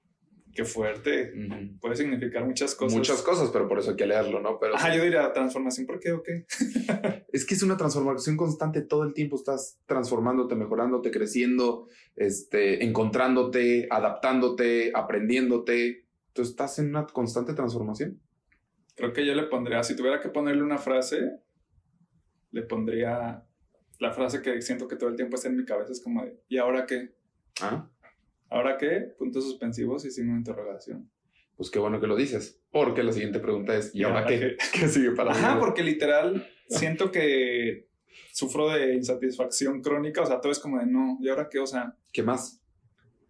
[0.53, 1.33] ¡Qué fuerte!
[1.81, 2.95] Puede significar muchas cosas.
[2.95, 4.59] Muchas cosas, pero por eso hay que leerlo, ¿no?
[4.61, 5.87] Pero Ajá, yo diría transformación.
[5.87, 6.45] ¿Por qué o qué?
[7.33, 9.37] es que es una transformación constante todo el tiempo.
[9.37, 16.05] Estás transformándote, mejorándote, creciendo, este, encontrándote, adaptándote, aprendiéndote.
[16.35, 18.21] Tú estás en una constante transformación.
[18.95, 21.41] Creo que yo le pondría, si tuviera que ponerle una frase,
[22.55, 23.45] le pondría
[23.99, 25.91] la frase que siento que todo el tiempo está en mi cabeza.
[25.91, 27.13] Es como de, ¿y ahora qué?
[27.61, 27.91] ¿Ah?
[28.49, 29.13] ¿Ahora qué?
[29.19, 31.11] Puntos suspensivos y signo de interrogación.
[31.57, 32.61] Pues qué bueno que lo dices.
[32.71, 34.57] Porque la siguiente pregunta es, ¿y, ahora, qué?
[34.73, 35.61] ¿Qué sigue para Ajá, mí?
[35.61, 37.89] porque literal siento que
[38.33, 40.23] sufro de insatisfacción crónica.
[40.23, 41.59] O sea, todo es como de, no, ¿y ahora qué?
[41.59, 42.61] O sea, ¿Qué más?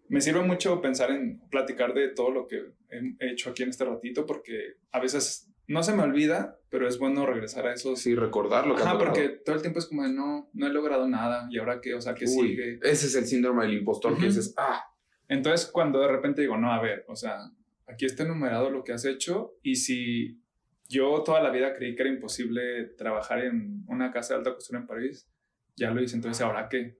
[0.08, 3.86] me sirve mucho pensar en platicar de todo lo que he hecho aquí en este
[3.86, 7.96] ratito porque a veces no se me olvida, pero es bueno regresar a eso.
[7.96, 9.14] Sí, recordar lo que Ajá, logrado.
[9.14, 11.46] porque todo el tiempo es como de, no, no he logrado nada.
[11.50, 11.94] ¿Y ahora qué?
[11.94, 12.78] O sea, ¿qué Uy, sigue?
[12.82, 14.84] Ese es el síndrome del impostor que dices, ah,
[15.28, 17.50] Entonces, cuando de repente digo, no, a ver, o sea,
[17.86, 20.40] aquí está enumerado lo que has hecho y si
[20.88, 24.80] yo toda la vida creí que era imposible trabajar en una casa de alta costura
[24.80, 25.28] en París,
[25.76, 26.98] ya lo hice, entonces, ¿ahora qué?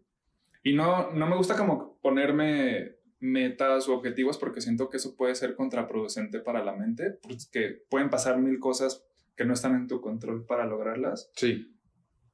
[0.63, 5.35] Y no, no me gusta como ponerme metas o objetivos porque siento que eso puede
[5.35, 10.01] ser contraproducente para la mente, porque pueden pasar mil cosas que no están en tu
[10.01, 11.75] control para lograrlas, sí.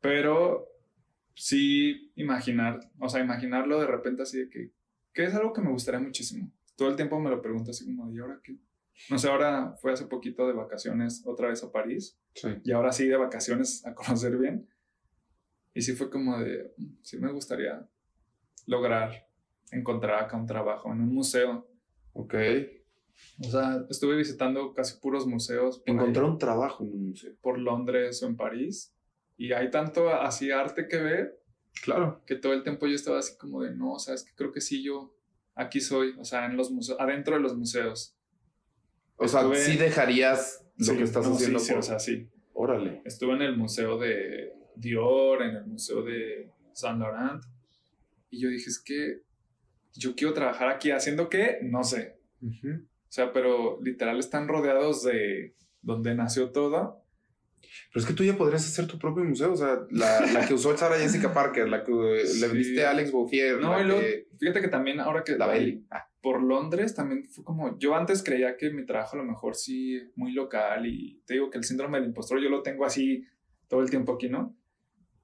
[0.01, 0.67] pero
[1.35, 4.73] sí imaginar, o sea, imaginarlo de repente así de que,
[5.13, 6.51] que es algo que me gustaría muchísimo.
[6.77, 8.57] Todo el tiempo me lo pregunto así como, ¿y ahora qué?
[9.09, 12.49] No sé, ahora fue hace poquito de vacaciones otra vez a París Sí.
[12.65, 14.69] y ahora sí de vacaciones a conocer bien.
[15.73, 17.89] Y sí fue como de, "Mm, sí me gustaría
[18.67, 19.30] lograr
[19.73, 21.69] encontrar acá un trabajo en un museo.
[22.13, 22.35] Ok.
[23.47, 27.33] O sea, estuve visitando casi puros museos ahí, Encontrar un trabajo en un museo.
[27.41, 28.95] por Londres o en París.
[29.37, 31.41] Y hay tanto así arte que ver
[31.83, 32.23] Claro.
[32.27, 34.53] que todo el tiempo yo estaba así como de, no, o sea, es que creo
[34.53, 35.15] que sí, yo
[35.55, 38.17] aquí soy, o sea, en los museos, adentro de los museos.
[39.17, 41.59] O sea, Estuve- sí dejarías lo Sí, que estás no, haciendo.
[41.59, 42.29] Sí, sí, por- o sea, sí.
[42.55, 43.03] Órale.
[43.05, 47.43] Estuve en el museo de Dior, en el museo de Saint Laurent,
[48.31, 49.23] y yo dije, es que
[49.95, 52.17] yo quiero trabajar aquí haciendo qué, no sé.
[52.43, 57.05] O sea, pero literal están rodeados de donde nació todo.
[57.93, 59.53] Pero es que tú ya podrías hacer tu propio museo.
[59.53, 62.41] O sea, la, la que usó Sara Jessica Parker, la que le Sí.
[62.41, 65.47] vendiste a Alex Bouffier, No, la, y luego, que- fíjate que también ahora que la
[65.47, 65.85] Belly.
[65.91, 69.55] Ah, por Londres también fue como, yo antes creía que mi trabajo a lo mejor
[69.55, 73.25] sí muy local y te digo que el síndrome del impostor yo lo tengo así
[73.69, 74.55] todo el tiempo aquí, ¿no?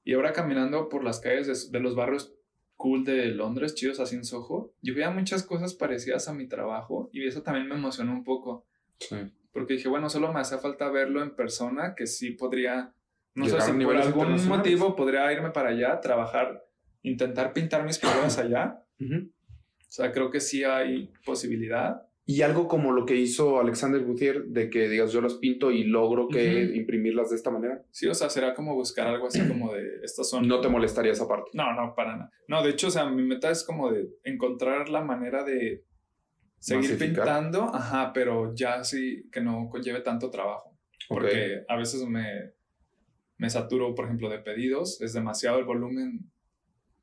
[0.04, 2.34] Y ahora caminando por las calles de, de los barrios
[2.76, 7.08] cool de Londres, chidos así en Soho, yo veía muchas cosas parecidas a mi trabajo
[7.12, 8.66] y eso también me emocionó un poco,
[8.98, 9.16] sí.
[9.50, 12.94] porque dije, bueno, solo me hace falta verlo en persona, que sí podría,
[13.34, 16.64] no sé si por algún motivo podría irme para allá, trabajar,
[17.02, 18.82] intentar pintar mis figuras allá.
[19.00, 19.30] Ujú.
[19.78, 22.02] O sea, creo que sí hay posibilidad.
[22.28, 25.84] Y algo como lo que hizo Alexander Bouffier, de que digas yo las pinto y
[25.84, 27.84] logro que imprimirlas de esta manera.
[27.92, 30.48] Sí, o sea, será como buscar algo así como de estas son.
[30.48, 31.50] No te molestaría esa parte.
[31.54, 32.32] No, no, para nada.
[32.48, 35.84] No, de hecho, o sea, mi meta es como de encontrar la manera de
[36.58, 37.24] seguir Masificar.
[37.24, 40.76] pintando, ajá, pero ya sí que no conlleve tanto trabajo.
[41.08, 42.24] Porque a veces me,
[43.38, 46.28] me saturo, por ejemplo, de pedidos, es demasiado el volumen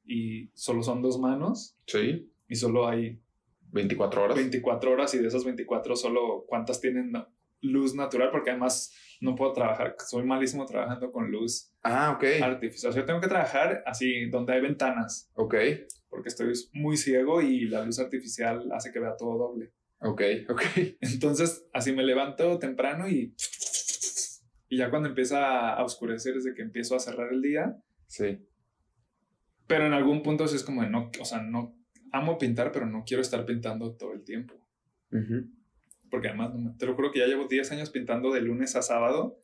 [0.05, 2.29] y solo son dos manos Sí.
[2.49, 3.21] y solo hay
[3.73, 4.35] 24 horas.
[4.37, 7.11] 24 horas y de esas 24 solo cuántas tienen
[7.61, 12.41] luz natural, porque además no puedo trabajar, soy malísimo trabajando con luz Ah, ok.
[12.41, 12.89] artificial.
[12.89, 15.55] O sea, yo tengo que trabajar así donde hay ventanas, Ok.
[16.09, 19.71] porque estoy muy ciego y la luz artificial hace que vea todo doble.
[19.99, 20.21] Ok.
[20.49, 20.61] Ok.
[21.01, 23.33] Entonces, así me levanto temprano y,
[24.67, 27.77] y ya cuando empieza a oscurecer es de que empiezo a cerrar el día,
[28.07, 28.45] Sí.
[29.67, 31.75] pero en algún punto sí es como de no, o sea, no
[32.13, 34.53] amo pintar, pero no quiero estar pintando todo el tiempo.
[35.11, 35.49] Ujú.
[36.09, 39.39] Porque además, te lo juro que ya llevo 10 años pintando de lunes a sábado.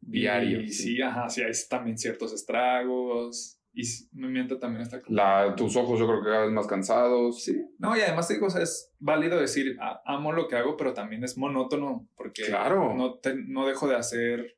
[0.00, 0.60] Diario.
[0.60, 3.60] Y sí, ajá, sí, hay también ciertos estragos.
[3.74, 5.02] Y mi mente también está.
[5.08, 7.42] La, tus ojos yo creo que cada vez más cansados.
[7.44, 7.60] Sí.
[7.78, 10.94] No, y además digo, o sea, es válido decir, "Ah, amo lo que hago, pero
[10.94, 12.94] también es monótono, porque Claro.
[12.96, 14.56] no, te- no dejo de hacer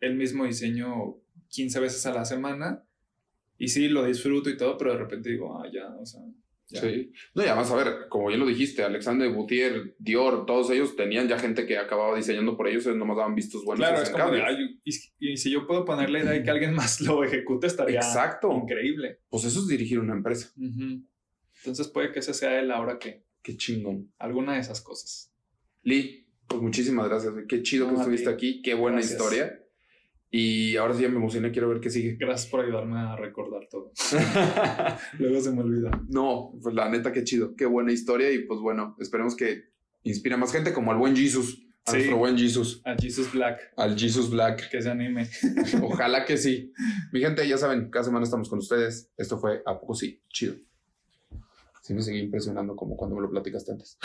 [0.00, 1.16] el mismo diseño
[1.48, 2.84] 15 veces a la semana.
[3.58, 6.20] Y sí, lo disfruto y todo, pero de repente digo, ah, ya, o sea,
[6.68, 6.80] ya.
[6.80, 7.12] Sí.
[7.34, 11.28] No, y además, a ver, como bien lo dijiste, Alexander Boutier, Dior, todos ellos tenían
[11.28, 13.86] ya gente que acababa diseñando por ellos, ellos nomás daban vistos buenos.
[13.86, 14.42] Claro, y es como de.
[14.42, 17.66] "Ay, y, y si yo puedo poner la idea y que alguien más lo ejecute,
[17.66, 18.50] estaría Exacto.
[18.52, 19.20] increíble.
[19.28, 20.52] Pues eso es dirigir una empresa.
[20.56, 21.02] Ujú.
[21.58, 24.12] Entonces puede que ese sea el ahora que Qué chingón.
[24.18, 25.30] alguna de esas cosas.
[25.82, 27.34] Lee, pues muchísimas gracias.
[27.48, 28.62] Qué chido No, que estuviste aquí.
[28.62, 29.20] Qué buena Gracias.
[29.20, 29.60] historia.
[30.36, 32.16] Y ahora sí ya me emocioné, quiero ver qué sigue.
[32.18, 33.92] Gracias por ayudarme a recordar todo.
[35.20, 35.90] Luego se me olvida.
[36.08, 37.54] no, pues la neta, qué chido.
[37.54, 38.32] Qué buena historia.
[38.32, 39.64] Y pues bueno, esperemos que
[40.02, 41.60] inspire a más gente como al buen Jesus.
[41.86, 41.96] A Sí.
[41.98, 42.80] nuestro buen Jesus.
[42.84, 44.70] A Jesus Black, Al Jesus Black.
[44.70, 45.28] que se anime.
[45.82, 46.72] Ojalá que sí.
[47.12, 49.12] Mi gente, ya saben, cada semana estamos con ustedes.
[49.16, 50.20] Esto fue A Poco Sí.
[50.30, 50.54] Chido.
[51.82, 53.98] Sí me seguí impresionando como cuando me lo platicaste antes.